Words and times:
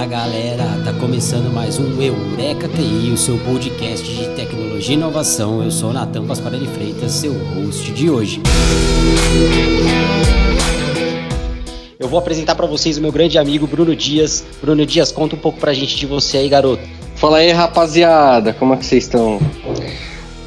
Fala 0.00 0.12
galera, 0.12 0.64
tá 0.82 0.94
começando 0.94 1.52
mais 1.52 1.78
um 1.78 2.00
Eureka 2.00 2.66
TI, 2.68 3.10
o 3.12 3.18
seu 3.18 3.36
podcast 3.40 4.02
de 4.02 4.34
tecnologia 4.34 4.94
e 4.94 4.98
inovação. 4.98 5.62
Eu 5.62 5.70
sou 5.70 5.90
o 5.90 5.92
Natan 5.92 6.24
Pasquarelli 6.24 6.66
Freitas, 6.68 7.12
seu 7.12 7.34
host 7.34 7.92
de 7.92 8.08
hoje. 8.08 8.40
Eu 11.98 12.08
vou 12.08 12.18
apresentar 12.18 12.54
para 12.54 12.66
vocês 12.66 12.96
o 12.96 13.02
meu 13.02 13.12
grande 13.12 13.36
amigo 13.36 13.66
Bruno 13.66 13.94
Dias. 13.94 14.42
Bruno 14.62 14.86
Dias, 14.86 15.12
conta 15.12 15.36
um 15.36 15.38
pouco 15.38 15.60
pra 15.60 15.74
gente 15.74 15.94
de 15.98 16.06
você 16.06 16.38
aí, 16.38 16.48
garoto. 16.48 16.82
Fala 17.16 17.36
aí, 17.36 17.52
rapaziada, 17.52 18.54
como 18.54 18.72
é 18.72 18.78
que 18.78 18.86
vocês 18.86 19.04
estão? 19.04 19.38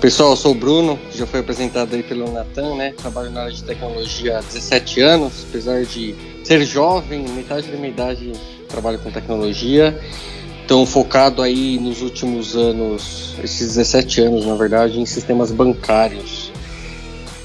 Pessoal, 0.01 0.31
eu 0.31 0.35
sou 0.35 0.53
o 0.53 0.55
Bruno, 0.55 0.99
já 1.13 1.27
foi 1.27 1.41
apresentado 1.41 1.93
aí 1.93 2.01
pelo 2.01 2.31
Natan, 2.31 2.73
né? 2.73 2.95
Trabalho 2.97 3.29
na 3.29 3.41
área 3.41 3.53
de 3.53 3.63
tecnologia 3.63 4.39
há 4.39 4.41
17 4.41 4.99
anos, 5.01 5.45
apesar 5.47 5.83
de 5.85 6.15
ser 6.43 6.65
jovem, 6.65 7.23
metade 7.29 7.67
da 7.67 7.77
minha 7.77 7.89
idade 7.89 8.31
trabalho 8.73 8.97
com 8.97 9.11
tecnologia. 9.11 9.97
Então, 10.65 10.85
focado 10.85 11.41
aí 11.41 11.77
nos 11.77 12.01
últimos 12.01 12.55
anos, 12.55 13.35
esses 13.43 13.75
17 13.75 14.21
anos, 14.21 14.45
na 14.45 14.55
verdade, 14.55 14.99
em 14.99 15.05
sistemas 15.05 15.51
bancários. 15.51 16.51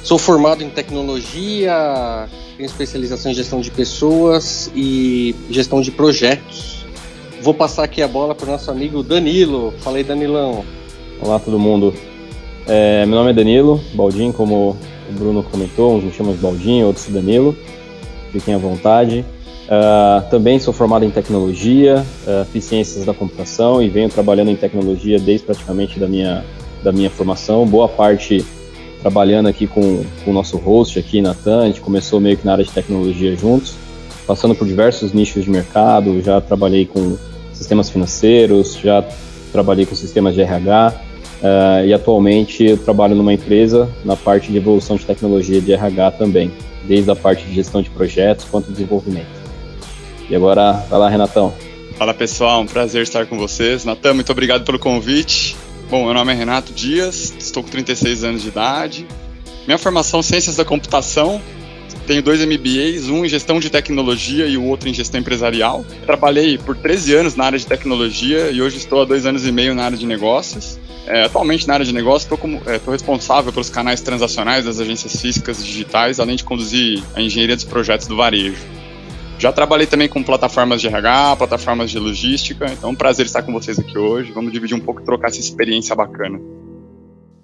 Sou 0.03 0.17
formado 0.17 0.65
em 0.65 0.71
tecnologia, 0.71 2.29
tenho 2.57 2.67
especialização 2.67 3.31
em 3.31 3.35
gestão 3.35 3.61
de 3.61 3.71
pessoas 3.71 4.71
e 4.75 5.35
gestão 5.51 5.83
de 5.83 5.91
projetos. 5.91 6.87
Vou 7.43 7.53
passar 7.53 7.85
aqui 7.85 8.01
a 8.01 8.09
bola 8.09 8.35
para 8.35 8.47
o 8.47 8.51
nosso 8.51 8.71
amigo 8.71 9.03
Danilo. 9.03 9.75
Falei, 9.81 10.03
Danilão. 10.03 10.65
Olá, 11.21 11.39
todo 11.39 11.59
mundo. 11.59 11.93
É, 12.67 13.05
meu 13.05 13.17
nome 13.17 13.31
é 13.31 13.33
Danilo 13.35 13.81
Baldin, 13.95 14.31
como 14.31 14.77
o 15.09 15.13
Bruno 15.13 15.43
comentou, 15.43 15.97
uns 15.97 16.05
me 16.05 16.13
chamam 16.13 16.35
de 16.35 16.39
Baldin, 16.39 16.83
outros 16.83 17.07
de 17.07 17.13
Danilo. 17.13 17.57
Fiquem 18.33 18.55
à 18.55 18.59
vontade. 18.59 19.25
Uh, 19.69 20.27
também 20.31 20.59
sou 20.59 20.73
formado 20.73 21.05
em 21.05 21.11
tecnologia, 21.11 22.03
uh, 22.27 22.61
ciências 22.61 23.05
da 23.05 23.13
computação 23.13 23.83
e 23.83 23.89
venho 23.91 24.09
trabalhando 24.09 24.51
em 24.51 24.57
tecnologia 24.57 25.19
desde 25.19 25.45
praticamente 25.45 26.01
da 26.01 26.09
minha, 26.09 26.43
da 26.83 26.91
minha 26.91 27.11
formação. 27.11 27.67
Boa 27.67 27.87
parte 27.87 28.43
trabalhando 29.03 29.47
aqui 29.47 29.67
com, 29.67 30.03
com 30.25 30.31
o 30.31 30.33
nosso 30.33 30.57
host 30.57 30.99
aqui, 30.99 31.21
Natan. 31.21 31.65
A 31.65 31.67
gente 31.67 31.83
começou 31.83 32.19
meio 32.19 32.39
que 32.39 32.47
na 32.47 32.53
área 32.53 32.65
de 32.65 32.71
tecnologia 32.71 33.37
juntos, 33.37 33.75
passando 34.27 34.55
por 34.55 34.67
diversos 34.67 35.13
nichos 35.13 35.45
de 35.45 35.51
mercado. 35.51 36.23
Já 36.23 36.41
trabalhei 36.41 36.87
com 36.87 37.19
sistemas 37.53 37.91
financeiros, 37.91 38.75
já 38.83 39.05
trabalhei 39.53 39.85
com 39.85 39.95
sistemas 39.95 40.35
de 40.35 40.41
RH. 40.41 40.95
Uh, 40.95 41.45
ah, 41.45 41.85
e 41.85 41.93
atualmente 41.93 42.65
eu 42.65 42.79
trabalho 42.79 43.15
numa 43.15 43.35
empresa 43.35 43.87
na 44.03 44.17
parte 44.17 44.51
de 44.51 44.57
evolução 44.57 44.97
de 44.97 45.05
tecnologia 45.05 45.61
de 45.61 45.75
RH 45.75 46.13
também, 46.13 46.51
desde 46.85 47.11
a 47.11 47.15
parte 47.15 47.45
de 47.45 47.55
gestão 47.55 47.83
de 47.83 47.91
projetos 47.91 48.47
quanto 48.47 48.73
desenvolvimento. 48.73 49.38
E 50.31 50.37
agora, 50.37 50.73
vai 50.91 50.99
lá, 50.99 51.09
Renatão. 51.09 51.55
Fala 51.97 52.13
pessoal, 52.13 52.61
um 52.61 52.67
prazer 52.67 53.03
estar 53.03 53.27
com 53.27 53.39
vocês. 53.39 53.85
Natan, 53.85 54.15
muito 54.15 54.31
obrigado 54.31 54.65
pelo 54.65 54.79
convite. 54.79 55.57
Bom, 55.91 56.05
meu 56.05 56.13
nome 56.13 56.33
é 56.33 56.37
Renato 56.37 56.73
Dias, 56.73 57.35
estou 57.39 57.63
com 57.63 57.71
36 57.71 58.25
anos 58.25 58.43
de 58.43 58.49
idade. 58.49 59.07
Minha 59.67 59.79
formação 59.79 60.21
é 60.21 60.23
Ciências 60.23 60.57
da 60.57 60.65
Computação. 60.65 61.41
Tenho 62.07 62.23
dois 62.23 62.41
MBAs, 62.45 63.09
um 63.09 63.25
em 63.25 63.29
Gestão 63.29 63.59
de 63.59 63.71
Tecnologia 63.71 64.47
e 64.47 64.57
o 64.57 64.65
outro 64.65 64.89
em 64.89 64.95
Gestão 64.95 65.21
Empresarial. 65.21 65.85
Trabalhei 66.05 66.59
por 66.59 66.77
13 66.77 67.15
anos 67.15 67.35
na 67.35 67.45
área 67.45 67.59
de 67.59 67.67
tecnologia 67.67 68.51
e 68.51 68.61
hoje 68.61 68.77
estou 68.77 69.03
há 69.03 69.05
dois 69.07 69.25
anos 69.25 69.47
e 69.47 69.53
meio 69.53 69.75
na 69.75 69.85
área 69.85 69.97
de 69.97 70.07
negócios. 70.07 70.79
É, 71.07 71.25
atualmente 71.25 71.67
na 71.67 71.75
área 71.75 71.87
de 71.87 71.93
negócios 71.93 72.31
estou 72.31 72.39
é, 72.67 72.81
responsável 72.91 73.51
pelos 73.51 73.71
canais 73.71 74.03
transacionais 74.03 74.67
das 74.67 74.79
agências 74.79 75.21
físicas 75.21 75.61
e 75.61 75.65
digitais, 75.65 76.21
além 76.21 76.37
de 76.37 76.45
conduzir 76.45 77.03
a 77.15 77.21
engenharia 77.23 77.57
dos 77.57 77.65
projetos 77.65 78.07
do 78.07 78.15
varejo. 78.15 78.78
Já 79.39 79.53
trabalhei 79.53 79.87
também 79.87 80.09
com 80.09 80.21
plataformas 80.21 80.81
de 80.81 80.89
RH, 80.89 81.37
plataformas 81.37 81.91
de 81.91 81.99
logística, 81.99 82.67
então 82.73 82.91
é 82.91 82.93
um 82.93 82.97
prazer 82.97 83.25
estar 83.25 83.43
com 83.43 83.53
vocês 83.53 83.79
aqui 83.79 83.97
hoje. 83.97 84.33
Vamos 84.33 84.53
dividir 84.53 84.77
um 84.77 84.81
pouco 84.81 85.01
e 85.01 85.05
trocar 85.05 85.29
essa 85.29 85.39
experiência 85.39 85.95
bacana. 85.95 86.41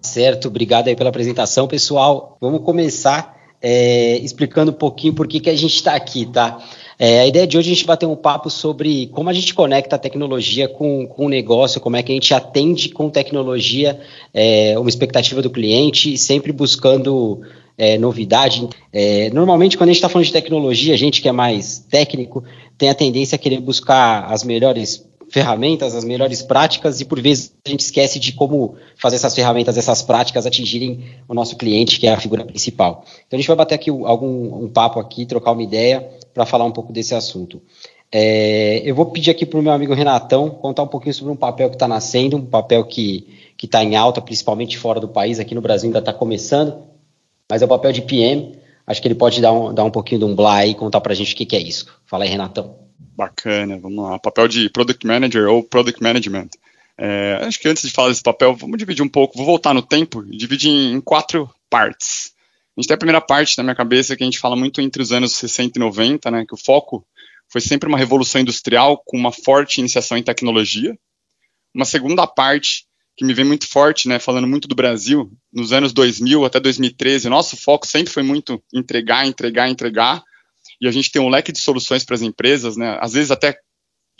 Certo, 0.02 0.48
obrigado 0.48 0.88
aí 0.88 0.96
pela 0.96 1.10
apresentação, 1.10 1.68
pessoal. 1.68 2.36
Vamos 2.40 2.62
começar 2.62 3.36
é, 3.62 4.18
explicando 4.18 4.72
um 4.72 4.74
pouquinho 4.74 5.14
por 5.14 5.28
que, 5.28 5.38
que 5.38 5.48
a 5.48 5.56
gente 5.56 5.76
está 5.76 5.94
aqui, 5.94 6.26
tá? 6.26 6.58
É, 6.98 7.20
a 7.20 7.26
ideia 7.26 7.46
de 7.46 7.56
hoje 7.56 7.70
a 7.70 7.74
gente 7.74 7.86
vai 7.86 7.96
ter 7.96 8.06
um 8.06 8.16
papo 8.16 8.50
sobre 8.50 9.06
como 9.08 9.30
a 9.30 9.32
gente 9.32 9.54
conecta 9.54 9.96
a 9.96 9.98
tecnologia 9.98 10.68
com, 10.68 11.06
com 11.06 11.26
o 11.26 11.28
negócio, 11.28 11.80
como 11.80 11.96
é 11.96 12.02
que 12.02 12.10
a 12.10 12.14
gente 12.14 12.34
atende 12.34 12.88
com 12.88 13.08
tecnologia 13.08 14.00
é, 14.32 14.78
uma 14.78 14.88
expectativa 14.88 15.40
do 15.40 15.50
cliente, 15.50 16.18
sempre 16.18 16.52
buscando 16.52 17.40
é, 17.76 17.98
novidade. 17.98 18.68
É, 18.92 19.30
normalmente, 19.30 19.76
quando 19.76 19.90
a 19.90 19.92
gente 19.92 19.98
está 19.98 20.08
falando 20.08 20.26
de 20.26 20.32
tecnologia, 20.32 20.94
a 20.94 20.98
gente 20.98 21.20
que 21.20 21.28
é 21.28 21.32
mais 21.32 21.78
técnico 21.78 22.44
tem 22.76 22.88
a 22.88 22.94
tendência 22.94 23.36
a 23.36 23.38
querer 23.38 23.60
buscar 23.60 24.24
as 24.32 24.42
melhores 24.42 25.04
ferramentas, 25.28 25.94
as 25.94 26.04
melhores 26.04 26.42
práticas, 26.42 27.00
e 27.00 27.04
por 27.04 27.20
vezes 27.20 27.52
a 27.66 27.68
gente 27.68 27.80
esquece 27.80 28.18
de 28.20 28.32
como 28.32 28.76
fazer 28.96 29.16
essas 29.16 29.34
ferramentas, 29.34 29.76
essas 29.76 30.02
práticas 30.02 30.46
atingirem 30.46 31.04
o 31.26 31.34
nosso 31.34 31.56
cliente, 31.56 31.98
que 31.98 32.06
é 32.06 32.12
a 32.12 32.20
figura 32.20 32.44
principal. 32.44 33.04
Então 33.26 33.36
a 33.36 33.40
gente 33.40 33.48
vai 33.48 33.56
bater 33.56 33.74
aqui 33.74 33.90
algum 33.90 34.64
um 34.64 34.68
papo 34.68 35.00
aqui, 35.00 35.26
trocar 35.26 35.52
uma 35.52 35.62
ideia 35.62 36.08
para 36.32 36.46
falar 36.46 36.64
um 36.64 36.70
pouco 36.70 36.92
desse 36.92 37.14
assunto. 37.14 37.60
É, 38.12 38.80
eu 38.84 38.94
vou 38.94 39.06
pedir 39.06 39.30
aqui 39.32 39.44
para 39.44 39.58
o 39.58 39.62
meu 39.62 39.72
amigo 39.72 39.92
Renatão 39.92 40.48
contar 40.50 40.84
um 40.84 40.86
pouquinho 40.86 41.14
sobre 41.14 41.32
um 41.32 41.36
papel 41.36 41.68
que 41.68 41.74
está 41.74 41.88
nascendo, 41.88 42.36
um 42.36 42.46
papel 42.46 42.84
que 42.84 43.26
está 43.60 43.82
em 43.82 43.96
alta, 43.96 44.20
principalmente 44.20 44.78
fora 44.78 45.00
do 45.00 45.08
país, 45.08 45.40
aqui 45.40 45.54
no 45.54 45.60
Brasil 45.60 45.88
ainda 45.88 45.98
está 45.98 46.12
começando, 46.12 46.76
mas 47.50 47.62
é 47.62 47.64
o 47.64 47.68
papel 47.68 47.92
de 47.92 48.02
PM. 48.02 48.58
Acho 48.86 49.00
que 49.00 49.08
ele 49.08 49.14
pode 49.14 49.40
dar 49.40 49.52
um, 49.52 49.72
dar 49.72 49.84
um 49.84 49.90
pouquinho 49.90 50.20
de 50.20 50.24
um 50.24 50.34
blá 50.34 50.66
e 50.66 50.74
contar 50.74 51.00
para 51.00 51.12
a 51.12 51.16
gente 51.16 51.34
o 51.34 51.36
que, 51.36 51.46
que 51.46 51.56
é 51.56 51.60
isso. 51.60 51.86
Fala 52.06 52.24
aí, 52.24 52.30
Renatão. 52.30 52.78
Bacana, 53.16 53.78
vamos 53.78 54.04
lá. 54.04 54.18
Papel 54.18 54.48
de 54.48 54.68
Product 54.68 55.06
Manager 55.06 55.48
ou 55.48 55.62
Product 55.62 56.02
Management. 56.02 56.48
É, 56.98 57.38
acho 57.42 57.58
que 57.58 57.68
antes 57.68 57.82
de 57.82 57.90
falar 57.90 58.08
desse 58.08 58.22
papel, 58.22 58.54
vamos 58.54 58.78
dividir 58.78 59.02
um 59.02 59.08
pouco, 59.08 59.36
vou 59.36 59.46
voltar 59.46 59.74
no 59.74 59.82
tempo 59.82 60.24
e 60.30 60.36
dividir 60.36 60.70
em, 60.70 60.92
em 60.92 61.00
quatro 61.00 61.50
partes. 61.68 62.32
A 62.76 62.80
gente 62.80 62.88
tem 62.88 62.94
a 62.94 62.98
primeira 62.98 63.20
parte 63.20 63.56
na 63.56 63.64
minha 63.64 63.74
cabeça 63.74 64.16
que 64.16 64.22
a 64.22 64.26
gente 64.26 64.38
fala 64.38 64.56
muito 64.56 64.80
entre 64.80 65.02
os 65.02 65.12
anos 65.12 65.32
60 65.36 65.78
e 65.78 65.80
90, 65.80 66.30
né, 66.30 66.44
que 66.46 66.54
o 66.54 66.58
foco 66.58 67.06
foi 67.48 67.60
sempre 67.60 67.88
uma 67.88 67.98
revolução 67.98 68.40
industrial 68.40 69.00
com 69.04 69.16
uma 69.16 69.32
forte 69.32 69.78
iniciação 69.78 70.16
em 70.18 70.22
tecnologia. 70.22 70.96
Uma 71.74 71.84
segunda 71.84 72.26
parte 72.26 72.86
que 73.16 73.24
me 73.24 73.32
vem 73.32 73.44
muito 73.44 73.68
forte, 73.68 74.08
né, 74.08 74.18
falando 74.18 74.46
muito 74.46 74.66
do 74.66 74.74
Brasil, 74.74 75.30
nos 75.52 75.72
anos 75.72 75.92
2000 75.92 76.44
até 76.44 76.58
2013, 76.58 77.28
nosso 77.28 77.56
foco 77.56 77.86
sempre 77.86 78.12
foi 78.12 78.22
muito 78.22 78.62
entregar, 78.72 79.26
entregar, 79.26 79.68
entregar, 79.68 80.22
e 80.80 80.88
a 80.88 80.90
gente 80.90 81.12
tem 81.12 81.22
um 81.22 81.28
leque 81.28 81.52
de 81.52 81.60
soluções 81.60 82.04
para 82.04 82.16
as 82.16 82.22
empresas, 82.22 82.76
né, 82.76 82.98
às 83.00 83.12
vezes 83.12 83.30
até 83.30 83.56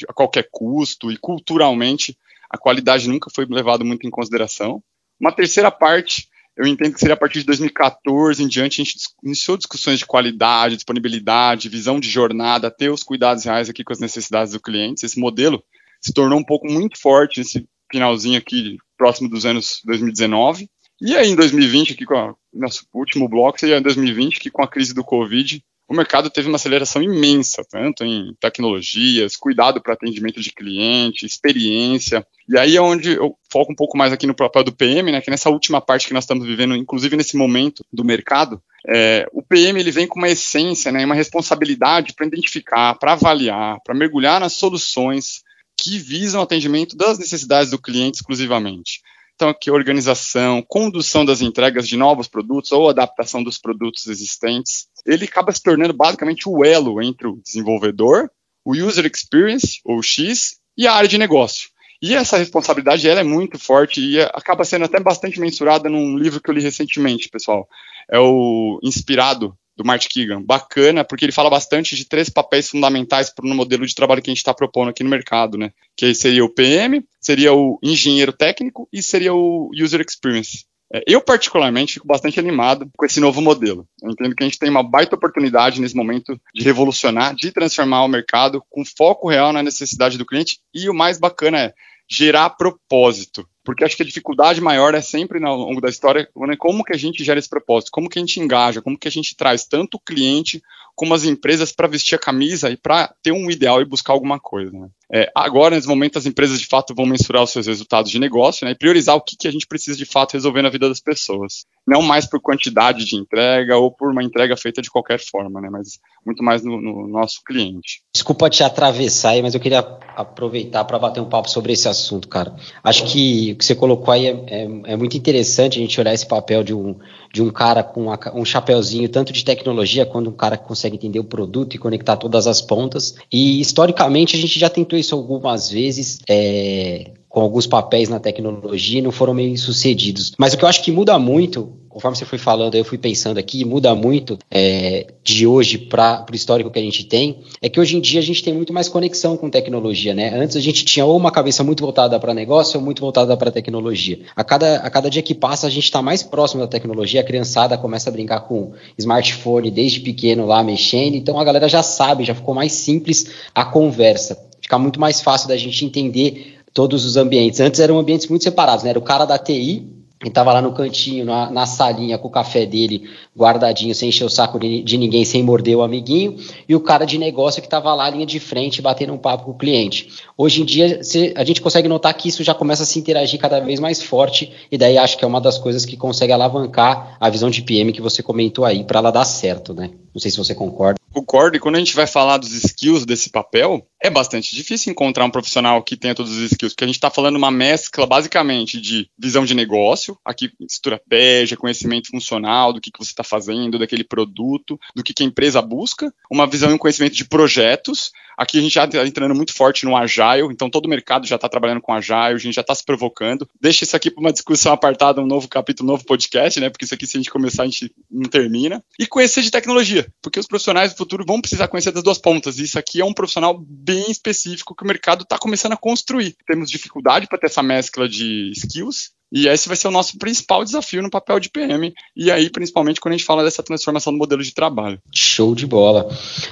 a 0.09 0.13
qualquer 0.13 0.49
custo, 0.51 1.11
e 1.11 1.17
culturalmente 1.17 2.17
a 2.51 2.57
qualidade 2.57 3.09
nunca 3.09 3.31
foi 3.35 3.47
levada 3.49 3.83
muito 3.85 4.07
em 4.07 4.11
consideração. 4.11 4.83
Uma 5.19 5.33
terceira 5.33 5.71
parte, 5.73 6.29
eu 6.57 6.67
entendo 6.67 6.95
que 6.95 7.01
seria 7.01 7.15
a 7.15 7.19
partir 7.19 7.41
de 7.41 7.47
2014 7.47 8.43
em 8.43 8.47
diante, 8.47 8.81
a 8.81 8.85
gente 8.85 8.97
iniciou 9.25 9.57
discussões 9.57 9.99
de 9.99 10.07
qualidade, 10.07 10.77
disponibilidade, 10.77 11.69
visão 11.69 11.99
de 11.99 12.09
jornada, 12.09 12.71
ter 12.71 12.91
os 12.91 13.03
cuidados 13.03 13.45
reais 13.45 13.69
aqui 13.69 13.83
com 13.83 13.93
as 13.93 13.99
necessidades 13.99 14.53
do 14.53 14.61
cliente. 14.61 15.05
Esse 15.05 15.19
modelo 15.19 15.65
se 16.01 16.13
tornou 16.13 16.39
um 16.39 16.45
pouco 16.45 16.71
muito 16.71 17.01
forte 17.01 17.39
nesse 17.39 17.67
finalzinho 17.95 18.39
aqui, 18.39 18.77
próximo 18.99 19.29
dos 19.29 19.47
anos 19.47 19.81
2019. 19.85 20.69
E 21.01 21.17
aí, 21.17 21.29
em 21.29 21.37
2020, 21.37 21.93
aqui 21.93 22.05
com 22.05 22.15
o 22.15 22.37
nosso 22.53 22.87
último 22.93 23.29
bloco, 23.29 23.59
seria 23.59 23.79
em 23.79 23.83
2020, 23.83 24.41
que 24.41 24.51
com 24.51 24.63
a 24.63 24.69
crise 24.69 24.93
do 24.93 25.05
Covid, 25.05 25.63
o 25.87 25.95
mercado 25.95 26.31
teve 26.31 26.49
uma 26.49 26.57
aceleração 26.57 27.03
imensa, 27.03 27.63
tanto 27.71 28.05
em 28.05 28.35
tecnologias, 28.41 29.37
cuidado 29.37 29.83
para 29.83 29.93
atendimento 29.93 30.41
de 30.41 30.51
cliente, 30.51 31.27
experiência. 31.27 32.27
E 32.49 32.59
aí 32.59 32.77
é 32.77 32.81
onde 32.81 33.13
eu 33.13 33.37
foco 33.53 33.73
um 33.73 33.77
pouco 33.77 33.97
mais 33.97 34.13
aqui 34.13 34.27
no 34.27 34.35
papel 34.35 34.65
do 34.65 34.75
PM, 34.75 35.13
né, 35.13 35.21
que 35.21 35.31
nessa 35.31 35.51
última 35.51 35.81
parte 35.81 36.09
que 36.09 36.15
nós 36.15 36.25
estamos 36.25 36.47
vivendo, 36.47 36.75
inclusive 36.75 37.17
nesse 37.17 37.37
momento 37.37 37.85
do 37.93 38.05
mercado, 38.05 38.61
é, 38.89 39.27
o 39.33 39.43
PM 39.43 39.79
ele 39.79 39.91
vem 39.91 40.07
com 40.07 40.19
uma 40.19 40.29
essência, 40.29 40.91
né, 40.91 41.05
uma 41.05 41.15
responsabilidade 41.15 42.15
para 42.15 42.27
identificar, 42.27 42.95
para 42.95 43.13
avaliar, 43.13 43.79
para 43.85 43.95
mergulhar 43.95 44.41
nas 44.41 44.55
soluções 44.55 45.44
que 45.77 45.99
visam 45.99 46.43
atendimento 46.43 46.97
das 46.97 47.19
necessidades 47.19 47.71
do 47.71 47.81
cliente 47.81 48.17
exclusivamente. 48.17 49.01
Então, 49.35 49.49
aqui, 49.49 49.71
organização, 49.71 50.63
condução 50.63 51.25
das 51.25 51.41
entregas 51.41 51.89
de 51.89 51.97
novos 51.97 52.29
produtos 52.29 52.71
ou 52.71 52.89
adaptação 52.89 53.43
dos 53.43 53.59
produtos 53.59 54.07
existentes. 54.07 54.87
Ele 55.05 55.25
acaba 55.25 55.51
se 55.51 55.63
tornando 55.63 55.93
basicamente 55.93 56.49
o 56.49 56.65
elo 56.65 57.03
entre 57.03 57.27
o 57.27 57.41
desenvolvedor, 57.43 58.31
o 58.65 58.73
user 58.73 59.05
experience, 59.07 59.81
ou 59.85 60.01
X, 60.03 60.57
e 60.79 60.87
a 60.87 60.95
área 60.95 61.09
de 61.09 61.19
negócio. 61.19 61.69
E 62.01 62.15
essa 62.15 62.37
responsabilidade 62.37 63.09
ela 63.09 63.21
é 63.21 63.25
muito 63.25 63.59
forte 63.59 64.01
e 64.01 64.21
acaba 64.21 64.65
sendo 64.65 64.85
até 64.85 65.01
bastante 65.01 65.41
mensurada 65.41 65.89
num 65.89 66.17
livro 66.17 66.41
que 66.41 66.51
eu 66.51 66.55
li 66.55 66.61
recentemente, 66.61 67.29
pessoal. 67.29 67.67
É 68.11 68.19
o 68.19 68.79
Inspirado 68.83 69.57
do 69.77 69.85
Martin 69.85 70.09
Keegan. 70.09 70.43
Bacana, 70.43 71.05
porque 71.05 71.25
ele 71.25 71.33
fala 71.33 71.51
bastante 71.51 71.97
de 71.97 72.05
três 72.05 72.29
papéis 72.29 72.71
fundamentais 72.71 73.33
para 73.33 73.45
o 73.45 73.55
modelo 73.55 73.87
de 73.87 73.95
trabalho 73.95 74.23
que 74.23 74.31
a 74.31 74.33
gente 74.33 74.39
está 74.39 74.55
propondo 74.55 74.91
aqui 74.91 75.03
no 75.03 75.11
mercado, 75.11 75.59
né? 75.59 75.73
Que 75.97 76.15
seria 76.15 76.45
o 76.45 76.49
PM, 76.49 77.05
seria 77.21 77.53
o 77.53 77.79
engenheiro 77.83 78.33
técnico 78.33 78.89
e 78.93 79.03
seria 79.03 79.35
o 79.35 79.71
user 79.75 80.01
experience. 80.01 80.65
É, 80.93 81.03
eu, 81.07 81.21
particularmente, 81.21 81.95
fico 81.95 82.07
bastante 82.07 82.39
animado 82.39 82.89
com 82.97 83.05
esse 83.05 83.19
novo 83.19 83.41
modelo. 83.41 83.89
Eu 84.03 84.11
entendo 84.11 84.35
que 84.35 84.45
a 84.45 84.47
gente 84.47 84.59
tem 84.59 84.71
uma 84.71 84.83
baita 84.83 85.17
oportunidade 85.17 85.81
nesse 85.81 85.97
momento 85.97 86.41
de 86.55 86.63
revolucionar, 86.63 87.35
de 87.35 87.51
transformar 87.51 88.05
o 88.05 88.09
mercado 88.09 88.63
com 88.71 88.85
foco 88.85 89.29
real 89.29 89.53
na 89.53 89.63
necessidade 89.63 90.19
do 90.19 90.27
cliente 90.27 90.59
e 90.73 90.89
o 90.89 90.95
mais 90.95 91.19
bacana 91.19 91.59
é 91.59 91.75
gerar 92.09 92.51
propósito 92.51 93.49
porque 93.65 93.83
acho 93.83 93.97
que 93.97 94.03
a 94.03 94.07
dificuldade 94.07 94.61
maior 94.61 94.95
é 94.95 95.01
sempre 95.01 95.43
ao 95.45 95.57
longo 95.57 95.81
da 95.81 95.89
história 95.89 96.29
né, 96.37 96.55
como 96.57 96.85
que 96.85 96.93
a 96.93 96.99
gente 96.99 97.25
gera 97.25 97.39
esse 97.39 97.49
propósito, 97.49 97.91
como 97.91 98.09
que 98.09 98.19
a 98.19 98.23
gente 98.23 98.39
engaja, 98.39 98.83
como 98.83 98.99
que 98.99 99.09
a 99.09 99.11
gente 99.11 99.35
traz 99.35 99.65
tanto 99.65 99.95
o 99.97 100.01
cliente 100.01 100.63
como 100.95 101.15
as 101.15 101.25
empresas 101.25 101.73
para 101.73 101.89
vestir 101.89 102.15
a 102.15 102.19
camisa 102.19 102.71
e 102.71 102.77
para 102.77 103.13
ter 103.23 103.33
um 103.33 103.51
ideal 103.51 103.81
e 103.81 103.85
buscar 103.85 104.13
alguma 104.13 104.39
coisa. 104.39 104.71
Né? 104.71 104.89
É, 105.13 105.31
agora, 105.35 105.75
nesse 105.75 105.89
momento, 105.89 106.19
as 106.19 106.27
empresas 106.27 106.61
de 106.61 106.67
fato 106.67 106.95
vão 106.95 107.07
mensurar 107.07 107.43
os 107.43 107.51
seus 107.51 107.67
resultados 107.67 108.11
de 108.11 108.19
negócio 108.19 108.65
né, 108.65 108.73
e 108.73 108.75
priorizar 108.75 109.17
o 109.17 109.21
que, 109.21 109.37
que 109.37 109.49
a 109.49 109.51
gente 109.51 109.67
precisa 109.67 109.97
de 109.97 110.05
fato 110.05 110.33
resolver 110.33 110.63
na 110.63 110.71
vida 110.71 110.89
das 110.89 111.01
pessoas. 111.01 111.67
Não 111.87 112.03
mais 112.03 112.27
por 112.27 112.41
quantidade 112.41 113.05
de 113.05 113.17
entrega 113.17 113.77
ou 113.77 113.91
por 113.91 114.11
uma 114.11 114.23
entrega 114.23 114.57
feita 114.57 114.81
de 114.81 114.91
qualquer 114.91 115.21
forma, 115.21 115.61
né, 115.61 115.69
mas 115.71 115.99
muito 116.25 116.43
mais 116.43 116.63
no, 116.63 116.81
no 116.81 117.07
nosso 117.07 117.43
cliente. 117.45 118.03
Desculpa 118.15 118.49
te 118.49 118.63
atravessar 118.63 119.31
aí, 119.31 119.43
mas 119.43 119.55
eu 119.55 119.61
queria 119.61 119.81
aproveitar 120.17 120.85
para 120.85 120.99
bater 120.99 121.21
um 121.21 121.29
papo 121.29 121.51
sobre 121.51 121.73
esse 121.73 121.89
assunto, 121.89 122.29
cara. 122.29 122.55
Acho 122.83 123.05
que 123.05 123.53
o 123.53 123.57
que 123.57 123.65
você 123.65 123.75
colocou 123.75 124.13
aí 124.13 124.27
é, 124.27 124.45
é, 124.47 124.63
é 124.93 124.97
muito 124.97 125.17
interessante 125.17 125.79
a 125.79 125.83
gente 125.83 126.01
olhar 126.01 126.15
esse 126.15 126.27
papel 126.27 126.63
de 126.63 126.73
um, 126.73 126.97
de 127.33 127.43
um 127.43 127.51
cara 127.51 127.83
com 127.83 128.05
uma, 128.05 128.19
um 128.35 128.45
chapéuzinho 128.45 129.09
tanto 129.09 129.33
de 129.33 129.45
tecnologia 129.45 130.07
quanto 130.07 130.31
um 130.31 130.35
cara 130.35 130.57
que 130.57 130.67
consegue 130.67 130.97
entender 130.97 131.19
o 131.19 131.25
produto 131.25 131.75
e 131.75 131.79
conectar 131.79 132.17
todas 132.17 132.47
as 132.47 132.63
pontas. 132.63 133.17
E 133.31 133.61
historicamente 133.61 134.37
a 134.37 134.39
gente 134.39 134.59
já 134.59 134.71
tentou 134.71 134.94
isso 134.97 135.15
algumas 135.15 135.71
vezes. 135.71 136.19
É, 136.29 137.13
com 137.35 137.41
alguns 137.41 137.67
papéis 137.67 138.09
na 138.09 138.21
tecnologia 138.21 139.01
e 139.01 139.03
não 139.03 139.11
foram 139.11 139.35
meio 139.35 139.59
sucedidos. 139.59 140.35
Mas 140.39 140.55
o 140.55 140.57
que 140.57 140.65
eu 140.65 140.69
acho 140.69 140.85
que 140.85 140.93
muda 140.93 141.19
muito, 141.19 141.73
conforme 141.89 142.17
você 142.17 142.25
foi 142.25 142.39
falando, 142.39 142.77
eu 142.77 142.85
fui 142.85 142.97
pensando 142.97 143.39
aqui, 143.39 143.65
muda 143.65 143.93
muito 143.93 144.39
é, 144.49 145.09
de 145.25 145.45
hoje 145.45 145.77
para 145.77 146.25
o 146.31 146.35
histórico 146.35 146.71
que 146.71 146.79
a 146.79 146.83
gente 146.83 147.03
tem, 147.03 147.41
é 147.61 147.69
que 147.69 147.81
hoje 147.81 147.97
em 147.97 148.01
dia 148.01 148.21
a 148.21 148.23
gente 148.23 148.41
tem 148.41 148.55
muito 148.55 148.73
mais 148.73 148.89
conexão 148.89 149.37
com 149.37 149.51
tecnologia, 149.51 150.15
né? 150.15 150.33
Antes 150.33 150.57
a 150.57 150.61
gente 150.61 150.85
tinha 150.85 151.05
ou 151.05 151.17
uma 151.17 151.33
cabeça 151.33 151.65
muito 151.65 151.83
voltada 151.83 152.21
para 152.21 152.33
negócio 152.33 152.79
ou 152.79 152.85
muito 152.85 153.01
voltada 153.01 153.37
para 153.37 153.51
tecnologia. 153.51 154.21
A 154.37 154.45
cada, 154.45 154.77
a 154.77 154.89
cada 154.89 155.11
dia 155.11 155.21
que 155.21 155.35
passa 155.35 155.67
a 155.67 155.71
gente 155.71 155.87
está 155.87 156.01
mais 156.01 156.23
próximo 156.23 156.61
da 156.61 156.69
tecnologia, 156.69 157.21
a 157.21 157.25
criançada 157.25 157.77
começa 157.77 158.11
a 158.11 158.13
brincar 158.13 158.43
com 158.43 158.75
smartphone 158.97 159.73
desde 159.73 159.99
pequeno 159.99 160.47
lá 160.47 160.63
mexendo, 160.63 161.17
então 161.17 161.37
a 161.41 161.43
galera 161.43 161.69
já 161.69 161.83
sabe, 161.83 162.23
já 162.23 162.33
ficou 162.33 162.55
mais 162.55 162.71
simples 162.71 163.27
a 163.53 163.65
conversa. 163.65 164.39
Fica 164.65 164.79
muito 164.79 164.99
mais 164.99 165.21
fácil 165.21 165.47
da 165.47 165.57
gente 165.59 165.85
entender 165.85 166.54
todos 166.75 167.05
os 167.05 167.17
ambientes. 167.17 167.61
Antes 167.61 167.79
eram 167.79 167.99
ambientes 167.99 168.27
muito 168.27 168.43
separados, 168.43 168.83
né? 168.85 168.91
Era 168.91 168.99
o 168.99 169.03
cara 169.03 169.25
da 169.25 169.39
TI, 169.39 169.95
que 170.21 170.29
estava 170.29 170.53
lá 170.53 170.61
no 170.63 170.73
cantinho, 170.73 171.25
na, 171.25 171.51
na, 171.51 171.67
salinha, 171.67 172.17
com 172.17 172.29
o 172.29 172.31
café 172.31 172.65
dele 172.65 173.05
guardadinho, 173.37 173.95
sem 173.95 174.09
encher 174.09 174.25
o 174.25 174.31
saco 174.31 174.59
de, 174.59 174.83
de, 174.83 174.97
ninguém, 174.97 175.25
sem 175.25 175.43
morder 175.43 175.77
o 175.77 175.83
amiguinho, 175.83 176.37
e 176.69 176.75
o 176.75 176.81
cara 176.81 177.05
de 177.05 177.19
negócio 177.19 177.61
que 177.61 177.67
estava 177.67 177.95
lá, 177.95 178.09
linha 178.09 178.25
de 178.25 178.41
frente, 178.41 178.81
batendo 178.81 179.13
um 179.13 179.19
papo 179.19 179.45
com 179.45 179.51
o 179.51 179.55
cliente. 179.55 180.09
Hoje 180.37 180.63
em 180.63 180.65
dia, 180.65 181.01
a 181.37 181.45
gente 181.45 181.61
consegue 181.61 181.89
notar 181.89 182.15
que 182.15 182.29
isso 182.29 182.43
já 182.43 182.55
começa 182.55 182.83
a 182.83 182.87
se 182.87 182.99
interagir 182.99 183.39
cada 183.39 183.61
vez 183.61 183.79
mais 183.79 184.03
forte, 184.03 184.51
e 184.73 184.79
daí 184.79 184.97
acho 184.97 185.19
que 185.19 185.25
é 185.25 185.29
uma 185.29 185.41
das 185.41 185.59
coisas 185.59 185.85
que 185.85 185.97
consegue 185.97 186.33
alavancar 186.33 187.17
a 187.21 187.29
visão 187.29 187.51
de 187.51 187.63
PM 187.63 187.93
que 187.93 188.01
você 188.01 188.23
comentou 188.23 188.65
aí, 188.65 188.83
para 188.83 188.99
ela 188.99 189.11
dar 189.11 189.25
certo, 189.25 189.75
né? 189.75 189.91
Não 190.15 190.21
sei 190.21 190.31
se 190.31 190.39
você 190.39 190.55
concorda. 190.55 191.04
Concordo, 191.15 191.57
e 191.57 191.61
quando 191.61 191.77
a 191.77 191.79
gente 191.79 191.95
vai 191.95 192.09
falar 192.09 192.39
dos 192.39 192.53
skills 192.53 193.07
desse 193.07 193.31
papel, 193.31 193.87
é 194.03 194.11
bastante 194.11 194.53
difícil 194.53 194.91
encontrar 194.91 195.25
um 195.25 195.31
profissional 195.31 195.81
que 195.81 195.97
tenha 195.97 196.13
todos 196.13 196.33
os 196.33 196.51
skills, 196.51 196.73
porque 196.73 196.83
a 196.83 196.87
gente 196.89 196.97
está 196.97 197.09
falando 197.09 197.37
uma 197.37 197.53
mescla 197.53 198.05
basicamente 198.05 198.81
de 198.81 199.09
visão 199.17 199.45
de 199.45 199.55
negócio, 199.55 200.19
aqui 200.25 200.51
estratégia, 200.61 201.57
conhecimento 201.57 202.11
funcional, 202.11 202.73
do 202.73 202.81
que, 202.81 202.91
que 202.91 202.99
você 202.99 203.13
está 203.13 203.23
fazendo, 203.23 203.79
daquele 203.79 204.03
produto, 204.03 204.77
do 204.93 205.05
que, 205.05 205.15
que 205.15 205.23
a 205.23 205.27
empresa 205.27 205.63
busca, 205.63 206.13
uma 206.29 206.49
visão 206.49 206.73
e 206.73 206.75
um 206.75 206.79
conhecimento 206.79 207.15
de 207.15 207.25
projetos, 207.25 208.11
Aqui 208.37 208.59
a 208.59 208.61
gente 208.61 208.75
já 208.75 208.85
está 208.85 209.07
entrando 209.07 209.35
muito 209.35 209.55
forte 209.55 209.85
no 209.85 209.97
Agile, 209.97 210.49
então 210.51 210.71
todo 210.71 210.87
o 210.87 210.89
mercado 210.89 211.27
já 211.27 211.37
está 211.37 211.49
trabalhando 211.49 211.81
com 211.81 211.93
Agile, 211.93 212.35
a 212.35 212.39
gente 212.39 212.55
já 212.55 212.61
está 212.61 212.75
se 212.75 212.85
provocando. 212.85 213.49
Deixa 213.61 213.85
isso 213.85 213.97
aqui 213.97 214.11
para 214.11 214.21
uma 214.21 214.33
discussão 214.33 214.73
apartada, 214.73 215.21
um 215.21 215.27
novo 215.27 215.49
capítulo, 215.49 215.89
um 215.89 215.93
novo 215.93 216.05
podcast, 216.05 216.59
né? 216.61 216.71
Porque 216.71 216.85
isso 216.85 216.95
aqui, 216.95 217.07
se 217.07 217.17
a 217.17 217.21
gente 217.21 217.31
começar, 217.31 217.63
a 217.63 217.67
gente 217.67 217.93
não 218.11 218.29
termina. 218.29 218.83
E 218.99 219.07
conhecer 219.07 219.43
de 219.43 219.51
tecnologia, 219.51 220.07
porque 220.23 220.41
os 220.41 220.47
profissionais 220.47 220.93
do 220.93 220.97
futuro 220.97 221.25
vão 221.27 221.41
precisar 221.41 221.69
conhecer 221.69 221.93
das 221.93 222.03
duas 222.03 222.19
pontas. 222.19 222.59
E 222.59 222.65
isso 222.65 222.79
aqui 222.79 223.01
é 223.01 223.05
um 223.05 223.15
profissional 223.15 223.59
bem 223.59 224.11
específico 224.11 224.75
que 224.75 224.85
o 224.85 224.87
mercado 224.87 225.23
está 225.23 225.39
começando 225.39 225.73
a 225.73 225.77
construir. 225.77 226.37
Temos 226.47 226.71
dificuldade 226.71 227.27
para 227.27 227.39
ter 227.39 227.47
essa 227.47 227.63
mescla 227.63 228.09
de 228.09 228.51
skills, 228.55 229.13
e 229.33 229.49
esse 229.49 229.67
vai 229.67 229.77
ser 229.77 229.89
o 229.89 229.91
nosso 229.91 230.17
principal 230.17 230.65
desafio 230.65 231.03
no 231.03 231.11
papel 231.11 231.41
de 231.41 231.51
PM, 231.51 231.93
e 232.17 232.31
aí, 232.31 232.49
principalmente, 232.51 233.01
quando 233.01 233.15
a 233.15 233.17
gente 233.17 233.27
fala 233.27 233.43
dessa 233.43 233.63
transformação 233.63 234.13
do 234.13 234.19
modelo 234.19 234.43
de 234.43 234.55
trabalho. 234.55 235.01
Show 235.13 235.55
de 235.55 235.67
bola. 235.67 236.09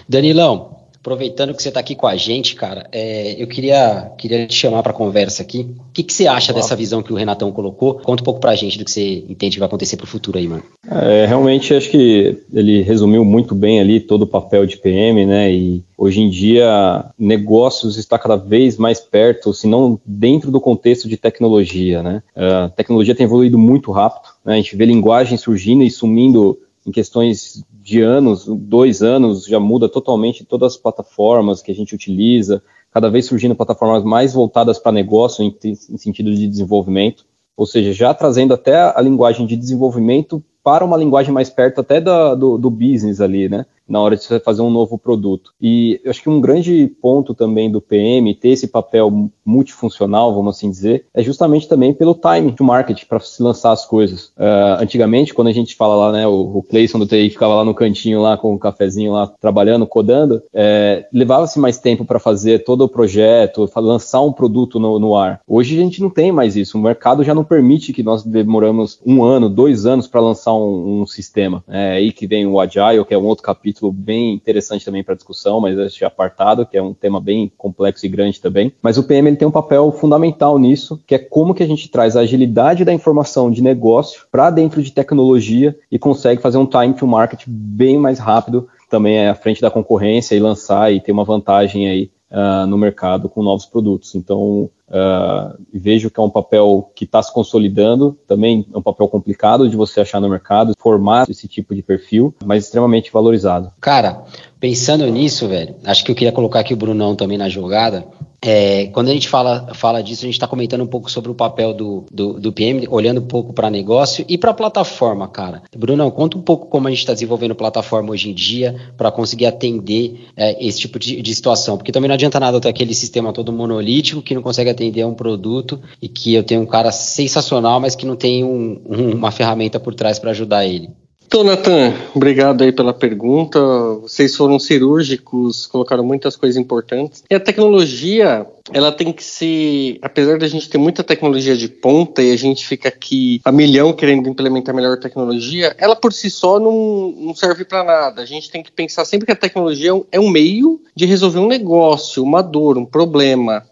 Danilão, 0.09 0.89
Aproveitando 1.03 1.53
que 1.53 1.61
você 1.61 1.69
está 1.69 1.81
aqui 1.81 1.97
com 1.97 2.07
a 2.07 2.15
gente, 2.15 2.55
cara, 2.55 2.87
é, 2.93 3.35
eu 3.37 3.49
queria, 3.49 4.13
queria 4.17 4.47
te 4.47 4.55
chamar 4.55 4.85
para 4.85 4.93
conversa 4.93 5.43
aqui. 5.43 5.75
O 5.77 5.93
que, 5.93 6.05
que 6.05 6.13
você 6.13 6.29
acha 6.29 6.53
dessa 6.53 6.77
visão 6.77 7.03
que 7.03 7.13
o 7.13 7.17
Renatão 7.17 7.51
colocou? 7.51 7.95
Conta 7.95 8.23
um 8.23 8.25
pouco 8.25 8.39
para 8.39 8.53
a 8.53 8.55
gente 8.55 8.79
do 8.79 8.85
que 8.85 8.91
você 8.93 9.25
entende 9.29 9.57
que 9.57 9.59
vai 9.59 9.67
acontecer 9.67 9.97
para 9.97 10.05
o 10.05 10.09
futuro 10.09 10.39
aí, 10.39 10.47
mano. 10.47 10.63
É, 10.89 11.27
realmente, 11.27 11.75
acho 11.75 11.91
que 11.91 12.39
ele 12.53 12.83
resumiu 12.83 13.25
muito 13.25 13.53
bem 13.53 13.81
ali 13.81 13.99
todo 13.99 14.23
o 14.23 14.29
papel 14.29 14.65
de 14.65 14.77
PM, 14.77 15.27
né? 15.27 15.53
E 15.53 15.83
hoje 15.99 16.21
em 16.21 16.31
dia, 16.31 17.05
negócios 17.19 17.97
está 17.97 18.17
cada 18.17 18.37
vez 18.37 18.77
mais 18.77 19.01
perto, 19.01 19.53
se 19.53 19.67
não 19.67 19.99
dentro 20.07 20.53
do 20.53 20.61
contexto 20.61 21.09
de 21.09 21.17
tecnologia, 21.17 22.01
né? 22.01 22.23
A 22.37 22.69
tecnologia 22.69 23.15
tem 23.15 23.25
evoluído 23.25 23.59
muito 23.59 23.91
rápido, 23.91 24.33
né? 24.45 24.55
A 24.55 24.57
gente 24.57 24.77
vê 24.77 24.85
linguagem 24.85 25.37
surgindo 25.37 25.83
e 25.83 25.91
sumindo 25.91 26.57
em 26.87 26.91
questões 26.91 27.65
de 27.73 28.01
anos, 28.01 28.47
dois 28.47 29.03
anos, 29.03 29.45
já 29.45 29.61
muda 29.61 29.89
totalmente 29.89 30.45
todas 30.45 30.75
as 30.75 30.79
plataformas 30.79 31.63
que 31.63 31.71
a 31.71 31.75
gente 31.75 31.95
utiliza, 31.95 32.63
cada 32.91 33.09
vez 33.09 33.27
surgindo 33.27 33.55
plataformas 33.55 34.05
mais 34.05 34.33
voltadas 34.33 34.79
para 34.79 34.93
negócio 34.93 35.43
em, 35.43 35.57
em, 35.65 35.97
sentido 35.97 36.35
de 36.35 36.47
desenvolvimento, 36.47 37.25
ou 37.57 37.67
seja, 37.67 37.93
já 37.93 38.13
trazendo 38.13 38.55
até 38.55 38.77
a 38.77 39.01
linguagem 39.01 39.47
de 39.47 39.57
desenvolvimento 39.57 40.43
para 40.63 40.85
uma 40.85 40.97
linguagem 40.97 41.33
mais 41.33 41.51
perto 41.51 41.81
até 41.81 42.01
da, 42.01 42.35
do, 42.35 42.57
do 42.59 42.71
business 42.71 43.21
ali, 43.21 43.49
né? 43.49 43.67
Na 43.93 44.01
hora 44.01 44.17
de 44.17 44.25
você 44.25 44.41
fazer 44.41 44.63
um 44.63 44.71
novo 44.71 44.97
produto. 44.97 45.53
E 45.61 46.01
eu 46.03 46.11
acho 46.11 46.23
que 46.23 46.31
um 46.31 46.41
grande 46.41 46.91
ponto 47.03 47.35
também 47.35 47.71
do 47.71 47.79
PM 47.79 48.35
ter 48.35 48.49
esse 48.49 48.67
papel 48.67 49.31
multifuncional, 49.45 50.35
vamos 50.35 50.57
assim 50.57 50.71
dizer, 50.71 51.05
é 51.13 51.23
justamente 51.23 51.69
também 51.69 51.93
pelo 51.93 52.15
time 52.15 52.53
to 52.53 52.65
market 52.65 53.05
para 53.05 53.21
se 53.21 53.43
lançar 53.43 53.71
as 53.71 53.85
coisas. 53.85 54.29
Uh, 54.29 54.81
antigamente, 54.81 55.35
quando 55.35 55.49
a 55.49 55.53
gente 55.53 55.77
fala 55.77 55.95
lá, 55.95 56.13
né, 56.13 56.27
o, 56.27 56.57
o 56.57 56.63
Clayson 56.63 56.99
do 56.99 57.07
TI 57.07 57.29
ficava 57.29 57.55
lá 57.55 57.65
no 57.65 57.75
cantinho 57.75 58.23
lá 58.23 58.39
com 58.39 58.53
o 58.53 58.55
um 58.55 58.59
cafezinho 58.59 59.13
lá 59.13 59.27
trabalhando, 59.27 59.87
codando, 59.87 60.43
é, 60.55 61.07
levava-se 61.13 61.59
mais 61.59 61.77
tempo 61.77 62.07
para 62.07 62.19
fazer 62.19 62.65
todo 62.65 62.85
o 62.85 62.89
projeto, 62.89 63.69
lançar 63.77 64.23
um 64.23 64.33
produto 64.33 64.81
no, 64.81 64.99
no, 64.99 65.15
ar. 65.15 65.41
Hoje 65.47 65.79
a 65.79 65.83
gente 65.83 66.01
não 66.01 66.09
tem 66.09 66.33
mais 66.33 66.57
isso. 66.57 66.79
O 66.79 66.81
mercado 66.81 67.23
já 67.23 67.35
não 67.35 67.45
permite 67.45 67.93
que 67.93 68.03
nós 68.03 68.23
demoramos 68.23 68.99
um 69.05 69.23
ano, 69.23 69.51
dois 69.51 69.85
anos 69.85 70.07
para 70.07 70.21
lançar 70.21 70.55
um, 70.55 71.03
um 71.03 71.07
sistema. 71.07 71.63
É 71.69 71.93
aí 71.93 72.11
que 72.11 72.27
vem 72.27 72.47
o 72.47 72.59
Agile, 72.59 73.05
que 73.05 73.13
é 73.13 73.19
um 73.19 73.27
outro 73.27 73.45
capítulo 73.45 73.82
capítulo 73.83 73.93
bem 73.93 74.35
interessante 74.35 74.85
também 74.85 75.03
para 75.03 75.15
discussão, 75.15 75.61
mas 75.61 75.77
esse 75.77 76.05
apartado, 76.05 76.65
que 76.65 76.77
é 76.77 76.83
um 76.83 76.95
tema 76.95 77.21
bem 77.21 77.51
complexo 77.59 78.07
e 78.07 78.09
grande 78.09 78.41
também. 78.41 78.73
Mas 78.81 78.97
o 78.97 79.03
PM 79.03 79.29
ele 79.29 79.37
tem 79.37 79.49
um 79.49 79.53
papel 79.53 79.91
fundamental 79.91 80.59
nisso, 80.59 81.03
que 81.07 81.15
é 81.15 81.19
como 81.19 81.55
que 81.55 81.63
a 81.63 81.67
gente 81.67 81.89
traz 81.89 82.17
a 82.17 82.21
agilidade 82.21 82.85
da 82.85 82.93
informação 82.93 83.51
de 83.51 83.63
negócio 83.63 84.27
para 84.31 84.51
dentro 84.51 84.83
de 84.83 84.93
tecnologia 84.93 85.77
e 85.91 85.99
consegue 85.99 86.41
fazer 86.41 86.59
um 86.59 86.67
time 86.67 86.95
to 86.95 87.07
market 87.07 87.43
bem 87.47 87.99
mais 87.99 88.19
rápido, 88.19 88.69
também 88.89 89.17
é 89.17 89.31
à 89.31 89.35
frente 89.35 89.61
da 89.61 89.71
concorrência 89.71 90.35
e 90.35 90.41
lançar 90.41 90.93
e 90.93 91.01
ter 91.01 91.13
uma 91.13 91.25
vantagem 91.25 91.89
aí 91.89 92.11
uh, 92.31 92.67
no 92.67 92.77
mercado 92.77 93.29
com 93.29 93.43
novos 93.43 93.65
produtos. 93.65 94.15
Então, 94.15 94.71
uh, 94.93 95.59
vejo 95.73 96.11
que 96.11 96.21
é 96.21 96.23
um 96.23 96.31
papel 96.31 96.91
que 96.95 97.05
está 97.05 97.23
se 97.23 97.33
consolidando, 97.33 98.19
também 98.27 98.67
é 98.73 98.79
um 98.79 98.83
papel 98.83 99.09
complicado 99.09 99.69
de 99.69 99.77
você 99.77 100.01
achar 100.01 100.21
no 100.21 100.29
mercado, 100.29 100.75
formar 100.79 101.29
esse 101.29 101.49
tipo 101.49 101.75
de 101.75 101.83
perfil, 101.83 102.35
mas 102.45 102.65
extremamente 102.65 103.11
valorizado. 103.11 103.73
Cara, 103.81 104.25
pensando 104.61 105.07
nisso, 105.07 105.49
velho, 105.49 105.75
acho 105.85 106.05
que 106.05 106.11
eu 106.11 106.15
queria 106.15 106.33
colocar 106.33 106.61
aqui 106.61 106.75
o 106.75 106.77
Brunão 106.77 107.17
também 107.17 107.39
na 107.39 107.49
jogada. 107.49 108.05
É, 108.45 108.87
quando 108.87 109.09
a 109.09 109.13
gente 109.13 109.29
fala, 109.29 109.73
fala 109.73 110.03
disso, 110.03 110.25
a 110.25 110.27
gente 110.27 110.35
está 110.35 110.49
comentando 110.49 110.83
um 110.83 110.87
pouco 110.87 111.09
sobre 111.09 111.31
o 111.31 111.35
papel 111.35 111.73
do, 111.73 112.05
do, 112.11 112.41
do 112.41 112.53
PM, 112.53 112.89
olhando 112.91 113.21
um 113.21 113.27
pouco 113.27 113.53
para 113.53 113.71
negócio 113.71 114.25
e 114.29 114.37
para 114.37 114.53
plataforma, 114.53 115.29
cara. 115.29 115.63
Brunão, 115.77 116.11
conta 116.11 116.37
um 116.37 116.43
pouco 116.43 116.67
como 116.67 116.89
a 116.89 116.91
gente 116.91 116.99
está 116.99 117.13
desenvolvendo 117.13 117.55
plataforma 117.55 118.11
hoje 118.11 118.31
em 118.31 118.35
dia 118.35 118.75
para 118.97 119.13
conseguir 119.13 119.47
atender 119.47 120.27
é, 120.37 120.65
esse 120.65 120.81
tipo 120.81 120.99
de, 120.99 121.23
de, 121.23 121.35
situação. 121.35 121.77
Porque 121.77 121.93
também 121.93 122.09
não 122.09 122.15
adianta 122.15 122.41
nada 122.41 122.61
ter 122.61 122.69
aquele 122.69 122.95
sistema 122.95 123.33
todo 123.33 123.53
monolítico 123.53 124.21
que 124.21 124.35
não 124.35 124.43
consegue 124.43 124.71
atender 124.71 125.03
a 125.03 125.07
um 125.07 125.15
produto 125.15 125.81
e 126.01 126.09
que 126.09 126.35
eu 126.35 126.43
tenho 126.43 126.63
um 126.63 126.67
cara 126.67 126.91
sensacional, 126.91 127.79
mas 127.79 127.95
que 127.95 128.05
não 128.05 128.17
tem 128.17 128.43
um, 128.43 128.81
um, 128.85 129.15
uma 129.15 129.31
ferramenta 129.31 129.79
por 129.79 129.95
trás 129.95 130.19
para 130.19 130.33
ajudar 130.33 130.67
ele. 130.67 130.91
Então, 131.33 131.45
Natan, 131.45 131.95
obrigado 132.15 132.63
aí 132.63 132.71
pela 132.71 132.93
pergunta. 132.93 133.59
Vocês 134.03 134.37
foram 134.37 134.59
cirúrgicos, 134.59 135.65
colocaram 135.67 136.05
muitas 136.05 136.37
coisas 136.37 136.59
importantes. 136.59 137.25
E 137.31 137.35
a 137.35 137.41
tecnologia, 137.41 138.47
ela 138.71 138.93
tem 138.93 139.11
que 139.11 139.25
ser, 139.25 139.99
apesar 140.03 140.37
da 140.37 140.47
gente 140.47 140.69
ter 140.69 140.77
muita 140.77 141.03
tecnologia 141.03 141.57
de 141.57 141.69
ponta 141.69 142.23
e 142.23 142.33
a 142.33 142.37
gente 142.37 142.67
fica 142.69 142.91
aqui 142.91 143.41
a 143.47 143.51
milhão 143.51 143.95
querendo 143.95 144.29
implementar 144.29 144.75
melhor 144.75 144.99
tecnologia, 144.99 145.75
ela 145.79 145.97
por 145.97 146.13
si 146.13 146.29
só 146.29 146.61
não, 146.61 147.15
não 147.17 147.35
serve 147.35 147.65
para 147.65 147.83
nada. 147.83 148.21
A 148.21 148.27
gente 148.27 148.51
tem 148.51 148.63
que 148.63 148.71
pensar 148.71 149.07
sempre 149.07 149.25
que 149.25 149.33
a 149.33 149.37
tecnologia 149.37 149.93
é 150.13 150.21
um 150.21 150.29
meio 150.29 150.83
de 150.95 151.07
resolver 151.07 151.39
um 151.39 151.49
negócio, 151.49 152.23
uma 152.23 152.43
dor, 152.43 152.77
um 152.77 152.85
problema. 152.85 153.67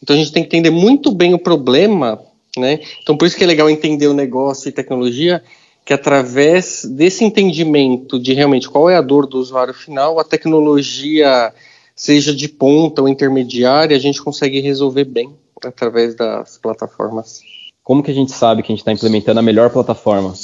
Então 0.00 0.14
a 0.14 0.18
gente 0.20 0.30
tem 0.30 0.44
que 0.44 0.56
entender 0.56 0.70
muito 0.70 1.10
bem 1.10 1.34
o 1.34 1.38
problema, 1.40 2.22
né? 2.56 2.78
Então 3.02 3.16
por 3.16 3.26
isso 3.26 3.36
que 3.36 3.42
é 3.42 3.46
legal 3.48 3.68
entender 3.68 4.06
o 4.06 4.14
negócio 4.14 4.68
e 4.68 4.72
tecnologia 4.72 5.42
que 5.84 5.92
através 5.92 6.84
desse 6.84 7.24
entendimento 7.24 8.18
de 8.18 8.32
realmente 8.32 8.68
qual 8.68 8.88
é 8.88 8.96
a 8.96 9.02
dor 9.02 9.26
do 9.26 9.38
usuário 9.38 9.74
final, 9.74 10.18
a 10.18 10.24
tecnologia, 10.24 11.52
seja 11.94 12.34
de 12.34 12.48
ponta 12.48 13.02
ou 13.02 13.08
intermediária, 13.08 13.96
a 13.96 14.00
gente 14.00 14.22
consegue 14.22 14.60
resolver 14.60 15.04
bem 15.04 15.34
através 15.64 16.14
das 16.14 16.58
plataformas. 16.58 17.40
Como 17.82 18.02
que 18.02 18.10
a 18.10 18.14
gente 18.14 18.32
sabe 18.32 18.62
que 18.62 18.72
a 18.72 18.74
gente 18.74 18.80
está 18.80 18.92
implementando 18.92 19.40
a 19.40 19.42
melhor 19.42 19.70
plataforma? 19.70 20.34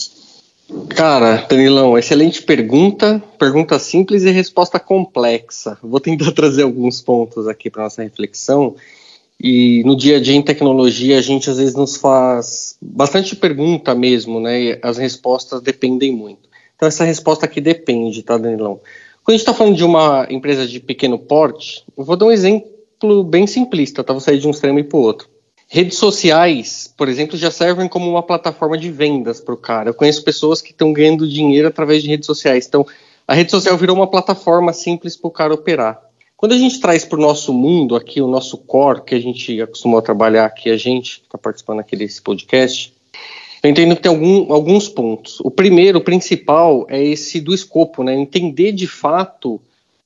Cara, 0.91 1.47
Danilão, 1.49 1.97
excelente 1.97 2.43
pergunta. 2.43 3.23
Pergunta 3.39 3.79
simples 3.79 4.25
e 4.25 4.31
resposta 4.31 4.79
complexa. 4.79 5.79
Vou 5.83 6.01
tentar 6.01 6.31
trazer 6.33 6.63
alguns 6.63 7.01
pontos 7.01 7.47
aqui 7.47 7.71
para 7.71 7.85
nossa 7.85 8.03
reflexão. 8.03 8.77
E 9.41 9.83
no 9.85 9.97
dia 9.97 10.17
a 10.17 10.21
dia 10.21 10.35
em 10.35 10.43
tecnologia 10.43 11.19
a 11.19 11.23
gente 11.23 11.49
às 11.49 11.59
vezes 11.59 11.75
nos 11.75 11.97
faz 11.97 12.77
bastante 12.83 13.37
pergunta 13.37 13.95
mesmo, 13.95 14.41
né? 14.41 14.61
E 14.61 14.79
as 14.83 14.99
respostas 14.99 15.61
dependem 15.61 16.13
muito. 16.13 16.49
Então 16.75 16.89
essa 16.89 17.05
resposta 17.05 17.45
aqui 17.45 17.61
depende, 17.61 18.23
tá, 18.23 18.37
Danilão? 18.37 18.81
Quando 19.23 19.35
a 19.35 19.39
gente 19.39 19.41
está 19.41 19.55
falando 19.55 19.77
de 19.77 19.85
uma 19.85 20.27
empresa 20.31 20.67
de 20.67 20.81
pequeno 20.81 21.19
porte, 21.19 21.85
eu 21.97 22.05
vou 22.05 22.17
dar 22.17 22.27
um 22.27 22.33
exemplo 22.33 23.23
bem 23.25 23.47
simplista, 23.47 24.03
tá? 24.03 24.13
Vou 24.13 24.21
sair 24.21 24.39
de 24.39 24.49
um 24.49 24.51
extremo 24.51 24.79
e 24.79 24.85
para 24.85 24.99
o 24.99 25.03
outro. 25.03 25.29
Redes 25.69 25.99
sociais, 25.99 26.93
por 26.97 27.09
exemplo, 27.09 27.37
já 27.37 27.51
servem 27.51 27.87
como 27.87 28.09
uma 28.09 28.23
plataforma 28.23 28.79
de 28.79 28.91
vendas 28.91 29.39
para 29.39 29.53
o 29.53 29.59
cara. 29.59 29.91
Eu 29.91 29.95
conheço 29.95 30.25
pessoas 30.25 30.63
que 30.63 30.71
estão 30.71 30.95
ganhando 30.95 31.29
dinheiro 31.29 31.69
através 31.69 32.03
de 32.03 32.09
redes 32.09 32.25
sociais. 32.25 32.67
Então, 32.67 32.87
a 33.27 33.35
rede 33.35 33.51
social 33.51 33.77
virou 33.77 33.95
uma 33.95 34.11
plataforma 34.11 34.73
simples 34.73 35.15
para 35.15 35.29
o 35.29 35.31
cara 35.31 35.53
operar. 35.53 36.08
Quando 36.39 36.53
a 36.53 36.57
gente 36.57 36.79
traz 36.79 37.05
para 37.05 37.19
o 37.19 37.21
nosso 37.21 37.53
mundo 37.53 37.97
aqui, 37.97 38.23
o 38.23 38.29
nosso 38.29 38.57
core, 38.59 39.03
que 39.03 39.13
a 39.13 39.21
gente 39.21 39.61
acostumou 39.61 39.99
a 39.99 40.03
trabalhar 40.03 40.45
aqui, 40.45 40.71
a 40.71 40.77
gente 40.77 41.21
está 41.25 41.37
participando 41.37 41.81
aqui 41.81 41.97
desse 41.97 42.23
podcast, 42.23 42.95
eu 43.61 43.69
entendo 43.69 43.97
que 43.97 44.03
tem 44.03 44.09
algum, 44.09 44.53
alguns 44.53 44.89
pontos. 44.89 45.41
O 45.41 45.51
primeiro, 45.51 45.99
o 45.99 46.01
principal, 46.01 46.87
é 46.89 47.03
esse 47.03 47.41
do 47.41 47.53
escopo, 47.53 48.05
né? 48.05 48.15
Entender 48.15 48.71
de 48.71 48.87
fato 48.87 49.61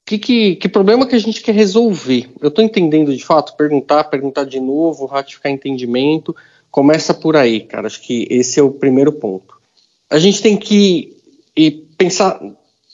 que, 0.07 0.19
que, 0.19 0.57
que 0.57 0.71
problema 0.71 1.07
que 1.07 1.15
a 1.15 1.19
gente 1.19 1.43
quer 1.43 1.55
resolver. 1.55 2.31
Eu 2.41 2.49
estou 2.49 2.65
entendendo 2.65 3.15
de 3.15 3.23
fato, 3.23 3.55
perguntar, 3.55 4.05
perguntar 4.05 4.45
de 4.45 4.59
novo, 4.59 5.05
ratificar 5.05 5.53
entendimento. 5.53 6.35
Começa 6.71 7.13
por 7.13 7.37
aí, 7.37 7.61
cara. 7.61 7.87
Acho 7.87 8.01
que 8.01 8.27
esse 8.31 8.59
é 8.59 8.63
o 8.63 8.71
primeiro 8.71 9.13
ponto. 9.13 9.61
A 10.09 10.19
gente 10.19 10.41
tem 10.41 10.57
que 10.57 11.15
pensar 11.99 12.41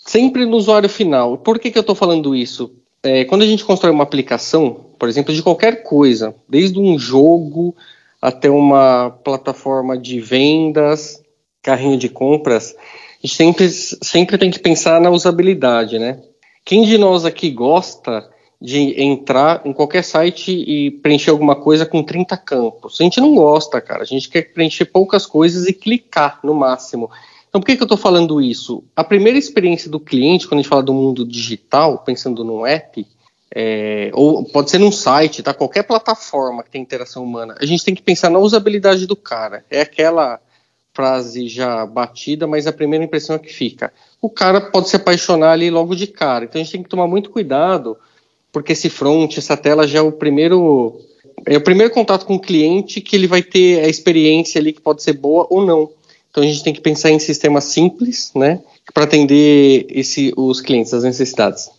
sempre 0.04 0.45
no 0.45 0.57
usuário 0.57 0.88
final. 0.88 1.38
Por 1.38 1.61
que, 1.61 1.71
que 1.71 1.78
eu 1.78 1.83
estou 1.83 1.95
falando 1.95 2.35
isso? 2.35 2.73
É, 3.02 3.25
quando 3.25 3.43
a 3.43 3.47
gente 3.47 3.64
constrói 3.64 3.93
uma 3.93 4.05
aplicação, 4.05 4.87
por 4.99 5.09
exemplo, 5.09 5.33
de 5.33 5.43
qualquer 5.43 5.83
coisa, 5.83 6.35
desde 6.49 6.78
um 6.78 6.99
jogo 6.99 7.75
até 8.21 8.50
uma 8.50 9.11
plataforma 9.23 9.97
de 9.97 10.21
vendas, 10.21 11.23
carrinho 11.62 11.97
de 11.97 12.09
compras, 12.09 12.75
a 12.75 13.26
gente 13.26 13.37
sempre, 13.37 13.69
sempre 13.69 14.38
tem 14.38 14.50
que 14.50 14.59
pensar 14.59 15.00
na 15.00 15.11
usabilidade, 15.11 15.99
né? 15.99 16.21
Quem 16.64 16.85
de 16.85 16.99
nós 16.99 17.25
aqui 17.25 17.50
gosta 17.50 18.28
de 18.61 19.00
entrar 19.00 19.62
em 19.64 19.73
qualquer 19.73 20.02
site 20.02 20.52
e 20.52 20.90
preencher 20.90 21.31
alguma 21.31 21.57
coisa 21.57 21.87
com 21.87 22.02
30 22.02 22.37
campos? 22.37 23.00
A 23.00 23.05
gente 23.05 23.21
não 23.21 23.35
gosta, 23.35 23.81
cara. 23.81 24.02
A 24.02 24.07
gente 24.07 24.28
quer 24.28 24.52
preencher 24.52 24.85
poucas 24.87 25.25
coisas 25.25 25.67
e 25.67 25.73
clicar 25.73 26.40
no 26.43 26.55
máximo. 26.55 27.11
Então, 27.49 27.61
por 27.61 27.67
que, 27.67 27.76
que 27.76 27.83
eu 27.83 27.87
estou 27.87 27.99
falando 27.99 28.40
isso? 28.40 28.85
A 28.95 29.02
primeira 29.02 29.38
experiência 29.38 29.90
do 29.90 29.99
cliente, 29.99 30.47
quando 30.47 30.61
a 30.61 30.62
gente 30.62 30.69
fala 30.69 30.83
do 30.83 30.93
mundo 30.93 31.25
digital, 31.25 31.99
pensando 31.99 32.45
num 32.45 32.67
app, 32.67 33.07
é, 33.55 34.11
ou 34.12 34.45
pode 34.45 34.71
ser 34.71 34.78
num 34.78 34.93
site, 34.93 35.43
tá? 35.43 35.55
Qualquer 35.55 35.83
plataforma 35.85 36.62
que 36.62 36.71
tem 36.71 36.83
interação 36.83 37.25
humana, 37.25 37.57
a 37.59 37.64
gente 37.64 37.85
tem 37.85 37.95
que 37.95 38.02
pensar 38.02 38.31
na 38.31 38.38
usabilidade 38.38 39.07
do 39.07 39.17
cara. 39.17 39.64
É 39.71 39.81
aquela 39.81 40.38
frase 40.93 41.49
já 41.49 41.87
batida, 41.87 42.47
mas 42.47 42.67
a 42.67 42.73
primeira 42.73 43.05
impressão 43.05 43.37
é 43.37 43.38
que 43.38 43.52
fica. 43.52 43.93
O 44.21 44.28
cara 44.28 44.61
pode 44.61 44.88
se 44.88 44.97
apaixonar 44.97 45.52
ali 45.52 45.71
logo 45.71 45.95
de 45.95 46.07
cara. 46.07 46.45
Então 46.45 46.61
a 46.61 46.64
gente 46.64 46.73
tem 46.73 46.83
que 46.83 46.88
tomar 46.88 47.07
muito 47.07 47.31
cuidado, 47.31 47.97
porque 48.52 48.73
esse 48.73 48.90
front, 48.90 49.38
essa 49.38 49.57
tela 49.57 49.87
já 49.87 50.00
é 50.00 50.02
o 50.02 50.12
primeiro 50.12 51.00
é 51.47 51.57
o 51.57 51.61
primeiro 51.61 51.93
contato 51.93 52.26
com 52.26 52.35
o 52.35 52.40
cliente 52.40 53.00
que 53.00 53.14
ele 53.14 53.28
vai 53.28 53.43
ter 53.43 53.85
a 53.85 53.88
experiência 53.88 54.61
ali 54.61 54.73
que 54.73 54.81
pode 54.81 55.02
ser 55.02 55.12
boa 55.12 55.47
ou 55.49 55.64
não. 55.64 55.88
Então 56.30 56.42
a 56.42 56.47
gente 56.47 56.62
tem 56.62 56.73
que 56.73 56.80
pensar 56.80 57.11
em 57.11 57.18
sistemas 57.18 57.64
simples, 57.64 58.30
né, 58.35 58.61
para 58.92 59.04
atender 59.04 59.87
esse, 59.90 60.32
os 60.37 60.61
clientes, 60.61 60.94
as 60.94 61.04
necessidades. 61.04 61.70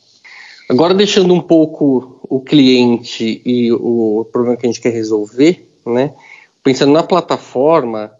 Agora 0.70 0.94
deixando 0.94 1.34
um 1.34 1.42
pouco 1.42 2.20
o 2.30 2.42
cliente 2.42 3.42
e 3.46 3.72
o 3.72 4.28
problema 4.32 4.58
que 4.58 4.66
a 4.66 4.70
gente 4.70 4.82
quer 4.82 4.94
resolver, 4.94 5.68
né, 5.86 6.14
pensando 6.64 6.92
na 6.92 7.04
plataforma, 7.04 8.12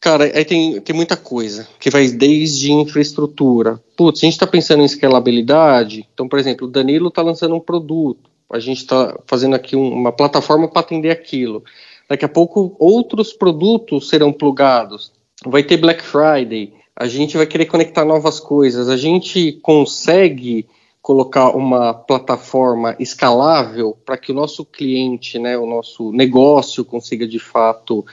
cara, 0.00 0.24
aí 0.24 0.44
tem, 0.44 0.80
tem 0.80 0.96
muita 0.96 1.16
coisa 1.16 1.68
que 1.78 1.90
vai 1.90 2.08
desde 2.08 2.72
infraestrutura. 2.72 3.80
Putz, 3.96 4.20
a 4.20 4.26
gente 4.26 4.34
está 4.34 4.46
pensando 4.46 4.82
em 4.82 4.86
escalabilidade. 4.86 6.08
Então, 6.14 6.28
por 6.28 6.38
exemplo, 6.38 6.66
o 6.66 6.70
Danilo 6.70 7.08
está 7.08 7.20
lançando 7.20 7.54
um 7.54 7.60
produto, 7.60 8.30
a 8.50 8.58
gente 8.58 8.78
está 8.78 9.18
fazendo 9.26 9.54
aqui 9.54 9.76
um, 9.76 9.92
uma 9.92 10.12
plataforma 10.12 10.68
para 10.68 10.80
atender 10.80 11.10
aquilo. 11.10 11.62
Daqui 12.08 12.24
a 12.24 12.28
pouco 12.28 12.74
outros 12.78 13.34
produtos 13.34 14.08
serão 14.08 14.32
plugados 14.32 15.12
vai 15.46 15.62
ter 15.62 15.76
Black 15.76 16.02
Friday, 16.02 16.72
a 16.96 17.06
gente 17.06 17.36
vai 17.36 17.46
querer 17.46 17.66
conectar 17.66 18.04
novas 18.04 18.40
coisas, 18.40 18.88
a 18.88 18.96
gente 18.96 19.52
consegue 19.62 20.66
colocar 21.00 21.56
uma 21.56 21.94
plataforma 21.94 22.96
escalável 22.98 23.96
para 24.04 24.18
que 24.18 24.32
o 24.32 24.34
nosso 24.34 24.64
cliente, 24.64 25.38
né, 25.38 25.56
o 25.56 25.64
nosso 25.64 26.12
negócio 26.12 26.84
consiga 26.84 27.26
de 27.26 27.38
fato 27.38 28.04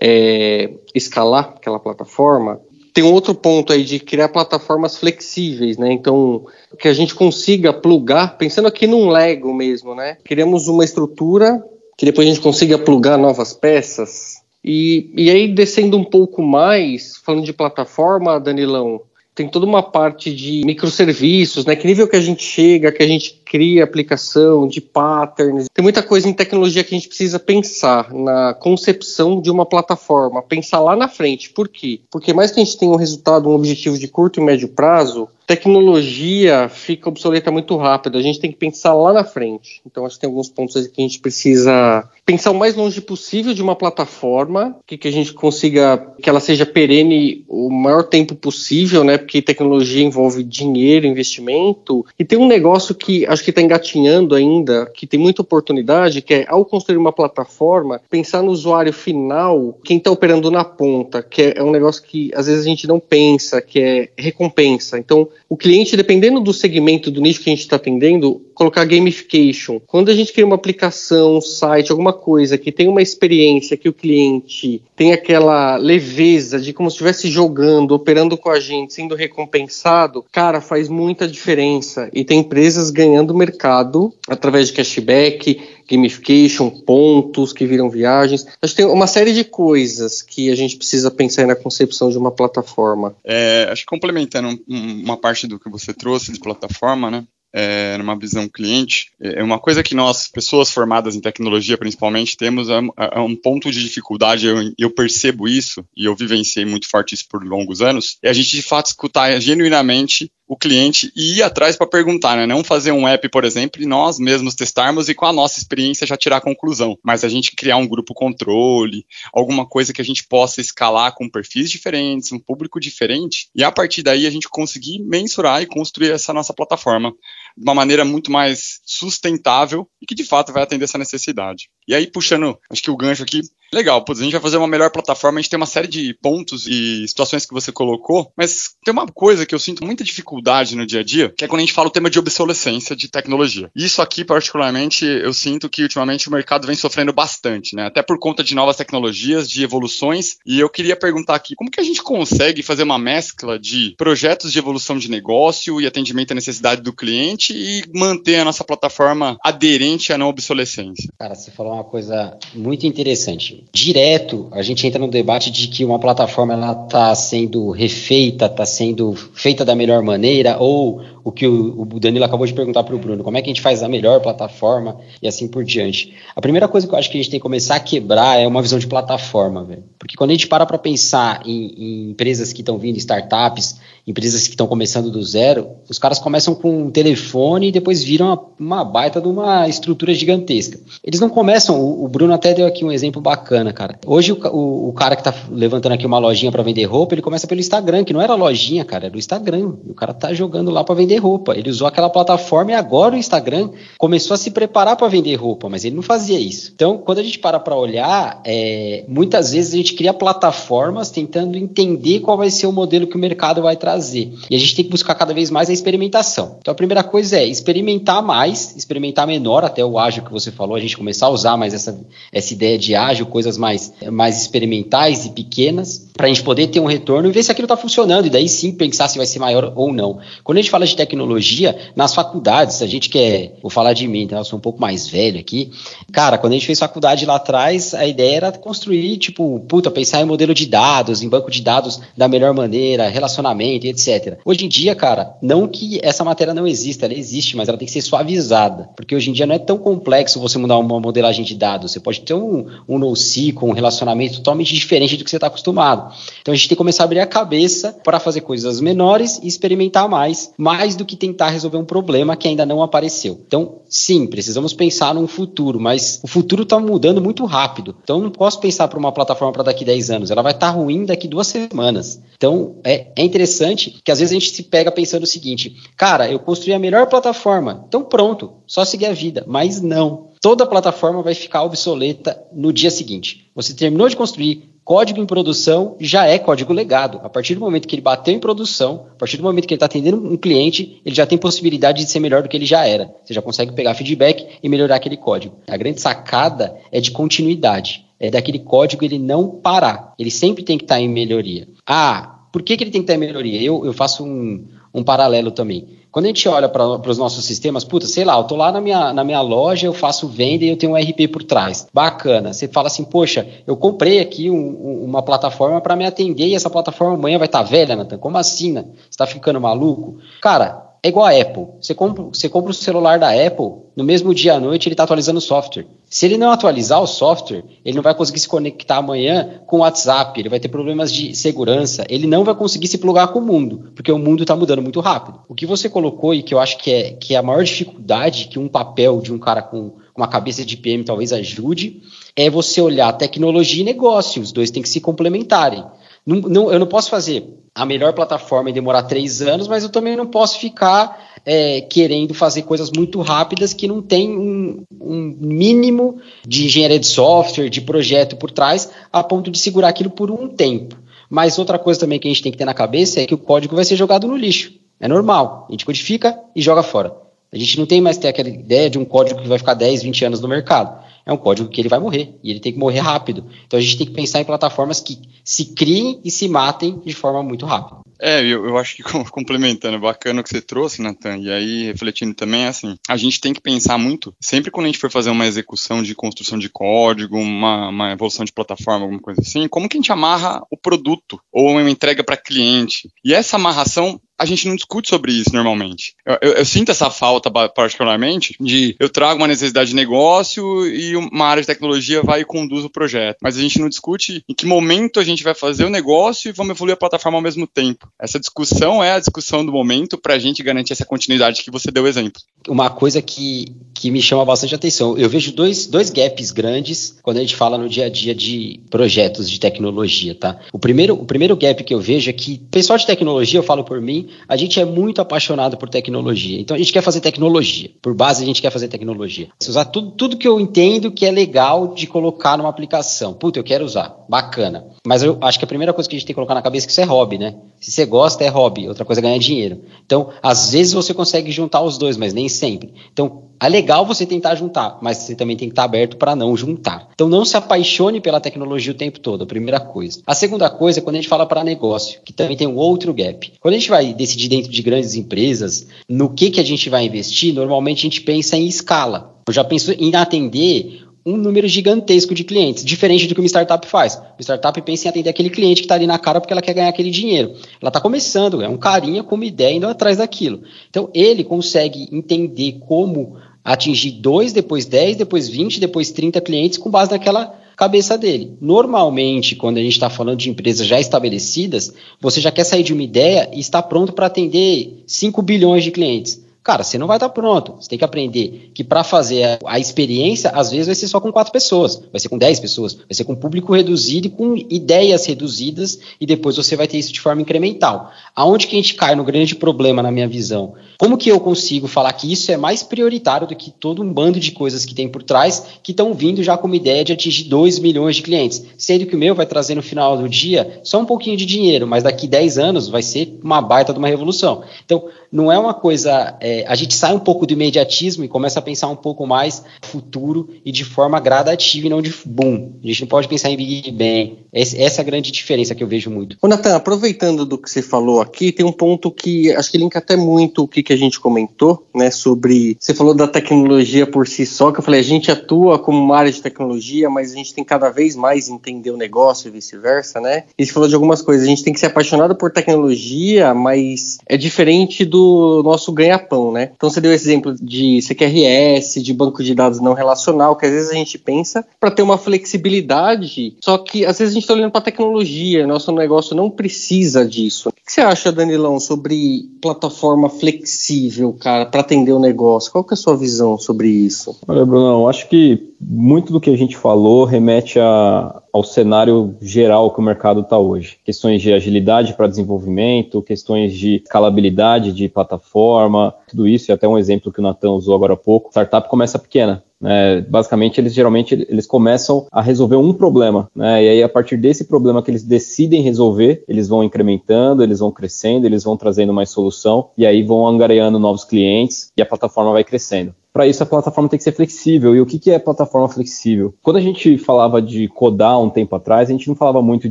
é, 0.00 0.70
escalar 0.94 1.54
aquela 1.56 1.78
plataforma. 1.78 2.60
Tem 2.92 3.04
um 3.04 3.12
outro 3.12 3.34
ponto 3.34 3.72
aí 3.72 3.84
de 3.84 4.00
criar 4.00 4.28
plataformas 4.28 4.98
flexíveis, 4.98 5.76
né? 5.76 5.92
Então, 5.92 6.46
que 6.78 6.88
a 6.88 6.94
gente 6.94 7.14
consiga 7.14 7.72
plugar, 7.72 8.38
pensando 8.38 8.68
aqui 8.68 8.86
num 8.86 9.10
Lego 9.10 9.52
mesmo, 9.52 9.94
né? 9.94 10.16
Queremos 10.24 10.66
uma 10.66 10.82
estrutura 10.82 11.62
que 11.96 12.06
depois 12.06 12.26
a 12.26 12.30
gente 12.30 12.42
consiga 12.42 12.78
plugar 12.78 13.18
novas 13.18 13.52
peças, 13.52 14.35
e, 14.66 15.12
e 15.14 15.30
aí, 15.30 15.46
descendo 15.46 15.96
um 15.96 16.02
pouco 16.02 16.42
mais, 16.42 17.16
falando 17.18 17.44
de 17.44 17.52
plataforma, 17.52 18.40
Danilão, 18.40 19.00
tem 19.32 19.46
toda 19.46 19.64
uma 19.64 19.82
parte 19.82 20.34
de 20.34 20.62
microserviços, 20.64 21.64
né? 21.64 21.76
Que 21.76 21.86
nível 21.86 22.08
que 22.08 22.16
a 22.16 22.20
gente 22.20 22.42
chega, 22.42 22.90
que 22.90 23.02
a 23.02 23.06
gente 23.06 23.40
cria 23.46 23.84
aplicação, 23.84 24.66
de 24.66 24.80
patterns. 24.80 25.68
Tem 25.72 25.82
muita 25.82 26.02
coisa 26.02 26.28
em 26.28 26.32
tecnologia 26.32 26.82
que 26.82 26.94
a 26.94 26.98
gente 26.98 27.08
precisa 27.08 27.38
pensar 27.38 28.12
na 28.12 28.52
concepção 28.54 29.40
de 29.40 29.50
uma 29.50 29.64
plataforma, 29.64 30.42
pensar 30.42 30.80
lá 30.80 30.96
na 30.96 31.08
frente. 31.08 31.50
Por 31.50 31.68
quê? 31.68 32.00
Porque 32.10 32.34
mais 32.34 32.50
que 32.50 32.60
a 32.60 32.64
gente 32.64 32.76
tenha 32.76 32.90
um 32.90 32.96
resultado, 32.96 33.48
um 33.48 33.54
objetivo 33.54 33.96
de 33.96 34.08
curto 34.08 34.40
e 34.40 34.44
médio 34.44 34.68
prazo, 34.68 35.28
tecnologia 35.46 36.68
fica 36.68 37.08
obsoleta 37.08 37.50
muito 37.50 37.76
rápido. 37.76 38.18
A 38.18 38.22
gente 38.22 38.40
tem 38.40 38.50
que 38.50 38.56
pensar 38.58 38.92
lá 38.94 39.12
na 39.12 39.24
frente. 39.24 39.80
Então, 39.86 40.04
acho 40.04 40.16
que 40.16 40.22
tem 40.22 40.28
alguns 40.28 40.48
pontos 40.48 40.74
que 40.88 41.00
a 41.00 41.02
gente 41.02 41.20
precisa 41.20 42.04
pensar 42.24 42.50
o 42.50 42.54
mais 42.54 42.74
longe 42.74 43.00
possível 43.00 43.54
de 43.54 43.62
uma 43.62 43.76
plataforma, 43.76 44.76
que, 44.84 44.98
que 44.98 45.06
a 45.06 45.12
gente 45.12 45.32
consiga 45.32 46.14
que 46.20 46.28
ela 46.28 46.40
seja 46.40 46.66
perene 46.66 47.44
o 47.48 47.70
maior 47.70 48.02
tempo 48.02 48.34
possível, 48.34 49.04
né? 49.04 49.16
Porque 49.16 49.40
tecnologia 49.40 50.02
envolve 50.02 50.42
dinheiro, 50.42 51.06
investimento. 51.06 52.04
E 52.18 52.24
tem 52.24 52.38
um 52.38 52.48
negócio 52.48 52.94
que 52.94 53.24
acho 53.36 53.44
que 53.44 53.50
está 53.50 53.62
engatinhando 53.62 54.34
ainda, 54.34 54.86
que 54.86 55.06
tem 55.06 55.20
muita 55.20 55.42
oportunidade, 55.42 56.22
que 56.22 56.34
é 56.34 56.46
ao 56.48 56.64
construir 56.64 56.96
uma 56.96 57.12
plataforma, 57.12 58.00
pensar 58.10 58.42
no 58.42 58.50
usuário 58.50 58.92
final, 58.92 59.78
quem 59.84 59.98
está 59.98 60.10
operando 60.10 60.50
na 60.50 60.64
ponta, 60.64 61.22
que 61.22 61.42
é, 61.42 61.54
é 61.58 61.62
um 61.62 61.70
negócio 61.70 62.02
que 62.02 62.30
às 62.34 62.46
vezes 62.46 62.64
a 62.64 62.68
gente 62.68 62.86
não 62.86 62.98
pensa, 62.98 63.60
que 63.60 63.78
é 63.78 64.08
recompensa. 64.16 64.98
Então, 64.98 65.28
o 65.48 65.56
cliente, 65.56 65.96
dependendo 65.96 66.40
do 66.40 66.52
segmento, 66.52 67.10
do 67.10 67.20
nicho 67.20 67.42
que 67.42 67.50
a 67.50 67.52
gente 67.52 67.62
está 67.62 67.76
atendendo, 67.76 68.42
colocar 68.56 68.84
gamification. 68.86 69.78
Quando 69.86 70.08
a 70.08 70.14
gente 70.14 70.32
cria 70.32 70.46
uma 70.46 70.56
aplicação, 70.56 71.36
um 71.36 71.40
site, 71.42 71.90
alguma 71.90 72.12
coisa 72.12 72.56
que 72.56 72.72
tem 72.72 72.88
uma 72.88 73.02
experiência 73.02 73.76
que 73.76 73.88
o 73.88 73.92
cliente 73.92 74.82
tem 74.96 75.12
aquela 75.12 75.76
leveza 75.76 76.58
de 76.58 76.72
como 76.72 76.90
se 76.90 76.94
estivesse 76.94 77.28
jogando, 77.28 77.92
operando 77.92 78.36
com 78.38 78.48
a 78.48 78.58
gente, 78.58 78.94
sendo 78.94 79.14
recompensado, 79.14 80.24
cara, 80.32 80.62
faz 80.62 80.88
muita 80.88 81.28
diferença. 81.28 82.08
E 82.14 82.24
tem 82.24 82.40
empresas 82.40 82.90
ganhando 82.90 83.25
mercado 83.34 84.12
através 84.28 84.68
de 84.68 84.74
cashback, 84.74 85.60
gamification, 85.88 86.70
pontos 86.70 87.52
que 87.52 87.66
viram 87.66 87.88
viagens. 87.88 88.46
Acho 88.60 88.74
que 88.74 88.82
tem 88.82 88.86
uma 88.86 89.06
série 89.06 89.32
de 89.32 89.44
coisas 89.44 90.22
que 90.22 90.50
a 90.50 90.54
gente 90.54 90.76
precisa 90.76 91.10
pensar 91.10 91.46
na 91.46 91.56
concepção 91.56 92.10
de 92.10 92.18
uma 92.18 92.30
plataforma. 92.30 93.16
É, 93.24 93.68
acho 93.70 93.82
que 93.82 93.86
complementando 93.86 94.60
uma 94.68 95.16
parte 95.16 95.46
do 95.46 95.58
que 95.58 95.70
você 95.70 95.94
trouxe 95.94 96.32
de 96.32 96.40
plataforma, 96.40 97.10
né? 97.10 97.24
é, 97.56 97.96
numa 97.96 98.18
visão 98.18 98.46
cliente, 98.46 99.12
é, 99.18 99.40
é 99.40 99.42
uma 99.42 99.58
coisa 99.58 99.82
que 99.82 99.94
nós, 99.94 100.28
pessoas 100.28 100.70
formadas 100.70 101.16
em 101.16 101.20
tecnologia 101.20 101.78
principalmente, 101.78 102.36
temos 102.36 102.68
é, 102.68 102.80
é 103.12 103.20
um 103.20 103.34
ponto 103.34 103.72
de 103.72 103.82
dificuldade, 103.82 104.46
eu, 104.46 104.56
eu, 104.78 104.90
percebo 104.90 105.48
isso, 105.48 105.82
e 105.96 106.04
eu 106.04 106.14
vivenciei 106.14 106.66
muito 106.66 106.86
forte 106.86 107.14
isso 107.14 107.24
por 107.30 107.42
longos 107.42 107.80
anos, 107.80 108.18
é 108.22 108.28
a 108.28 108.32
gente 108.34 108.50
de 108.50 108.62
fato 108.62 108.86
escutar 108.86 109.40
genuinamente 109.40 110.30
o 110.48 110.56
cliente 110.56 111.12
ir 111.16 111.42
atrás 111.42 111.76
para 111.76 111.86
perguntar, 111.86 112.36
né? 112.36 112.46
Não 112.46 112.62
fazer 112.62 112.92
um 112.92 113.06
app, 113.06 113.28
por 113.28 113.44
exemplo, 113.44 113.82
e 113.82 113.86
nós 113.86 114.18
mesmos 114.18 114.54
testarmos 114.54 115.08
e 115.08 115.14
com 115.14 115.26
a 115.26 115.32
nossa 115.32 115.58
experiência 115.58 116.06
já 116.06 116.16
tirar 116.16 116.36
a 116.36 116.40
conclusão. 116.40 116.96
Mas 117.02 117.24
a 117.24 117.28
gente 117.28 117.56
criar 117.56 117.76
um 117.76 117.86
grupo 117.86 118.14
controle, 118.14 119.04
alguma 119.32 119.66
coisa 119.66 119.92
que 119.92 120.00
a 120.00 120.04
gente 120.04 120.26
possa 120.26 120.60
escalar 120.60 121.14
com 121.14 121.28
perfis 121.28 121.70
diferentes, 121.70 122.30
um 122.32 122.38
público 122.38 122.78
diferente, 122.78 123.48
e 123.54 123.64
a 123.64 123.72
partir 123.72 124.02
daí 124.02 124.26
a 124.26 124.30
gente 124.30 124.48
conseguir 124.48 125.00
mensurar 125.00 125.62
e 125.62 125.66
construir 125.66 126.12
essa 126.12 126.32
nossa 126.32 126.54
plataforma 126.54 127.12
de 127.56 127.62
uma 127.62 127.74
maneira 127.74 128.04
muito 128.04 128.30
mais 128.30 128.80
sustentável 128.84 129.88
e 130.00 130.06
que 130.06 130.14
de 130.14 130.24
fato 130.24 130.52
vai 130.52 130.62
atender 130.62 130.84
essa 130.84 130.98
necessidade. 130.98 131.68
E 131.88 131.94
aí, 131.94 132.06
puxando, 132.06 132.58
acho 132.70 132.82
que 132.82 132.90
o 132.90 132.96
gancho 132.96 133.22
aqui, 133.22 133.40
legal, 133.72 134.04
putz, 134.04 134.20
a 134.20 134.24
gente 134.24 134.32
vai 134.32 134.40
fazer 134.40 134.56
uma 134.56 134.66
melhor 134.66 134.90
plataforma, 134.90 135.38
a 135.38 135.42
gente 135.42 135.50
tem 135.50 135.56
uma 135.56 135.66
série 135.66 135.88
de 135.88 136.14
pontos 136.14 136.66
e 136.66 137.06
situações 137.06 137.44
que 137.44 137.54
você 137.54 137.72
colocou, 137.72 138.32
mas 138.36 138.70
tem 138.84 138.92
uma 138.92 139.06
coisa 139.06 139.44
que 139.46 139.54
eu 139.54 139.58
sinto 139.58 139.84
muita 139.84 140.04
dificuldade 140.04 140.76
no 140.76 140.86
dia 140.86 141.00
a 141.00 141.04
dia, 141.04 141.32
que 141.36 141.44
é 141.44 141.48
quando 141.48 141.60
a 141.60 141.64
gente 141.64 141.72
fala 141.72 141.88
o 141.88 141.92
tema 141.92 142.10
de 142.10 142.18
obsolescência 142.18 142.96
de 142.96 143.08
tecnologia. 143.08 143.70
Isso 143.74 144.00
aqui, 144.00 144.24
particularmente, 144.24 145.04
eu 145.04 145.32
sinto 145.32 145.68
que 145.68 145.82
ultimamente 145.82 146.28
o 146.28 146.32
mercado 146.32 146.66
vem 146.66 146.76
sofrendo 146.76 147.12
bastante, 147.12 147.74
né? 147.74 147.86
Até 147.86 148.02
por 148.02 148.18
conta 148.18 148.42
de 148.42 148.54
novas 148.54 148.76
tecnologias, 148.76 149.48
de 149.48 149.62
evoluções, 149.62 150.36
e 150.46 150.58
eu 150.60 150.68
queria 150.68 150.96
perguntar 150.96 151.34
aqui, 151.34 151.54
como 151.54 151.70
que 151.70 151.80
a 151.80 151.84
gente 151.84 152.02
consegue 152.02 152.62
fazer 152.62 152.82
uma 152.82 152.98
mescla 152.98 153.58
de 153.58 153.94
projetos 153.96 154.52
de 154.52 154.58
evolução 154.58 154.98
de 154.98 155.10
negócio 155.10 155.80
e 155.80 155.86
atendimento 155.86 156.32
à 156.32 156.34
necessidade 156.34 156.82
do 156.82 156.92
cliente 156.92 157.52
e 157.54 157.84
manter 157.94 158.36
a 158.36 158.44
nossa 158.44 158.64
plataforma 158.64 159.36
aderente 159.44 160.12
à 160.12 160.18
não 160.18 160.28
obsolescência? 160.28 161.10
Cara, 161.18 161.34
você 161.34 161.50
falou 161.50 161.74
uma 161.74 161.84
coisa 161.84 162.36
muito 162.54 162.86
interessante. 162.86 163.65
Direto, 163.72 164.48
a 164.52 164.62
gente 164.62 164.86
entra 164.86 164.98
no 164.98 165.08
debate 165.08 165.50
de 165.50 165.68
que 165.68 165.84
uma 165.84 165.98
plataforma 165.98 166.54
está 166.84 167.14
sendo 167.14 167.70
refeita, 167.70 168.46
está 168.46 168.64
sendo 168.64 169.14
feita 169.34 169.64
da 169.64 169.74
melhor 169.74 170.02
maneira, 170.02 170.56
ou 170.58 171.02
o 171.26 171.32
que 171.32 171.44
o, 171.44 171.82
o 171.82 171.98
Danilo 171.98 172.24
acabou 172.24 172.46
de 172.46 172.54
perguntar 172.54 172.84
para 172.84 172.94
o 172.94 172.98
Bruno, 173.00 173.24
como 173.24 173.36
é 173.36 173.42
que 173.42 173.50
a 173.50 173.52
gente 173.52 173.60
faz 173.60 173.82
a 173.82 173.88
melhor 173.88 174.20
plataforma 174.20 175.00
e 175.20 175.26
assim 175.26 175.48
por 175.48 175.64
diante. 175.64 176.14
A 176.36 176.40
primeira 176.40 176.68
coisa 176.68 176.86
que 176.86 176.94
eu 176.94 176.96
acho 176.96 177.10
que 177.10 177.18
a 177.18 177.20
gente 177.20 177.32
tem 177.32 177.40
que 177.40 177.42
começar 177.42 177.74
a 177.74 177.80
quebrar 177.80 178.38
é 178.38 178.46
uma 178.46 178.62
visão 178.62 178.78
de 178.78 178.86
plataforma, 178.86 179.64
velho. 179.64 179.82
Porque 179.98 180.14
quando 180.14 180.30
a 180.30 180.34
gente 180.34 180.46
para 180.46 180.64
para 180.64 180.78
pensar 180.78 181.42
em, 181.44 181.74
em 181.76 182.10
empresas 182.10 182.52
que 182.52 182.60
estão 182.60 182.78
vindo, 182.78 182.96
startups, 182.98 183.80
empresas 184.06 184.44
que 184.44 184.50
estão 184.50 184.68
começando 184.68 185.10
do 185.10 185.20
zero, 185.20 185.66
os 185.90 185.98
caras 185.98 186.20
começam 186.20 186.54
com 186.54 186.84
um 186.84 186.90
telefone 186.92 187.68
e 187.68 187.72
depois 187.72 188.04
viram 188.04 188.26
uma, 188.26 188.76
uma 188.78 188.84
baita 188.84 189.20
de 189.20 189.26
uma 189.26 189.68
estrutura 189.68 190.14
gigantesca. 190.14 190.78
Eles 191.02 191.18
não 191.18 191.28
começam, 191.28 191.80
o, 191.80 192.04
o, 192.04 192.08
Bruno 192.08 192.32
até 192.32 192.54
deu 192.54 192.68
aqui 192.68 192.84
um 192.84 192.92
exemplo 192.92 193.20
bacana, 193.20 193.72
cara. 193.72 193.98
Hoje 194.06 194.30
o, 194.30 194.38
o, 194.48 194.90
o 194.90 194.92
cara 194.92 195.16
que 195.16 195.28
está 195.28 195.34
levantando 195.50 195.92
aqui 195.92 196.06
uma 196.06 196.20
lojinha 196.20 196.52
para 196.52 196.62
vender 196.62 196.84
roupa, 196.84 197.14
ele 197.14 197.22
começa 197.22 197.48
pelo 197.48 197.58
Instagram, 197.58 198.04
que 198.04 198.12
não 198.12 198.22
era 198.22 198.36
lojinha, 198.36 198.84
cara, 198.84 199.06
era 199.06 199.16
o 199.16 199.18
Instagram. 199.18 199.74
O 199.88 199.94
cara 199.94 200.14
tá 200.14 200.32
jogando 200.32 200.70
lá 200.70 200.84
para 200.84 200.94
vender 200.94 201.15
roupa. 201.18 201.56
Ele 201.56 201.70
usou 201.70 201.86
aquela 201.86 202.10
plataforma 202.10 202.72
e 202.72 202.74
agora 202.74 203.14
o 203.14 203.18
Instagram 203.18 203.70
começou 203.98 204.34
a 204.34 204.38
se 204.38 204.50
preparar 204.50 204.96
para 204.96 205.08
vender 205.08 205.34
roupa, 205.34 205.68
mas 205.68 205.84
ele 205.84 205.96
não 205.96 206.02
fazia 206.02 206.38
isso. 206.38 206.72
Então, 206.74 206.98
quando 206.98 207.18
a 207.18 207.22
gente 207.22 207.38
para 207.38 207.58
para 207.58 207.76
olhar, 207.76 208.40
é, 208.44 209.04
muitas 209.08 209.52
vezes 209.52 209.74
a 209.74 209.76
gente 209.76 209.94
cria 209.94 210.12
plataformas 210.12 211.10
tentando 211.10 211.56
entender 211.56 212.20
qual 212.20 212.36
vai 212.36 212.50
ser 212.50 212.66
o 212.66 212.72
modelo 212.72 213.06
que 213.06 213.16
o 213.16 213.20
mercado 213.20 213.62
vai 213.62 213.76
trazer. 213.76 214.32
E 214.50 214.56
a 214.56 214.58
gente 214.58 214.74
tem 214.74 214.84
que 214.84 214.90
buscar 214.90 215.14
cada 215.14 215.34
vez 215.34 215.50
mais 215.50 215.68
a 215.68 215.72
experimentação. 215.72 216.56
Então 216.60 216.72
a 216.72 216.74
primeira 216.74 217.02
coisa 217.02 217.36
é 217.36 217.46
experimentar 217.46 218.22
mais, 218.22 218.74
experimentar 218.76 219.26
menor, 219.26 219.64
até 219.64 219.84
o 219.84 219.98
ágil 219.98 220.24
que 220.24 220.32
você 220.32 220.50
falou, 220.50 220.76
a 220.76 220.80
gente 220.80 220.96
começar 220.96 221.26
a 221.26 221.30
usar 221.30 221.56
mais 221.56 221.74
essa, 221.74 221.98
essa 222.32 222.52
ideia 222.52 222.78
de 222.78 222.94
ágil, 222.94 223.26
coisas 223.26 223.56
mais, 223.56 223.92
mais 224.10 224.40
experimentais 224.40 225.26
e 225.26 225.30
pequenas, 225.30 226.06
para 226.16 226.26
a 226.26 226.28
gente 226.28 226.42
poder 226.42 226.68
ter 226.68 226.80
um 226.80 226.86
retorno 226.86 227.28
e 227.28 227.32
ver 227.32 227.42
se 227.42 227.50
aquilo 227.50 227.66
está 227.66 227.76
funcionando, 227.76 228.26
e 228.26 228.30
daí 228.30 228.48
sim 228.48 228.72
pensar 228.72 229.08
se 229.08 229.18
vai 229.18 229.26
ser 229.26 229.38
maior 229.38 229.72
ou 229.76 229.92
não. 229.92 230.18
Quando 230.42 230.58
a 230.58 230.60
gente 230.60 230.70
fala 230.70 230.86
de 230.86 230.96
tecnologia, 231.06 231.76
nas 231.94 232.14
faculdades, 232.14 232.82
a 232.82 232.86
gente 232.86 233.08
quer, 233.08 233.54
vou 233.62 233.70
falar 233.70 233.92
de 233.92 234.06
mim, 234.06 234.26
tá? 234.26 234.38
eu 234.38 234.44
sou 234.44 234.58
um 234.58 234.62
pouco 234.62 234.80
mais 234.80 235.08
velho 235.08 235.38
aqui, 235.38 235.70
cara, 236.12 236.36
quando 236.38 236.52
a 236.52 236.56
gente 236.56 236.66
fez 236.66 236.78
faculdade 236.78 237.24
lá 237.24 237.36
atrás, 237.36 237.94
a 237.94 238.06
ideia 238.06 238.36
era 238.36 238.52
construir, 238.52 239.16
tipo, 239.18 239.60
puta, 239.60 239.90
pensar 239.90 240.20
em 240.20 240.24
modelo 240.24 240.52
de 240.52 240.66
dados, 240.66 241.22
em 241.22 241.28
banco 241.28 241.50
de 241.50 241.62
dados 241.62 242.00
da 242.16 242.28
melhor 242.28 242.52
maneira, 242.52 243.08
relacionamento, 243.08 243.86
etc. 243.86 244.38
Hoje 244.44 244.64
em 244.64 244.68
dia, 244.68 244.94
cara, 244.94 245.34
não 245.40 245.68
que 245.68 246.00
essa 246.02 246.24
matéria 246.24 246.52
não 246.52 246.66
exista, 246.66 247.06
ela 247.06 247.14
existe, 247.14 247.56
mas 247.56 247.68
ela 247.68 247.78
tem 247.78 247.86
que 247.86 247.92
ser 247.92 248.02
suavizada, 248.02 248.88
porque 248.96 249.14
hoje 249.14 249.30
em 249.30 249.32
dia 249.32 249.46
não 249.46 249.54
é 249.54 249.58
tão 249.58 249.78
complexo 249.78 250.40
você 250.40 250.58
mudar 250.58 250.78
uma 250.78 251.00
modelagem 251.00 251.44
de 251.44 251.54
dados. 251.54 251.92
Você 251.92 252.00
pode 252.00 252.20
ter 252.20 252.34
um, 252.34 252.66
um 252.88 252.98
NoSQL, 252.98 253.66
um 253.66 253.72
relacionamento 253.72 254.36
totalmente 254.36 254.74
diferente 254.74 255.16
do 255.16 255.24
que 255.24 255.30
você 255.30 255.36
está 255.36 255.46
acostumado. 255.46 256.12
Então 256.42 256.52
a 256.52 256.56
gente 256.56 256.68
tem 256.68 256.74
que 256.74 256.78
começar 256.78 257.04
a 257.04 257.06
abrir 257.06 257.20
a 257.20 257.26
cabeça 257.26 257.96
para 258.04 258.18
fazer 258.18 258.40
coisas 258.40 258.80
menores 258.80 259.38
e 259.42 259.46
experimentar 259.46 260.08
mais, 260.08 260.52
mais 260.56 260.95
do 260.96 261.04
que 261.04 261.16
tentar 261.16 261.50
resolver 261.50 261.76
um 261.76 261.84
problema 261.84 262.36
que 262.36 262.48
ainda 262.48 262.66
não 262.66 262.82
apareceu. 262.82 263.40
Então, 263.46 263.80
sim, 263.88 264.26
precisamos 264.26 264.72
pensar 264.72 265.14
num 265.14 265.26
futuro, 265.26 265.78
mas 265.78 266.20
o 266.22 266.26
futuro 266.26 266.62
está 266.62 266.78
mudando 266.78 267.20
muito 267.20 267.44
rápido. 267.44 267.94
Então, 268.02 268.20
não 268.20 268.30
posso 268.30 268.60
pensar 268.60 268.88
para 268.88 268.98
uma 268.98 269.12
plataforma 269.12 269.52
para 269.52 269.64
daqui 269.64 269.84
10 269.84 270.10
anos. 270.10 270.30
Ela 270.30 270.42
vai 270.42 270.52
estar 270.52 270.68
tá 270.68 270.72
ruim 270.72 271.04
daqui 271.04 271.28
duas 271.28 271.46
semanas. 271.46 272.20
Então, 272.36 272.76
é, 272.84 273.08
é 273.16 273.24
interessante 273.24 274.00
que 274.04 274.10
às 274.10 274.18
vezes 274.18 274.32
a 274.32 274.38
gente 274.38 274.54
se 274.54 274.62
pega 274.64 274.90
pensando 274.90 275.24
o 275.24 275.26
seguinte: 275.26 275.76
cara, 275.96 276.30
eu 276.30 276.38
construí 276.38 276.72
a 276.72 276.78
melhor 276.78 277.06
plataforma, 277.06 277.84
então 277.88 278.04
pronto, 278.04 278.52
só 278.66 278.84
seguir 278.84 279.06
a 279.06 279.12
vida. 279.12 279.44
Mas 279.46 279.80
não. 279.80 280.30
Toda 280.40 280.66
plataforma 280.66 281.22
vai 281.22 281.34
ficar 281.34 281.62
obsoleta 281.62 282.40
no 282.52 282.72
dia 282.72 282.90
seguinte. 282.90 283.50
Você 283.54 283.74
terminou 283.74 284.08
de 284.08 284.16
construir, 284.16 284.75
código 284.86 285.20
em 285.20 285.26
produção 285.26 285.96
já 285.98 286.26
é 286.26 286.38
código 286.38 286.72
legado. 286.72 287.20
A 287.24 287.28
partir 287.28 287.54
do 287.54 287.60
momento 287.60 287.88
que 287.88 287.96
ele 287.96 288.02
bateu 288.02 288.32
em 288.32 288.38
produção, 288.38 289.08
a 289.14 289.18
partir 289.18 289.36
do 289.36 289.42
momento 289.42 289.66
que 289.66 289.74
ele 289.74 289.78
está 289.78 289.86
atendendo 289.86 290.16
um 290.16 290.36
cliente, 290.36 291.02
ele 291.04 291.12
já 291.12 291.26
tem 291.26 291.36
possibilidade 291.36 292.04
de 292.04 292.08
ser 292.08 292.20
melhor 292.20 292.40
do 292.40 292.48
que 292.48 292.56
ele 292.56 292.64
já 292.64 292.86
era. 292.86 293.12
Você 293.24 293.34
já 293.34 293.42
consegue 293.42 293.72
pegar 293.72 293.94
feedback 293.94 294.46
e 294.62 294.68
melhorar 294.68 294.94
aquele 294.94 295.16
código. 295.16 295.56
A 295.66 295.76
grande 295.76 296.00
sacada 296.00 296.76
é 296.92 297.00
de 297.00 297.10
continuidade. 297.10 298.06
É 298.20 298.30
daquele 298.30 298.60
código 298.60 299.04
ele 299.04 299.18
não 299.18 299.48
parar. 299.50 300.14
Ele 300.16 300.30
sempre 300.30 300.62
tem 300.62 300.78
que 300.78 300.84
estar 300.84 300.94
tá 300.94 301.00
em 301.00 301.08
melhoria. 301.08 301.66
Ah, 301.84 302.46
por 302.52 302.62
que, 302.62 302.76
que 302.76 302.84
ele 302.84 302.92
tem 302.92 303.00
que 303.00 303.08
ter 303.08 303.16
melhoria? 303.16 303.60
Eu, 303.60 303.84
eu 303.84 303.92
faço 303.92 304.24
um, 304.24 304.68
um 304.94 305.02
paralelo 305.02 305.50
também. 305.50 305.88
Quando 306.16 306.24
a 306.24 306.28
gente 306.28 306.48
olha 306.48 306.66
para 306.66 307.10
os 307.10 307.18
nossos 307.18 307.44
sistemas, 307.44 307.84
puta, 307.84 308.06
sei 308.06 308.24
lá, 308.24 308.38
eu 308.38 308.44
tô 308.44 308.56
lá 308.56 308.72
na 308.72 308.80
minha, 308.80 309.12
na 309.12 309.22
minha 309.22 309.42
loja, 309.42 309.86
eu 309.86 309.92
faço 309.92 310.26
venda 310.26 310.64
e 310.64 310.70
eu 310.70 310.76
tenho 310.78 310.94
um 310.94 310.96
RP 310.96 311.28
por 311.30 311.42
trás. 311.42 311.86
Bacana. 311.92 312.54
Você 312.54 312.66
fala 312.66 312.86
assim, 312.86 313.04
poxa, 313.04 313.46
eu 313.66 313.76
comprei 313.76 314.18
aqui 314.18 314.48
um, 314.48 315.04
uma 315.04 315.20
plataforma 315.20 315.78
para 315.78 315.94
me 315.94 316.06
atender 316.06 316.46
e 316.46 316.54
essa 316.54 316.70
plataforma 316.70 317.16
amanhã 317.16 317.36
vai 317.36 317.44
estar 317.44 317.62
tá 317.62 317.64
velha, 317.68 317.94
Nathan. 317.94 318.16
Como 318.16 318.38
assim, 318.38 318.72
né? 318.72 318.86
Você 318.94 319.08
está 319.10 319.26
ficando 319.26 319.60
maluco? 319.60 320.16
Cara, 320.40 320.85
é 321.02 321.08
igual 321.08 321.26
a 321.26 321.30
Apple. 321.30 321.66
Você 321.80 321.94
compra, 321.94 322.24
você 322.24 322.48
compra 322.48 322.70
o 322.70 322.74
celular 322.74 323.18
da 323.18 323.30
Apple, 323.30 323.86
no 323.96 324.04
mesmo 324.04 324.34
dia 324.34 324.54
à 324.54 324.60
noite 324.60 324.88
ele 324.88 324.94
está 324.94 325.04
atualizando 325.04 325.38
o 325.38 325.42
software. 325.42 325.86
Se 326.08 326.26
ele 326.26 326.36
não 326.36 326.50
atualizar 326.50 327.02
o 327.02 327.06
software, 327.06 327.64
ele 327.84 327.96
não 327.96 328.02
vai 328.02 328.14
conseguir 328.14 328.40
se 328.40 328.48
conectar 328.48 328.96
amanhã 328.96 329.60
com 329.66 329.76
o 329.76 329.80
WhatsApp, 329.80 330.38
ele 330.38 330.48
vai 330.48 330.60
ter 330.60 330.68
problemas 330.68 331.12
de 331.12 331.34
segurança, 331.34 332.04
ele 332.08 332.26
não 332.26 332.44
vai 332.44 332.54
conseguir 332.54 332.88
se 332.88 332.98
plugar 332.98 333.28
com 333.28 333.38
o 333.38 333.42
mundo, 333.42 333.92
porque 333.94 334.12
o 334.12 334.18
mundo 334.18 334.42
está 334.42 334.54
mudando 334.54 334.82
muito 334.82 335.00
rápido. 335.00 335.40
O 335.48 335.54
que 335.54 335.66
você 335.66 335.88
colocou 335.88 336.34
e 336.34 336.42
que 336.42 336.54
eu 336.54 336.58
acho 336.58 336.78
que 336.78 336.92
é, 336.92 337.10
que 337.12 337.34
é 337.34 337.38
a 337.38 337.42
maior 337.42 337.64
dificuldade 337.64 338.48
que 338.48 338.58
um 338.58 338.68
papel 338.68 339.20
de 339.20 339.32
um 339.32 339.38
cara 339.38 339.62
com 339.62 339.94
uma 340.16 340.28
cabeça 340.28 340.64
de 340.64 340.76
PM 340.76 341.04
talvez 341.04 341.32
ajude, 341.32 342.02
é 342.34 342.48
você 342.48 342.80
olhar 342.80 343.12
tecnologia 343.12 343.82
e 343.82 343.84
negócio. 343.84 344.40
Os 344.40 344.50
dois 344.50 344.70
têm 344.70 344.82
que 344.82 344.88
se 344.88 345.00
complementarem. 345.00 345.84
Não, 346.26 346.36
não, 346.40 346.72
eu 346.72 346.78
não 346.78 346.86
posso 346.86 347.08
fazer 347.08 347.56
a 347.74 347.84
melhor 347.84 348.12
plataforma 348.12 348.70
e 348.70 348.72
demorar 348.72 349.02
três 349.02 349.42
anos, 349.42 349.68
mas 349.68 349.84
eu 349.84 349.90
também 349.90 350.16
não 350.16 350.26
posso 350.26 350.58
ficar 350.58 351.24
é, 351.44 351.82
querendo 351.82 352.34
fazer 352.34 352.62
coisas 352.62 352.90
muito 352.90 353.20
rápidas 353.20 353.72
que 353.72 353.86
não 353.86 354.02
tem 354.02 354.36
um, 354.36 354.82
um, 355.00 355.36
mínimo 355.38 356.18
de 356.46 356.64
engenharia 356.64 356.98
de 356.98 357.06
software, 357.06 357.68
de 357.68 357.80
projeto 357.80 358.36
por 358.36 358.50
trás, 358.50 358.90
a 359.12 359.22
ponto 359.22 359.50
de 359.50 359.58
segurar 359.58 359.88
aquilo 359.88 360.10
por 360.10 360.30
um 360.30 360.48
tempo. 360.48 360.96
Mas 361.30 361.58
outra 361.58 361.78
coisa 361.78 362.00
também 362.00 362.18
que 362.18 362.26
a 362.26 362.30
gente 362.30 362.42
tem 362.42 362.50
que 362.50 362.58
ter 362.58 362.64
na 362.64 362.74
cabeça 362.74 363.20
é 363.20 363.26
que 363.26 363.34
o 363.34 363.38
código 363.38 363.76
vai 363.76 363.84
ser 363.84 363.96
jogado 363.96 364.26
no 364.26 364.36
lixo. 364.36 364.72
É 364.98 365.06
normal. 365.06 365.66
A 365.68 365.72
gente 365.72 365.84
codifica 365.84 366.38
e 366.54 366.62
joga 366.62 366.82
fora. 366.82 367.12
A 367.52 367.58
gente 367.58 367.78
não 367.78 367.86
tem 367.86 368.00
mais 368.00 368.18
ter 368.18 368.28
aquela 368.28 368.48
ideia 368.48 368.90
de 368.90 368.98
um 368.98 369.04
código 369.04 369.40
que 369.40 369.48
vai 369.48 369.58
ficar 369.58 369.74
10, 369.74 370.02
20 370.02 370.24
anos 370.24 370.40
no 370.40 370.48
mercado. 370.48 371.04
É 371.26 371.32
um 371.32 371.36
código 371.36 371.68
que 371.68 371.80
ele 371.80 371.88
vai 371.88 371.98
morrer 371.98 372.38
e 372.42 372.50
ele 372.50 372.60
tem 372.60 372.72
que 372.72 372.78
morrer 372.78 373.00
rápido. 373.00 373.44
Então 373.66 373.78
a 373.78 373.82
gente 373.82 373.98
tem 373.98 374.06
que 374.06 374.12
pensar 374.12 374.40
em 374.40 374.44
plataformas 374.44 375.00
que 375.00 375.18
se 375.44 375.74
criem 375.74 376.20
e 376.24 376.30
se 376.30 376.48
matem 376.48 377.00
de 377.04 377.12
forma 377.12 377.42
muito 377.42 377.66
rápida. 377.66 378.06
É, 378.20 378.40
eu, 378.40 378.64
eu 378.64 378.78
acho 378.78 378.96
que 378.96 379.02
complementando, 379.30 379.98
bacana 379.98 380.40
o 380.40 380.44
que 380.44 380.50
você 380.50 380.60
trouxe, 380.60 381.02
Nathan, 381.02 381.38
e 381.38 381.50
aí 381.50 381.84
refletindo 381.84 382.34
também, 382.34 382.62
é 382.62 382.68
assim, 382.68 382.96
a 383.08 383.16
gente 383.16 383.40
tem 383.40 383.52
que 383.52 383.60
pensar 383.60 383.98
muito, 383.98 384.34
sempre 384.40 384.70
quando 384.70 384.86
a 384.86 384.88
gente 384.88 384.98
for 384.98 385.10
fazer 385.10 385.30
uma 385.30 385.46
execução 385.46 386.02
de 386.02 386.14
construção 386.14 386.58
de 386.58 386.68
código, 386.68 387.36
uma, 387.36 387.88
uma 387.88 388.12
evolução 388.12 388.44
de 388.44 388.52
plataforma, 388.52 389.04
alguma 389.04 389.20
coisa 389.20 389.40
assim, 389.40 389.68
como 389.68 389.88
que 389.88 389.96
a 389.96 390.00
gente 390.00 390.12
amarra 390.12 390.62
o 390.70 390.76
produto 390.76 391.38
ou 391.52 391.72
uma 391.72 391.90
entrega 391.90 392.24
para 392.24 392.36
cliente? 392.36 393.10
E 393.24 393.34
essa 393.34 393.56
amarração 393.56 394.20
a 394.38 394.44
gente 394.44 394.68
não 394.68 394.76
discute 394.76 395.08
sobre 395.08 395.32
isso 395.32 395.52
normalmente. 395.52 396.14
Eu, 396.24 396.38
eu, 396.42 396.52
eu, 396.54 396.64
sinto 396.64 396.90
essa 396.90 397.10
falta 397.10 397.50
particularmente 397.68 398.54
de 398.60 398.94
eu 398.98 399.08
trago 399.08 399.40
uma 399.40 399.48
necessidade 399.48 399.90
de 399.90 399.96
negócio 399.96 400.86
e 400.86 401.16
uma 401.16 401.46
área 401.46 401.62
de 401.62 401.66
tecnologia 401.66 402.22
vai 402.22 402.40
e 402.40 402.44
conduz 402.44 402.84
o 402.84 402.90
projeto. 402.90 403.38
Mas 403.42 403.56
a 403.56 403.60
gente 403.60 403.78
não 403.78 403.88
discute 403.88 404.44
em 404.48 404.54
que 404.54 404.66
momento 404.66 405.18
a 405.18 405.24
gente 405.24 405.42
vai 405.42 405.54
fazer 405.54 405.84
o 405.84 405.90
negócio 405.90 406.48
e 406.48 406.52
vamos 406.52 406.76
evoluir 406.76 406.94
a 406.94 406.98
plataforma 406.98 407.38
ao 407.38 407.42
mesmo 407.42 407.66
tempo. 407.66 408.08
Essa 408.20 408.38
discussão 408.38 409.02
é 409.02 409.12
a 409.12 409.18
discussão 409.18 409.64
do 409.64 409.72
momento 409.72 410.18
para 410.18 410.34
a 410.34 410.38
gente 410.38 410.62
garantir 410.62 410.92
essa 410.92 411.04
continuidade 411.04 411.62
que 411.62 411.70
você 411.70 411.90
deu 411.90 412.06
exemplo. 412.06 412.40
Uma 412.68 412.90
coisa 412.90 413.22
que, 413.22 413.76
que 413.94 414.10
me 414.10 414.20
chama 414.20 414.44
bastante 414.44 414.74
atenção, 414.74 415.16
eu 415.16 415.28
vejo 415.28 415.52
dois, 415.52 415.86
dois 415.86 416.10
gaps 416.10 416.50
grandes 416.50 417.16
quando 417.22 417.38
a 417.38 417.40
gente 417.40 417.56
fala 417.56 417.78
no 417.78 417.88
dia 417.88 418.06
a 418.06 418.08
dia 418.08 418.34
de 418.34 418.80
projetos 418.90 419.50
de 419.50 419.58
tecnologia, 419.58 420.34
tá? 420.34 420.58
O 420.72 420.78
primeiro, 420.78 421.14
o 421.14 421.24
primeiro 421.24 421.56
gap 421.56 421.82
que 421.82 421.94
eu 421.94 422.00
vejo 422.00 422.28
é 422.28 422.32
que, 422.32 422.58
pessoal 422.70 422.98
de 422.98 423.06
tecnologia, 423.06 423.58
eu 423.58 423.62
falo 423.62 423.84
por 423.84 424.00
mim, 424.00 424.28
a 424.48 424.56
gente 424.56 424.78
é 424.78 424.84
muito 424.84 425.20
apaixonado 425.20 425.76
por 425.76 425.88
tecnologia. 425.88 426.60
Então 426.60 426.74
a 426.74 426.78
gente 426.78 426.92
quer 426.92 427.02
fazer 427.02 427.20
tecnologia. 427.20 427.90
Por 428.02 428.14
base, 428.14 428.42
a 428.42 428.46
gente 428.46 428.60
quer 428.60 428.70
fazer 428.70 428.88
tecnologia. 428.88 429.48
Se 429.60 429.70
usar 429.70 429.86
tudo, 429.86 430.10
tudo 430.10 430.36
que 430.36 430.46
eu 430.46 430.60
entendo 430.60 431.10
que 431.10 431.24
é 431.24 431.30
legal 431.30 431.94
de 431.94 432.06
colocar 432.06 432.58
numa 432.58 432.68
aplicação. 432.68 433.32
Puta, 433.32 433.58
eu 433.58 433.64
quero 433.64 433.84
usar. 433.84 434.14
Bacana. 434.28 434.86
Mas 435.06 435.22
eu 435.22 435.38
acho 435.40 435.58
que 435.58 435.64
a 435.64 435.68
primeira 435.68 435.92
coisa 435.92 436.08
que 436.08 436.16
a 436.16 436.18
gente 436.18 436.26
tem 436.26 436.34
que 436.34 436.36
colocar 436.36 436.54
na 436.54 436.62
cabeça 436.62 436.84
é 436.84 436.88
que 436.88 436.92
isso 436.92 437.00
é 437.00 437.04
hobby, 437.04 437.38
né? 437.38 437.54
Se 437.80 437.90
você 437.90 438.04
gosta, 438.04 438.44
é 438.44 438.48
hobby. 438.48 438.88
Outra 438.88 439.04
coisa 439.04 439.20
é 439.20 439.22
ganhar 439.22 439.38
dinheiro. 439.38 439.82
Então, 440.04 440.30
às 440.42 440.72
vezes 440.72 440.92
você 440.92 441.14
consegue 441.14 441.50
juntar 441.50 441.82
os 441.82 441.98
dois, 441.98 442.16
mas 442.16 442.32
nem 442.32 442.48
sempre. 442.56 442.92
Então, 443.12 443.46
é 443.60 443.68
legal 443.68 444.04
você 444.04 444.26
tentar 444.26 444.54
juntar, 444.54 444.98
mas 445.00 445.18
você 445.18 445.34
também 445.34 445.56
tem 445.56 445.68
que 445.68 445.72
estar 445.72 445.84
aberto 445.84 446.16
para 446.16 446.36
não 446.36 446.56
juntar. 446.56 447.08
Então 447.14 447.28
não 447.28 447.44
se 447.44 447.56
apaixone 447.56 448.20
pela 448.20 448.40
tecnologia 448.40 448.92
o 448.92 448.96
tempo 448.96 449.18
todo, 449.18 449.44
a 449.44 449.46
primeira 449.46 449.80
coisa. 449.80 450.20
A 450.26 450.34
segunda 450.34 450.68
coisa 450.68 450.98
é 450.98 451.02
quando 451.02 451.16
a 451.16 451.18
gente 451.18 451.28
fala 451.28 451.46
para 451.46 451.64
negócio, 451.64 452.20
que 452.24 452.32
também 452.32 452.56
tem 452.56 452.66
um 452.66 452.76
outro 452.76 453.14
gap. 453.14 453.52
Quando 453.60 453.74
a 453.74 453.78
gente 453.78 453.88
vai 453.88 454.12
decidir 454.12 454.48
dentro 454.48 454.70
de 454.70 454.82
grandes 454.82 455.14
empresas 455.14 455.86
no 456.08 456.28
que, 456.28 456.50
que 456.50 456.60
a 456.60 456.64
gente 456.64 456.90
vai 456.90 457.06
investir, 457.06 457.54
normalmente 457.54 458.00
a 458.00 458.02
gente 458.10 458.20
pensa 458.20 458.56
em 458.56 458.66
escala. 458.66 459.34
Eu 459.48 459.54
já 459.54 459.62
penso 459.62 459.92
em 459.92 460.14
atender 460.14 461.05
um 461.26 461.36
número 461.36 461.66
gigantesco 461.66 462.32
de 462.32 462.44
clientes, 462.44 462.84
diferente 462.84 463.26
do 463.26 463.34
que 463.34 463.40
uma 463.40 463.48
startup 463.48 463.84
faz. 463.84 464.14
Uma 464.14 464.40
startup 464.40 464.80
pensa 464.82 465.08
em 465.08 465.10
atender 465.10 465.28
aquele 465.28 465.50
cliente 465.50 465.80
que 465.80 465.86
está 465.86 465.96
ali 465.96 466.06
na 466.06 466.20
cara 466.20 466.40
porque 466.40 466.52
ela 466.52 466.62
quer 466.62 466.72
ganhar 466.72 466.88
aquele 466.88 467.10
dinheiro. 467.10 467.52
Ela 467.82 467.88
está 467.88 468.00
começando, 468.00 468.62
é 468.62 468.68
um 468.68 468.76
carinha 468.76 469.24
com 469.24 469.34
uma 469.34 469.44
ideia 469.44 469.74
indo 469.74 469.88
atrás 469.88 470.18
daquilo. 470.18 470.62
Então, 470.88 471.10
ele 471.12 471.42
consegue 471.42 472.08
entender 472.12 472.78
como 472.86 473.36
atingir 473.64 474.12
2, 474.12 474.52
depois 474.52 474.86
10, 474.86 475.16
depois 475.16 475.48
20, 475.48 475.80
depois 475.80 476.12
30 476.12 476.40
clientes 476.40 476.78
com 476.78 476.88
base 476.88 477.10
naquela 477.10 477.52
cabeça 477.76 478.16
dele. 478.16 478.56
Normalmente, 478.60 479.56
quando 479.56 479.78
a 479.78 479.82
gente 479.82 479.92
está 479.92 480.08
falando 480.08 480.38
de 480.38 480.48
empresas 480.48 480.86
já 480.86 481.00
estabelecidas, 481.00 481.92
você 482.20 482.40
já 482.40 482.52
quer 482.52 482.62
sair 482.62 482.84
de 482.84 482.92
uma 482.92 483.02
ideia 483.02 483.50
e 483.52 483.58
está 483.58 483.82
pronto 483.82 484.12
para 484.12 484.26
atender 484.26 485.02
5 485.08 485.42
bilhões 485.42 485.82
de 485.82 485.90
clientes. 485.90 486.45
Cara, 486.66 486.82
você 486.82 486.98
não 486.98 487.06
vai 487.06 487.16
estar 487.16 487.28
pronto. 487.28 487.76
Você 487.78 487.88
tem 487.88 487.96
que 487.96 488.04
aprender 488.04 488.72
que 488.74 488.82
para 488.82 489.04
fazer 489.04 489.44
a, 489.44 489.58
a, 489.66 489.78
experiência, 489.78 490.50
às 490.50 490.72
vezes 490.72 490.86
vai 490.86 490.96
ser 490.96 491.06
só 491.06 491.20
com 491.20 491.30
quatro 491.30 491.52
pessoas, 491.52 492.02
vai 492.10 492.18
ser 492.18 492.28
com 492.28 492.36
dez 492.36 492.58
pessoas, 492.58 492.94
vai 492.94 493.12
ser 493.12 493.22
com 493.22 493.36
público 493.36 493.72
reduzido 493.72 494.26
e 494.26 494.30
com 494.30 494.56
ideias 494.56 495.26
reduzidas, 495.26 496.00
e 496.20 496.26
depois 496.26 496.56
você 496.56 496.74
vai 496.74 496.88
ter 496.88 496.98
isso 496.98 497.12
de 497.12 497.20
forma 497.20 497.40
incremental. 497.40 498.10
Aonde 498.34 498.66
que 498.66 498.74
a 498.74 498.80
gente 498.80 498.94
cai 498.94 499.14
no 499.14 499.22
grande 499.22 499.54
problema, 499.54 500.02
na 500.02 500.10
minha 500.10 500.26
visão? 500.26 500.74
Como 500.98 501.16
que 501.16 501.30
eu 501.30 501.38
consigo 501.38 501.86
falar 501.86 502.12
que 502.14 502.32
isso 502.32 502.50
é 502.50 502.56
mais 502.56 502.82
prioritário 502.82 503.46
do 503.46 503.54
que 503.54 503.70
todo 503.70 504.02
um 504.02 504.12
bando 504.12 504.40
de 504.40 504.50
coisas 504.50 504.84
que 504.84 504.92
tem 504.92 505.08
por 505.08 505.22
trás, 505.22 505.78
que 505.84 505.92
estão 505.92 506.12
vindo 506.14 506.42
já 506.42 506.58
com 506.58 506.66
uma 506.66 506.74
ideia 506.74 507.04
de 507.04 507.12
atingir 507.12 507.44
2 507.44 507.78
milhões 507.78 508.16
de 508.16 508.22
clientes? 508.22 508.64
Sendo 508.76 509.06
que 509.06 509.14
o 509.14 509.18
meu 509.18 509.36
vai 509.36 509.46
trazer 509.46 509.76
no 509.76 509.82
final 509.82 510.16
do 510.16 510.28
dia 510.28 510.80
só 510.82 510.98
um 510.98 511.06
pouquinho 511.06 511.36
de 511.36 511.46
dinheiro, 511.46 511.86
mas 511.86 512.02
daqui 512.02 512.26
10 512.26 512.58
anos 512.58 512.88
vai 512.88 513.02
ser 513.02 513.38
uma 513.40 513.62
baita 513.62 513.92
de 513.92 514.00
uma 514.00 514.08
revolução. 514.08 514.64
Então, 514.84 515.04
não 515.36 515.52
é 515.52 515.58
uma 515.58 515.74
coisa. 515.74 516.34
É, 516.40 516.64
a 516.66 516.74
gente 516.74 516.94
sai 516.94 517.14
um 517.14 517.18
pouco 517.18 517.46
do 517.46 517.52
imediatismo 517.52 518.24
e 518.24 518.28
começa 518.28 518.58
a 518.58 518.62
pensar 518.62 518.88
um 518.88 518.96
pouco 518.96 519.26
mais 519.26 519.62
futuro 519.82 520.48
e 520.64 520.72
de 520.72 520.82
forma 520.82 521.20
gradativa 521.20 521.86
e 521.86 521.90
não 521.90 522.00
de 522.00 522.12
boom. 522.24 522.72
A 522.82 522.86
gente 522.86 523.02
não 523.02 523.08
pode 523.08 523.28
pensar 523.28 523.50
em 523.50 523.56
Big 523.56 523.90
Bang. 523.92 524.38
Essa 524.50 525.00
é 525.00 525.02
a 525.02 525.04
grande 525.04 525.30
diferença 525.30 525.74
que 525.74 525.84
eu 525.84 525.88
vejo 525.88 526.10
muito. 526.10 526.38
Ô, 526.40 526.48
Natan, 526.48 526.74
aproveitando 526.74 527.44
do 527.44 527.58
que 527.58 527.70
você 527.70 527.82
falou 527.82 528.22
aqui, 528.22 528.50
tem 528.50 528.64
um 528.64 528.72
ponto 528.72 529.10
que 529.10 529.52
acho 529.52 529.70
que 529.70 529.76
linka 529.76 529.98
até 529.98 530.16
muito 530.16 530.62
o 530.62 530.68
que, 530.68 530.82
que 530.82 530.92
a 530.94 530.96
gente 530.96 531.20
comentou, 531.20 531.86
né? 531.94 532.10
Sobre. 532.10 532.74
Você 532.80 532.94
falou 532.94 533.12
da 533.12 533.28
tecnologia 533.28 534.06
por 534.06 534.26
si 534.26 534.46
só, 534.46 534.72
que 534.72 534.80
eu 534.80 534.84
falei, 534.84 535.00
a 535.00 535.04
gente 535.04 535.30
atua 535.30 535.78
como 535.78 536.02
uma 536.02 536.16
área 536.16 536.32
de 536.32 536.40
tecnologia, 536.40 537.10
mas 537.10 537.32
a 537.32 537.34
gente 537.34 537.52
tem 537.52 537.62
cada 537.62 537.90
vez 537.90 538.16
mais 538.16 538.48
entender 538.48 538.90
o 538.90 538.96
negócio 538.96 539.48
e 539.48 539.50
vice-versa, 539.50 540.18
né? 540.18 540.44
E 540.56 540.64
você 540.64 540.72
falou 540.72 540.88
de 540.88 540.94
algumas 540.94 541.20
coisas. 541.20 541.44
A 541.44 541.50
gente 541.50 541.62
tem 541.62 541.74
que 541.74 541.80
ser 541.80 541.86
apaixonado 541.86 542.34
por 542.34 542.50
tecnologia, 542.50 543.52
mas 543.52 544.16
é 544.26 544.38
diferente 544.38 545.04
do 545.04 545.25
nosso 545.64 545.92
ganha-pão, 545.92 546.52
né? 546.52 546.70
Então 546.76 546.90
você 546.90 547.00
deu 547.00 547.12
esse 547.12 547.28
exemplo 547.28 547.54
de 547.54 548.00
CQRS, 548.00 549.02
de 549.02 549.12
banco 549.12 549.42
de 549.42 549.54
dados 549.54 549.80
não 549.80 549.94
relacional, 549.94 550.56
que 550.56 550.66
às 550.66 550.72
vezes 550.72 550.90
a 550.90 550.94
gente 550.94 551.18
pensa 551.18 551.64
para 551.80 551.90
ter 551.90 552.02
uma 552.02 552.18
flexibilidade, 552.18 553.56
só 553.60 553.78
que 553.78 554.04
às 554.04 554.18
vezes 554.18 554.32
a 554.32 554.34
gente 554.34 554.44
está 554.44 554.54
olhando 554.54 554.70
para 554.70 554.80
a 554.80 554.84
tecnologia, 554.84 555.66
nosso 555.66 555.92
negócio 555.92 556.36
não 556.36 556.50
precisa 556.50 557.26
disso. 557.26 557.68
O 557.68 557.72
que 557.72 557.92
você 557.92 558.00
acha, 558.00 558.32
Danilão, 558.32 558.78
sobre 558.80 559.48
plataforma 559.60 560.28
flexível, 560.28 561.32
cara, 561.32 561.66
para 561.66 561.80
atender 561.80 562.12
o 562.12 562.18
negócio? 562.18 562.72
Qual 562.72 562.84
que 562.84 562.92
é 562.92 562.96
a 562.96 562.98
sua 562.98 563.16
visão 563.16 563.58
sobre 563.58 563.88
isso? 563.88 564.36
Olha, 564.46 564.64
Bruno, 564.64 565.08
acho 565.08 565.28
que 565.28 565.74
muito 565.80 566.32
do 566.32 566.40
que 566.40 566.50
a 566.50 566.56
gente 566.56 566.76
falou 566.76 567.24
remete 567.24 567.78
a, 567.78 568.42
ao 568.52 568.64
cenário 568.64 569.36
geral 569.40 569.92
que 569.92 570.00
o 570.00 570.02
mercado 570.02 570.40
está 570.40 570.58
hoje. 570.58 570.98
Questões 571.04 571.42
de 571.42 571.52
agilidade 571.52 572.14
para 572.14 572.26
desenvolvimento, 572.26 573.22
questões 573.22 573.74
de 573.74 573.96
escalabilidade 573.96 574.92
de 574.92 575.08
plataforma, 575.08 576.14
tudo 576.28 576.48
isso, 576.48 576.70
e 576.70 576.72
até 576.72 576.88
um 576.88 576.98
exemplo 576.98 577.32
que 577.32 577.40
o 577.40 577.42
Natan 577.42 577.72
usou 577.72 577.94
agora 577.94 578.14
há 578.14 578.16
pouco. 578.16 578.50
Startup 578.50 578.88
começa 578.88 579.18
pequena, 579.18 579.62
é, 579.84 580.20
basicamente, 580.22 580.80
eles 580.80 580.94
geralmente 580.94 581.46
eles 581.48 581.66
começam 581.66 582.26
a 582.32 582.40
resolver 582.40 582.76
um 582.76 582.92
problema, 582.92 583.50
né? 583.54 583.84
E 583.84 583.88
aí, 583.88 584.02
a 584.02 584.08
partir 584.08 584.36
desse 584.36 584.64
problema 584.64 585.02
que 585.02 585.10
eles 585.10 585.22
decidem 585.22 585.82
resolver, 585.82 586.44
eles 586.48 586.68
vão 586.68 586.82
incrementando, 586.82 587.62
eles 587.62 587.80
vão 587.80 587.90
crescendo, 587.90 588.46
eles 588.46 588.64
vão 588.64 588.76
trazendo 588.76 589.12
mais 589.12 589.30
solução, 589.30 589.90
e 589.96 590.06
aí 590.06 590.22
vão 590.22 590.46
angariando 590.46 590.98
novos 590.98 591.24
clientes 591.24 591.90
e 591.96 592.02
a 592.02 592.06
plataforma 592.06 592.52
vai 592.52 592.64
crescendo 592.64 593.14
para 593.36 593.46
isso 593.46 593.62
a 593.62 593.66
plataforma 593.66 594.08
tem 594.08 594.16
que 594.16 594.24
ser 594.24 594.32
flexível. 594.32 594.96
E 594.96 595.00
o 595.02 595.04
que, 595.04 595.18
que 595.18 595.30
é 595.30 595.38
plataforma 595.38 595.86
flexível? 595.90 596.54
Quando 596.62 596.78
a 596.78 596.80
gente 596.80 597.18
falava 597.18 597.60
de 597.60 597.86
codar 597.86 598.40
um 598.40 598.48
tempo 598.48 598.74
atrás, 598.74 599.10
a 599.10 599.12
gente 599.12 599.28
não 599.28 599.36
falava 599.36 599.60
muito 599.60 599.90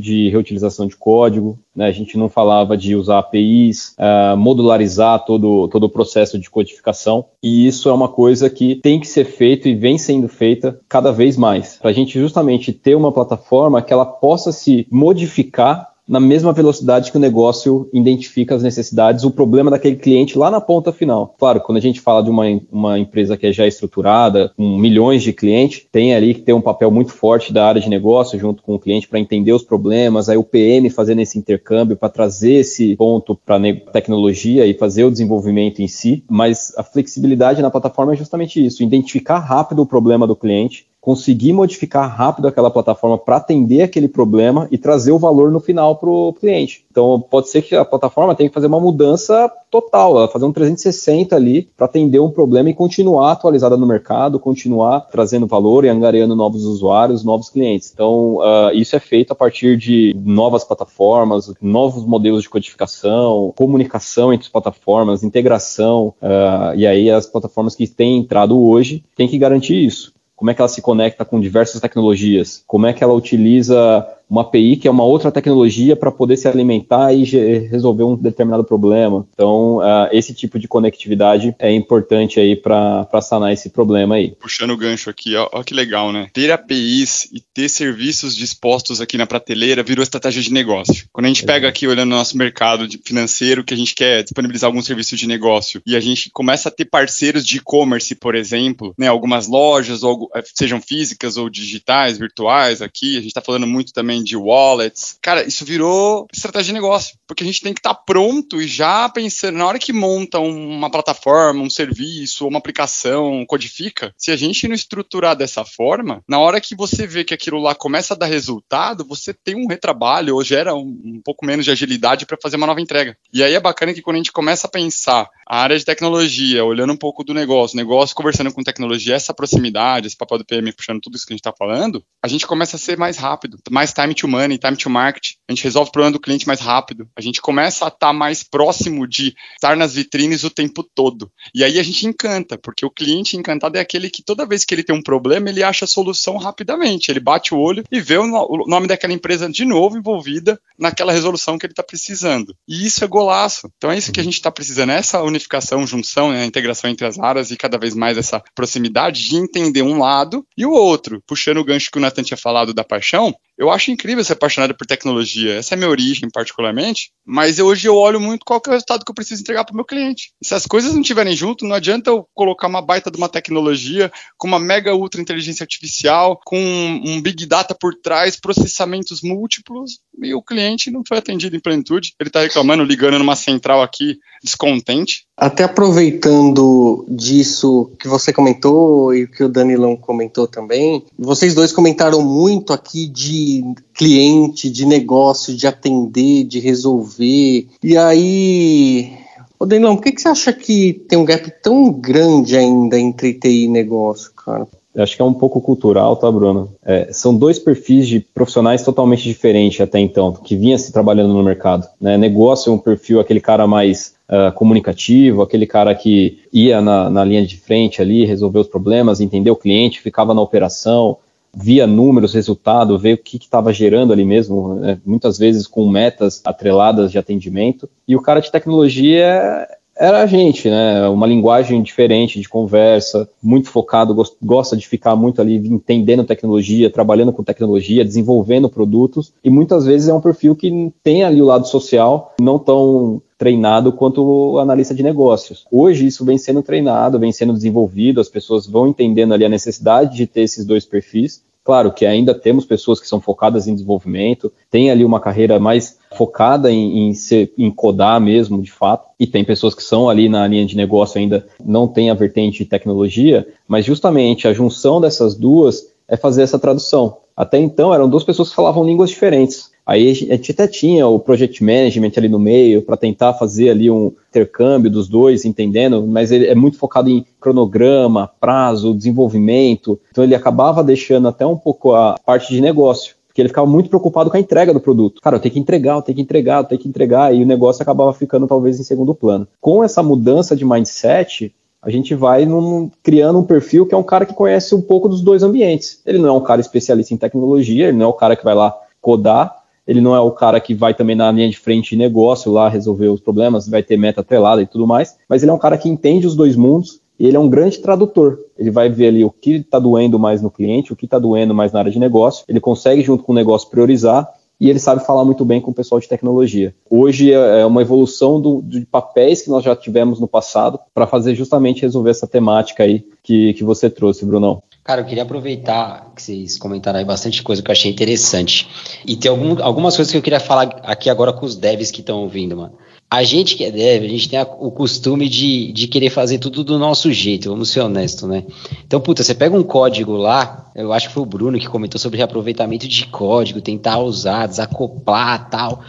de 0.00 0.28
reutilização 0.30 0.84
de 0.84 0.96
código, 0.96 1.56
né? 1.76 1.86
a 1.86 1.92
gente 1.92 2.16
não 2.16 2.28
falava 2.28 2.76
de 2.76 2.96
usar 2.96 3.18
APIs, 3.18 3.90
uh, 3.90 3.94
ah, 3.98 4.36
modularizar 4.36 5.24
todo, 5.24 5.68
todo 5.68 5.84
o 5.84 5.90
processo 5.90 6.38
de 6.38 6.48
codificação. 6.48 7.26
E 7.42 7.66
isso 7.66 7.88
é 7.88 7.92
uma 7.92 8.08
coisa 8.08 8.48
que 8.48 8.76
tem 8.76 8.98
que 8.98 9.06
ser 9.06 9.24
feito 9.24 9.68
e 9.68 9.74
vem 9.74 9.98
sendo 9.98 10.28
feita 10.28 10.80
cada 10.88 11.12
vez 11.12 11.36
mais, 11.36 11.76
para 11.76 11.90
a 11.90 11.92
gente 11.92 12.18
justamente 12.18 12.72
ter 12.72 12.94
uma 12.94 13.12
plataforma 13.12 13.82
que 13.82 13.92
ela 13.92 14.06
possa 14.06 14.50
se 14.50 14.86
modificar 14.90 15.95
na 16.08 16.20
mesma 16.20 16.52
velocidade 16.52 17.10
que 17.10 17.16
o 17.16 17.20
negócio 17.20 17.88
identifica 17.92 18.54
as 18.54 18.62
necessidades, 18.62 19.24
o 19.24 19.30
problema 19.30 19.70
daquele 19.70 19.96
cliente 19.96 20.38
lá 20.38 20.50
na 20.50 20.60
ponta 20.60 20.92
final. 20.92 21.34
Claro, 21.38 21.60
quando 21.60 21.78
a 21.78 21.80
gente 21.80 22.00
fala 22.00 22.22
de 22.22 22.30
uma, 22.30 22.44
uma 22.70 22.98
empresa 22.98 23.36
que 23.36 23.46
é 23.46 23.52
já 23.52 23.66
estruturada, 23.66 24.52
com 24.56 24.78
milhões 24.78 25.22
de 25.22 25.32
clientes, 25.32 25.84
tem 25.90 26.14
ali 26.14 26.34
que 26.34 26.42
ter 26.42 26.52
um 26.52 26.60
papel 26.60 26.90
muito 26.90 27.12
forte 27.12 27.52
da 27.52 27.66
área 27.66 27.80
de 27.80 27.88
negócio 27.88 28.38
junto 28.38 28.62
com 28.62 28.74
o 28.74 28.78
cliente 28.78 29.08
para 29.08 29.18
entender 29.18 29.52
os 29.52 29.62
problemas, 29.62 30.28
aí 30.28 30.36
o 30.36 30.44
PM 30.44 30.88
fazendo 30.90 31.20
esse 31.20 31.38
intercâmbio 31.38 31.96
para 31.96 32.08
trazer 32.08 32.54
esse 32.54 32.96
ponto 32.96 33.34
para 33.34 33.60
tecnologia 33.92 34.66
e 34.66 34.74
fazer 34.74 35.04
o 35.04 35.10
desenvolvimento 35.10 35.80
em 35.80 35.88
si, 35.88 36.24
mas 36.28 36.72
a 36.76 36.82
flexibilidade 36.82 37.62
na 37.62 37.70
plataforma 37.70 38.12
é 38.12 38.16
justamente 38.16 38.64
isso, 38.64 38.82
identificar 38.82 39.38
rápido 39.38 39.82
o 39.82 39.86
problema 39.86 40.26
do 40.26 40.36
cliente, 40.36 40.86
conseguir 41.06 41.52
modificar 41.52 42.12
rápido 42.12 42.48
aquela 42.48 42.68
plataforma 42.68 43.16
para 43.16 43.36
atender 43.36 43.80
aquele 43.80 44.08
problema 44.08 44.66
e 44.72 44.76
trazer 44.76 45.12
o 45.12 45.18
valor 45.20 45.52
no 45.52 45.60
final 45.60 45.94
para 45.94 46.10
o 46.10 46.32
cliente. 46.32 46.84
Então, 46.90 47.20
pode 47.30 47.48
ser 47.48 47.62
que 47.62 47.76
a 47.76 47.84
plataforma 47.84 48.34
tenha 48.34 48.48
que 48.48 48.54
fazer 48.54 48.66
uma 48.66 48.80
mudança 48.80 49.48
total, 49.70 50.16
ela 50.16 50.26
fazer 50.26 50.46
um 50.46 50.52
360 50.52 51.36
ali 51.36 51.70
para 51.76 51.86
atender 51.86 52.18
um 52.18 52.28
problema 52.28 52.70
e 52.70 52.74
continuar 52.74 53.30
atualizada 53.30 53.76
no 53.76 53.86
mercado, 53.86 54.40
continuar 54.40 55.02
trazendo 55.02 55.46
valor 55.46 55.84
e 55.84 55.88
angariando 55.88 56.34
novos 56.34 56.64
usuários, 56.64 57.22
novos 57.22 57.50
clientes. 57.50 57.92
Então, 57.94 58.38
uh, 58.38 58.72
isso 58.74 58.96
é 58.96 58.98
feito 58.98 59.30
a 59.30 59.36
partir 59.36 59.76
de 59.76 60.12
novas 60.24 60.64
plataformas, 60.64 61.54
novos 61.62 62.04
modelos 62.04 62.42
de 62.42 62.48
codificação, 62.48 63.54
comunicação 63.56 64.32
entre 64.32 64.46
as 64.46 64.52
plataformas, 64.52 65.22
integração, 65.22 66.14
uh, 66.20 66.74
e 66.74 66.84
aí 66.84 67.08
as 67.08 67.26
plataformas 67.26 67.76
que 67.76 67.86
têm 67.86 68.18
entrado 68.18 68.60
hoje 68.60 69.04
têm 69.14 69.28
que 69.28 69.38
garantir 69.38 69.76
isso 69.76 70.16
como 70.36 70.50
é 70.50 70.54
que 70.54 70.60
ela 70.60 70.68
se 70.68 70.82
conecta 70.82 71.24
com 71.24 71.40
diversas 71.40 71.80
tecnologias, 71.80 72.62
como 72.66 72.86
é 72.86 72.92
que 72.92 73.02
ela 73.02 73.14
utiliza 73.14 74.06
uma 74.28 74.42
API 74.42 74.76
que 74.76 74.88
é 74.88 74.90
uma 74.90 75.04
outra 75.04 75.30
tecnologia 75.30 75.96
para 75.96 76.10
poder 76.10 76.36
se 76.36 76.48
alimentar 76.48 77.12
e 77.12 77.24
resolver 77.68 78.04
um 78.04 78.16
determinado 78.16 78.64
problema. 78.64 79.26
Então, 79.32 79.78
uh, 79.78 80.08
esse 80.12 80.34
tipo 80.34 80.58
de 80.58 80.68
conectividade 80.68 81.54
é 81.58 81.72
importante 81.72 82.40
aí 82.40 82.56
para 82.56 83.20
sanar 83.22 83.52
esse 83.52 83.70
problema 83.70 84.16
aí. 84.16 84.34
Puxando 84.38 84.70
o 84.70 84.76
gancho 84.76 85.10
aqui, 85.10 85.34
ó, 85.36 85.62
que 85.62 85.74
legal, 85.74 86.12
né? 86.12 86.28
Ter 86.32 86.50
APIs 86.50 87.28
e 87.32 87.40
ter 87.40 87.68
serviços 87.68 88.34
dispostos 88.34 89.00
aqui 89.00 89.16
na 89.16 89.26
prateleira 89.26 89.82
virou 89.82 90.02
estratégia 90.02 90.42
de 90.42 90.52
negócio. 90.52 91.06
Quando 91.12 91.26
a 91.26 91.28
gente 91.28 91.44
pega 91.44 91.68
aqui 91.68 91.86
olhando 91.86 92.12
o 92.12 92.16
nosso 92.16 92.36
mercado 92.36 92.86
financeiro, 93.04 93.64
que 93.64 93.74
a 93.74 93.76
gente 93.76 93.94
quer 93.94 94.22
disponibilizar 94.22 94.68
algum 94.68 94.82
serviço 94.82 95.16
de 95.16 95.26
negócio 95.26 95.80
e 95.86 95.96
a 95.96 96.00
gente 96.00 96.30
começa 96.30 96.68
a 96.68 96.72
ter 96.72 96.84
parceiros 96.86 97.46
de 97.46 97.58
e-commerce, 97.58 98.14
por 98.14 98.34
exemplo, 98.34 98.94
né? 98.98 99.06
Algumas 99.08 99.46
lojas, 99.46 100.02
ou, 100.02 100.30
eh, 100.34 100.42
sejam 100.54 100.80
físicas 100.80 101.36
ou 101.36 101.48
digitais, 101.48 102.18
virtuais 102.18 102.82
aqui, 102.82 103.16
a 103.16 103.20
gente 103.20 103.28
está 103.28 103.40
falando 103.40 103.66
muito 103.66 103.92
também 103.92 104.15
de 104.22 104.36
wallets. 104.36 105.18
Cara, 105.20 105.46
isso 105.46 105.64
virou 105.64 106.26
estratégia 106.32 106.66
de 106.66 106.74
negócio, 106.74 107.16
porque 107.26 107.42
a 107.42 107.46
gente 107.46 107.60
tem 107.60 107.72
que 107.72 107.80
estar 107.80 107.94
tá 107.94 108.02
pronto 108.06 108.60
e 108.60 108.66
já 108.66 109.08
pensando, 109.08 109.58
na 109.58 109.66
hora 109.66 109.78
que 109.78 109.92
monta 109.92 110.38
uma 110.38 110.90
plataforma, 110.90 111.62
um 111.62 111.70
serviço, 111.70 112.46
uma 112.46 112.58
aplicação, 112.58 113.44
codifica, 113.46 114.14
se 114.16 114.30
a 114.30 114.36
gente 114.36 114.68
não 114.68 114.74
estruturar 114.74 115.36
dessa 115.36 115.64
forma, 115.64 116.22
na 116.28 116.38
hora 116.38 116.60
que 116.60 116.74
você 116.74 117.06
vê 117.06 117.24
que 117.24 117.34
aquilo 117.34 117.60
lá 117.60 117.74
começa 117.74 118.14
a 118.14 118.16
dar 118.16 118.26
resultado, 118.26 119.04
você 119.04 119.32
tem 119.32 119.54
um 119.54 119.66
retrabalho 119.66 120.34
ou 120.34 120.44
gera 120.44 120.74
um, 120.74 121.00
um 121.04 121.20
pouco 121.24 121.44
menos 121.44 121.64
de 121.64 121.70
agilidade 121.70 122.26
para 122.26 122.38
fazer 122.40 122.56
uma 122.56 122.66
nova 122.66 122.80
entrega. 122.80 123.16
E 123.32 123.42
aí 123.42 123.54
é 123.54 123.60
bacana 123.60 123.92
que 123.92 124.02
quando 124.02 124.16
a 124.16 124.18
gente 124.18 124.32
começa 124.32 124.66
a 124.66 124.70
pensar 124.70 125.28
a 125.46 125.60
área 125.60 125.78
de 125.78 125.84
tecnologia, 125.84 126.64
olhando 126.64 126.92
um 126.92 126.96
pouco 126.96 127.22
do 127.22 127.32
negócio, 127.32 127.76
negócio 127.76 128.16
conversando 128.16 128.52
com 128.52 128.62
tecnologia, 128.62 129.14
essa 129.14 129.32
proximidade, 129.32 130.06
esse 130.06 130.16
papel 130.16 130.38
do 130.38 130.44
PM 130.44 130.72
puxando 130.72 131.00
tudo 131.00 131.16
isso 131.16 131.26
que 131.26 131.32
a 131.32 131.36
gente 131.36 131.40
está 131.40 131.52
falando, 131.56 132.04
a 132.22 132.28
gente 132.28 132.46
começa 132.46 132.76
a 132.76 132.78
ser 132.78 132.98
mais 132.98 133.16
rápido, 133.16 133.58
mais 133.70 133.92
time 133.92 134.05
time 134.06 134.14
to 134.14 134.28
money, 134.28 134.58
time 134.58 134.76
to 134.76 134.88
market, 134.88 135.34
a 135.48 135.52
gente 135.52 135.64
resolve 135.64 135.88
o 135.88 135.92
problema 135.92 136.12
do 136.12 136.20
cliente 136.20 136.46
mais 136.46 136.60
rápido, 136.60 137.08
a 137.16 137.20
gente 137.20 137.40
começa 137.40 137.84
a 137.84 137.88
estar 137.88 138.08
tá 138.08 138.12
mais 138.12 138.42
próximo 138.42 139.06
de 139.06 139.34
estar 139.54 139.76
nas 139.76 139.94
vitrines 139.94 140.44
o 140.44 140.50
tempo 140.50 140.82
todo. 140.82 141.30
E 141.54 141.64
aí 141.64 141.78
a 141.78 141.82
gente 141.82 142.06
encanta, 142.06 142.56
porque 142.58 142.84
o 142.84 142.90
cliente 142.90 143.36
encantado 143.36 143.76
é 143.76 143.80
aquele 143.80 144.08
que 144.10 144.22
toda 144.22 144.46
vez 144.46 144.64
que 144.64 144.74
ele 144.74 144.82
tem 144.82 144.94
um 144.94 145.02
problema, 145.02 145.48
ele 145.48 145.62
acha 145.62 145.84
a 145.84 145.88
solução 145.88 146.36
rapidamente, 146.36 147.10
ele 147.10 147.20
bate 147.20 147.54
o 147.54 147.58
olho 147.58 147.84
e 147.90 148.00
vê 148.00 148.16
o, 148.16 148.26
nome 148.66 148.86
daquela 148.86 149.12
empresa 149.12 149.48
de 149.48 149.64
novo 149.64 149.96
envolvida 149.96 150.60
naquela 150.78 151.12
resolução 151.12 151.58
que 151.58 151.66
ele 151.66 151.72
está 151.72 151.82
precisando. 151.82 152.54
E 152.68 152.86
isso 152.86 153.04
é 153.04 153.08
golaço. 153.08 153.70
Então 153.76 153.90
é 153.90 153.98
isso 153.98 154.12
que 154.12 154.20
a 154.20 154.24
gente 154.24 154.34
está 154.34 154.50
precisando, 154.50 154.90
é 154.92 154.96
essa 154.96 155.22
unificação, 155.22 155.86
junção, 155.86 156.32
né, 156.32 156.42
a 156.42 156.46
integração 156.46 156.90
entre 156.90 157.06
as 157.06 157.18
áreas 157.18 157.50
e 157.50 157.56
cada 157.56 157.78
vez 157.78 157.94
mais 157.94 158.18
essa 158.18 158.42
proximidade 158.54 159.24
de 159.28 159.36
entender 159.36 159.82
um 159.82 159.98
lado 159.98 160.46
e 160.56 160.64
o 160.64 160.72
outro. 160.72 161.22
Puxando 161.26 161.58
o 161.58 161.64
gancho 161.64 161.90
que 161.90 161.98
o 161.98 162.00
Nathan 162.00 162.22
tinha 162.22 162.36
falado 162.36 162.74
da 162.74 162.84
paixão, 162.84 163.34
eu 163.58 163.70
acho 163.70 163.90
incrível 163.90 164.22
ser 164.22 164.34
apaixonado 164.34 164.76
por 164.76 164.86
tecnologia. 164.86 165.54
Essa 165.54 165.74
é 165.74 165.76
a 165.76 165.78
minha 165.78 165.90
origem, 165.90 166.28
particularmente. 166.30 167.10
Mas 167.24 167.58
hoje 167.58 167.88
eu 167.88 167.96
olho 167.96 168.20
muito 168.20 168.44
qual 168.44 168.60
é 168.64 168.68
o 168.68 168.72
resultado 168.72 169.04
que 169.04 169.10
eu 169.10 169.14
preciso 169.14 169.40
entregar 169.40 169.64
para 169.64 169.72
o 169.72 169.76
meu 169.76 169.84
cliente. 169.84 170.32
se 170.42 170.54
as 170.54 170.66
coisas 170.66 170.92
não 170.92 171.00
estiverem 171.00 171.34
junto, 171.34 171.64
não 171.64 171.74
adianta 171.74 172.10
eu 172.10 172.28
colocar 172.34 172.66
uma 172.66 172.82
baita 172.82 173.10
de 173.10 173.16
uma 173.16 173.28
tecnologia 173.28 174.12
com 174.36 174.46
uma 174.46 174.58
mega 174.58 174.94
ultra 174.94 175.20
inteligência 175.20 175.64
artificial, 175.64 176.40
com 176.44 176.58
um 176.58 177.20
big 177.20 177.46
data 177.46 177.74
por 177.74 177.94
trás, 177.94 178.38
processamentos 178.38 179.22
múltiplos, 179.22 180.00
e 180.22 180.34
o 180.34 180.42
cliente 180.42 180.90
não 180.90 181.02
foi 181.06 181.18
atendido 181.18 181.56
em 181.56 181.60
plenitude. 181.60 182.14
Ele 182.18 182.28
está 182.28 182.40
reclamando, 182.40 182.84
ligando 182.84 183.18
numa 183.18 183.36
central 183.36 183.82
aqui, 183.82 184.18
descontente. 184.42 185.26
Até 185.36 185.64
aproveitando 185.64 187.04
disso 187.08 187.90
que 187.98 188.08
você 188.08 188.32
comentou 188.32 189.14
e 189.14 189.26
que 189.26 189.44
o 189.44 189.48
Danilão 189.48 189.96
comentou 189.96 190.46
também, 190.46 191.04
vocês 191.18 191.54
dois 191.54 191.72
comentaram 191.72 192.22
muito 192.22 192.72
aqui 192.72 193.06
de 193.06 193.62
cliente, 193.92 194.70
de 194.70 194.86
negócio, 194.86 195.54
de 195.54 195.66
atender, 195.66 196.44
de 196.44 196.58
resolver. 196.58 197.68
E 197.82 197.96
aí, 197.96 199.12
Ô 199.58 199.64
Danilão, 199.64 199.96
por 199.96 200.02
que, 200.02 200.12
que 200.12 200.20
você 200.20 200.28
acha 200.28 200.52
que 200.52 200.92
tem 201.08 201.18
um 201.18 201.24
gap 201.24 201.50
tão 201.62 201.90
grande 201.90 202.56
ainda 202.56 202.98
entre 202.98 203.32
TI 203.32 203.64
e 203.64 203.68
negócio, 203.68 204.32
cara? 204.34 204.66
Acho 204.96 205.16
que 205.16 205.22
é 205.22 205.24
um 205.24 205.34
pouco 205.34 205.60
cultural, 205.60 206.16
tá, 206.16 206.30
Bruno? 206.30 206.72
É, 206.84 207.12
são 207.12 207.36
dois 207.36 207.58
perfis 207.58 208.08
de 208.08 208.20
profissionais 208.20 208.82
totalmente 208.82 209.22
diferentes 209.22 209.80
até 209.80 209.98
então, 210.00 210.32
que 210.32 210.56
vinha 210.56 210.78
se 210.78 210.92
trabalhando 210.92 211.34
no 211.34 211.42
mercado. 211.42 211.86
Né? 212.00 212.16
Negócio 212.16 212.70
é 212.70 212.74
um 212.74 212.78
perfil, 212.78 213.20
aquele 213.20 213.40
cara 213.40 213.66
mais 213.66 214.14
uh, 214.28 214.52
comunicativo, 214.54 215.42
aquele 215.42 215.66
cara 215.66 215.94
que 215.94 216.40
ia 216.52 216.80
na, 216.80 217.10
na 217.10 217.24
linha 217.24 217.46
de 217.46 217.58
frente 217.58 218.00
ali, 218.00 218.24
resolver 218.24 218.60
os 218.60 218.68
problemas, 218.68 219.20
entender 219.20 219.50
o 219.50 219.56
cliente, 219.56 220.00
ficava 220.00 220.32
na 220.32 220.40
operação, 220.40 221.18
via 221.58 221.86
números, 221.86 222.34
resultado, 222.34 222.98
ver 222.98 223.14
o 223.14 223.18
que 223.18 223.38
estava 223.38 223.72
gerando 223.72 224.12
ali 224.12 224.24
mesmo, 224.24 224.74
né? 224.74 224.98
muitas 225.06 225.38
vezes 225.38 225.66
com 225.66 225.88
metas 225.88 226.42
atreladas 226.44 227.10
de 227.10 227.18
atendimento. 227.18 227.88
E 228.06 228.14
o 228.14 228.20
cara 228.20 228.40
de 228.40 228.52
tecnologia 228.52 229.66
era 229.98 230.22
a 230.22 230.26
gente, 230.26 230.68
né? 230.68 231.08
Uma 231.08 231.26
linguagem 231.26 231.82
diferente 231.82 232.40
de 232.40 232.48
conversa, 232.48 233.28
muito 233.42 233.70
focado, 233.70 234.14
gosta 234.42 234.76
de 234.76 234.86
ficar 234.86 235.16
muito 235.16 235.40
ali 235.40 235.56
entendendo 235.56 236.24
tecnologia, 236.24 236.90
trabalhando 236.90 237.32
com 237.32 237.42
tecnologia, 237.42 238.04
desenvolvendo 238.04 238.68
produtos, 238.68 239.32
e 239.42 239.48
muitas 239.48 239.86
vezes 239.86 240.08
é 240.08 240.14
um 240.14 240.20
perfil 240.20 240.54
que 240.54 240.92
tem 241.02 241.24
ali 241.24 241.40
o 241.40 241.46
lado 241.46 241.66
social 241.66 242.34
não 242.40 242.58
tão 242.58 243.22
treinado 243.38 243.92
quanto 243.92 244.22
o 244.22 244.58
analista 244.58 244.94
de 244.94 245.02
negócios. 245.02 245.66
Hoje 245.70 246.06
isso 246.06 246.24
vem 246.24 246.38
sendo 246.38 246.62
treinado, 246.62 247.18
vem 247.18 247.32
sendo 247.32 247.52
desenvolvido, 247.52 248.20
as 248.20 248.28
pessoas 248.28 248.66
vão 248.66 248.88
entendendo 248.88 249.34
ali 249.34 249.44
a 249.44 249.48
necessidade 249.48 250.16
de 250.16 250.26
ter 250.26 250.42
esses 250.42 250.64
dois 250.64 250.84
perfis. 250.84 251.44
Claro 251.62 251.92
que 251.92 252.06
ainda 252.06 252.32
temos 252.32 252.64
pessoas 252.64 253.00
que 253.00 253.08
são 253.08 253.20
focadas 253.20 253.66
em 253.66 253.74
desenvolvimento, 253.74 254.52
tem 254.70 254.88
ali 254.88 255.04
uma 255.04 255.18
carreira 255.18 255.58
mais 255.58 255.98
focada 256.16 256.70
em, 256.70 257.08
em, 257.08 257.14
ser, 257.14 257.52
em 257.56 257.70
codar 257.70 258.20
mesmo, 258.20 258.60
de 258.60 258.72
fato, 258.72 259.08
e 259.18 259.26
tem 259.26 259.44
pessoas 259.44 259.74
que 259.74 259.82
são 259.82 260.08
ali 260.08 260.28
na 260.28 260.46
linha 260.46 260.66
de 260.66 260.76
negócio 260.76 261.20
ainda 261.20 261.46
não 261.64 261.86
tem 261.86 262.10
a 262.10 262.14
vertente 262.14 262.58
de 262.58 262.70
tecnologia, 262.70 263.46
mas 263.68 263.84
justamente 263.84 264.48
a 264.48 264.52
junção 264.52 265.00
dessas 265.00 265.34
duas 265.34 265.86
é 266.08 266.16
fazer 266.16 266.42
essa 266.42 266.58
tradução. 266.58 267.18
Até 267.36 267.58
então 267.58 267.92
eram 267.92 268.08
duas 268.08 268.24
pessoas 268.24 268.48
que 268.48 268.54
falavam 268.54 268.84
línguas 268.84 269.10
diferentes. 269.10 269.70
Aí 269.86 270.10
a 270.10 270.14
gente 270.14 270.50
até 270.50 270.66
tinha 270.66 271.06
o 271.06 271.20
project 271.20 271.62
management 271.62 272.10
ali 272.16 272.28
no 272.28 272.40
meio 272.40 272.82
para 272.82 272.96
tentar 272.96 273.34
fazer 273.34 273.70
ali 273.70 273.88
um 273.88 274.12
intercâmbio 274.30 274.90
dos 274.90 275.06
dois, 275.06 275.44
entendendo, 275.44 276.04
mas 276.04 276.32
ele 276.32 276.46
é 276.46 276.56
muito 276.56 276.76
focado 276.76 277.08
em 277.08 277.24
cronograma, 277.38 278.28
prazo, 278.40 278.92
desenvolvimento. 278.92 280.00
Então 280.10 280.24
ele 280.24 280.34
acabava 280.34 280.82
deixando 280.82 281.28
até 281.28 281.46
um 281.46 281.56
pouco 281.56 281.94
a 281.94 282.16
parte 282.24 282.52
de 282.52 282.60
negócio 282.60 283.15
porque 283.36 283.42
ele 283.42 283.48
ficava 283.50 283.66
muito 283.66 283.90
preocupado 283.90 284.30
com 284.30 284.36
a 284.38 284.40
entrega 284.40 284.72
do 284.72 284.80
produto. 284.80 285.20
Cara, 285.20 285.36
eu 285.36 285.40
tenho 285.40 285.52
que 285.52 285.60
entregar, 285.60 285.96
eu 285.96 286.02
tenho 286.02 286.16
que 286.16 286.22
entregar, 286.22 286.60
eu 286.60 286.64
tenho 286.64 286.80
que 286.80 286.88
entregar, 286.88 287.34
e 287.34 287.42
o 287.42 287.46
negócio 287.46 287.82
acabava 287.82 288.10
ficando 288.14 288.46
talvez 288.46 288.80
em 288.80 288.82
segundo 288.82 289.14
plano. 289.14 289.46
Com 289.60 289.84
essa 289.84 290.02
mudança 290.02 290.56
de 290.56 290.64
mindset, 290.64 291.54
a 291.82 291.90
gente 291.90 292.14
vai 292.14 292.46
num, 292.46 292.90
criando 293.02 293.38
um 293.38 293.44
perfil 293.44 293.84
que 293.84 293.94
é 293.94 293.98
um 293.98 294.02
cara 294.02 294.24
que 294.24 294.32
conhece 294.32 294.74
um 294.74 294.80
pouco 294.80 295.06
dos 295.06 295.20
dois 295.20 295.42
ambientes. 295.42 296.00
Ele 296.06 296.16
não 296.16 296.30
é 296.30 296.32
um 296.32 296.40
cara 296.40 296.62
especialista 296.62 297.12
em 297.12 297.18
tecnologia, 297.18 297.88
ele 297.88 297.98
não 297.98 298.06
é 298.06 298.08
o 298.08 298.14
cara 298.14 298.34
que 298.34 298.42
vai 298.42 298.54
lá 298.54 298.74
codar, 299.02 299.54
ele 299.86 300.00
não 300.00 300.16
é 300.16 300.20
o 300.20 300.30
cara 300.30 300.58
que 300.58 300.74
vai 300.74 300.94
também 300.94 301.14
na 301.14 301.30
linha 301.30 301.50
de 301.50 301.58
frente 301.58 301.90
de 301.90 301.96
negócio 301.96 302.50
lá 302.50 302.70
resolver 302.70 303.08
os 303.08 303.20
problemas, 303.20 303.68
vai 303.68 303.82
ter 303.82 303.98
meta 303.98 304.22
atrelada 304.22 304.62
e 304.62 304.66
tudo 304.66 304.86
mais, 304.86 305.18
mas 305.28 305.42
ele 305.42 305.50
é 305.50 305.54
um 305.54 305.58
cara 305.58 305.76
que 305.76 305.90
entende 305.90 306.26
os 306.26 306.34
dois 306.34 306.56
mundos 306.56 307.02
e 307.18 307.26
ele 307.26 307.36
é 307.36 307.40
um 307.40 307.48
grande 307.48 307.78
tradutor. 307.78 308.38
Ele 308.58 308.70
vai 308.70 308.88
ver 308.88 309.08
ali 309.08 309.24
o 309.24 309.30
que 309.30 309.56
está 309.56 309.78
doendo 309.78 310.18
mais 310.18 310.42
no 310.42 310.50
cliente, 310.50 310.92
o 310.92 310.96
que 310.96 311.04
está 311.04 311.18
doendo 311.18 311.54
mais 311.54 311.72
na 311.72 311.80
área 311.80 311.90
de 311.90 311.98
negócio, 311.98 312.44
ele 312.48 312.60
consegue, 312.60 313.02
junto 313.02 313.24
com 313.24 313.32
o 313.32 313.34
negócio, 313.34 313.70
priorizar 313.70 314.32
e 314.60 314.70
ele 314.70 314.78
sabe 314.78 315.04
falar 315.04 315.24
muito 315.24 315.44
bem 315.44 315.60
com 315.60 315.70
o 315.70 315.74
pessoal 315.74 316.00
de 316.00 316.08
tecnologia. 316.08 316.74
Hoje 316.88 317.32
é, 317.32 317.60
é 317.60 317.66
uma 317.66 317.82
evolução 317.82 318.40
do, 318.40 318.62
de 318.62 318.86
papéis 318.86 319.42
que 319.42 319.50
nós 319.50 319.62
já 319.62 319.76
tivemos 319.76 320.18
no 320.18 320.26
passado 320.26 320.78
para 320.94 321.06
fazer 321.06 321.34
justamente 321.34 321.82
resolver 321.82 322.10
essa 322.10 322.26
temática 322.26 322.82
aí 322.82 323.04
que, 323.22 323.52
que 323.54 323.62
você 323.62 323.90
trouxe, 323.90 324.24
Brunão. 324.24 324.62
Cara, 324.86 325.00
eu 325.00 325.04
queria 325.04 325.24
aproveitar 325.24 326.12
que 326.14 326.22
vocês 326.22 326.56
comentaram 326.56 327.00
aí 327.00 327.04
bastante 327.04 327.42
coisa 327.42 327.60
que 327.60 327.68
eu 327.68 327.72
achei 327.72 327.90
interessante. 327.90 328.68
E 329.04 329.16
tem 329.16 329.28
algum, 329.28 329.60
algumas 329.60 329.96
coisas 329.96 330.12
que 330.12 330.16
eu 330.16 330.22
queria 330.22 330.38
falar 330.38 330.80
aqui 330.84 331.10
agora 331.10 331.32
com 331.32 331.44
os 331.44 331.56
devs 331.56 331.90
que 331.90 332.02
estão 332.02 332.20
ouvindo, 332.20 332.56
mano. 332.56 332.72
A 333.10 333.24
gente 333.24 333.56
que 333.56 333.64
é 333.64 333.70
dev, 333.72 334.04
a 334.04 334.08
gente 334.08 334.28
tem 334.28 334.38
a, 334.38 334.44
o 334.44 334.70
costume 334.70 335.28
de, 335.28 335.72
de 335.72 335.88
querer 335.88 336.10
fazer 336.10 336.38
tudo 336.38 336.62
do 336.62 336.78
nosso 336.78 337.12
jeito, 337.12 337.50
vamos 337.50 337.70
ser 337.70 337.80
honestos, 337.80 338.28
né? 338.28 338.44
Então, 338.86 339.00
puta, 339.00 339.24
você 339.24 339.34
pega 339.34 339.56
um 339.56 339.64
código 339.64 340.12
lá, 340.12 340.70
eu 340.72 340.92
acho 340.92 341.08
que 341.08 341.14
foi 341.14 341.24
o 341.24 341.26
Bruno 341.26 341.58
que 341.58 341.68
comentou 341.68 341.98
sobre 341.98 342.18
reaproveitamento 342.18 342.86
de 342.86 343.08
código, 343.08 343.60
tentar 343.60 343.98
usar, 343.98 344.46
desacoplar 344.46 345.50
tal. 345.50 345.82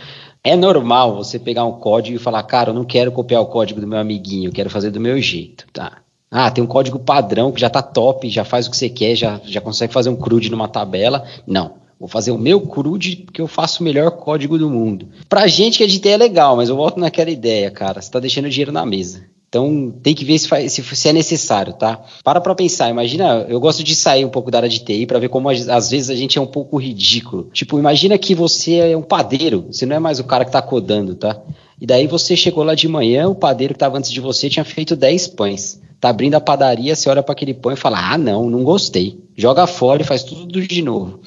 É 0.43 0.55
normal 0.55 1.15
você 1.15 1.38
pegar 1.38 1.65
um 1.65 1.73
código 1.73 2.15
e 2.15 2.19
falar, 2.19 2.41
cara, 2.41 2.71
eu 2.71 2.73
não 2.73 2.83
quero 2.83 3.12
copiar 3.12 3.43
o 3.43 3.45
código 3.45 3.79
do 3.79 3.86
meu 3.86 3.99
amiguinho, 3.99 4.49
eu 4.49 4.53
quero 4.53 4.71
fazer 4.71 4.89
do 4.89 4.99
meu 4.99 5.21
jeito, 5.21 5.67
tá? 5.71 6.01
Ah, 6.39 6.52
tem 6.52 6.63
um 6.63 6.67
código 6.67 7.00
padrão 7.00 7.52
que 7.52 7.60
já 7.60 7.65
está 7.65 7.82
top, 7.82 8.30
já 8.30 8.45
faz 8.45 8.67
o 8.67 8.69
que 8.69 8.78
você 8.78 8.88
quer, 8.88 9.15
já, 9.15 9.41
já 9.43 9.60
consegue 9.60 9.91
fazer 9.91 10.12
um 10.12 10.15
CRUD 10.15 10.52
numa 10.52 10.67
tabela. 10.67 11.26
Não. 11.47 11.78
Vou 12.00 12.08
fazer 12.08 12.30
o 12.30 12.38
meu 12.38 12.62
CRUD 12.62 13.23
porque 13.26 13.41
eu 13.41 13.47
faço 13.47 13.82
o 13.82 13.84
melhor 13.84 14.12
código 14.12 14.56
do 14.56 14.69
mundo. 14.69 15.10
Pra 15.28 15.47
gente 15.47 15.80
que 15.80 15.84
é 15.84 15.88
de 15.88 15.97
TI 15.97 16.10
é 16.10 16.17
legal, 16.17 16.56
mas 16.56 16.69
eu 16.69 16.76
volto 16.76 17.00
naquela 17.00 17.32
ideia, 17.32 17.71
cara. 17.71 18.00
Você 18.00 18.12
tá 18.12 18.19
deixando 18.19 18.52
dinheiro 18.52 18.71
na 18.71 18.86
mesa. 18.86 19.23
Então 19.50 19.91
tem 20.04 20.13
que 20.13 20.23
ver 20.23 20.38
se, 20.38 20.47
faz, 20.47 20.71
se, 20.71 20.84
se, 20.84 21.10
é 21.10 21.13
necessário, 21.13 21.73
tá? 21.73 22.04
Para 22.23 22.39
pra 22.39 22.54
pensar, 22.54 22.91
imagina, 22.91 23.47
eu 23.50 23.60
gosto 23.60 23.84
de 23.84 23.95
sair 23.95 24.23
um 24.23 24.30
pouco 24.30 24.52
da 24.52 24.60
área 24.60 24.69
de 24.69 24.86
TI 24.86 25.08
para 25.08 25.17
ver 25.17 25.30
como 25.30 25.50
às 25.50 25.89
vezes 25.89 26.12
a 26.12 26.15
gente 26.15 26.38
é 26.38 26.41
um 26.41 26.45
pouco 26.45 26.78
ridículo. 26.78 27.50
Tipo, 27.52 27.80
imagina 27.80 28.15
que 28.15 28.36
você 28.36 28.76
é 28.76 28.95
um 28.95 29.02
padeiro, 29.02 29.65
você 29.71 29.88
não 29.88 29.95
é 29.95 30.00
mais 30.00 30.19
o 30.19 30.23
cara 30.23 30.45
que 30.45 30.52
tá 30.52 30.62
codando, 30.62 31.15
tá? 31.15 31.41
E 31.80 31.86
daí 31.86 32.08
você 32.08 32.36
chegou 32.36 32.63
lá 32.63 32.74
de 32.74 32.88
manhã, 32.88 33.28
o 33.28 33.36
padeiro 33.36 33.74
que 33.74 33.78
estava 33.78 33.98
antes 33.98 34.12
de 34.12 34.20
você 34.20 34.50
tinha 34.50 34.66
feito 34.66 34.96
10 34.96 35.28
pães 35.30 35.80
tá 36.00 36.10
abrindo 36.10 36.36
a 36.36 36.42
padaria, 36.42 36.96
você 36.96 37.10
olha 37.10 37.24
para 37.24 37.34
aquele 37.34 37.54
pão 37.54 37.72
e 37.72 37.76
fala: 37.76 38.13
ah, 38.13 38.18
não, 38.18 38.50
não 38.50 38.63
gostei. 38.63 39.20
Joga 39.38 39.67
fora 39.67 40.02
e 40.02 40.06
faz 40.06 40.23
tudo 40.23 40.60
de 40.60 40.82
novo. 40.82 41.19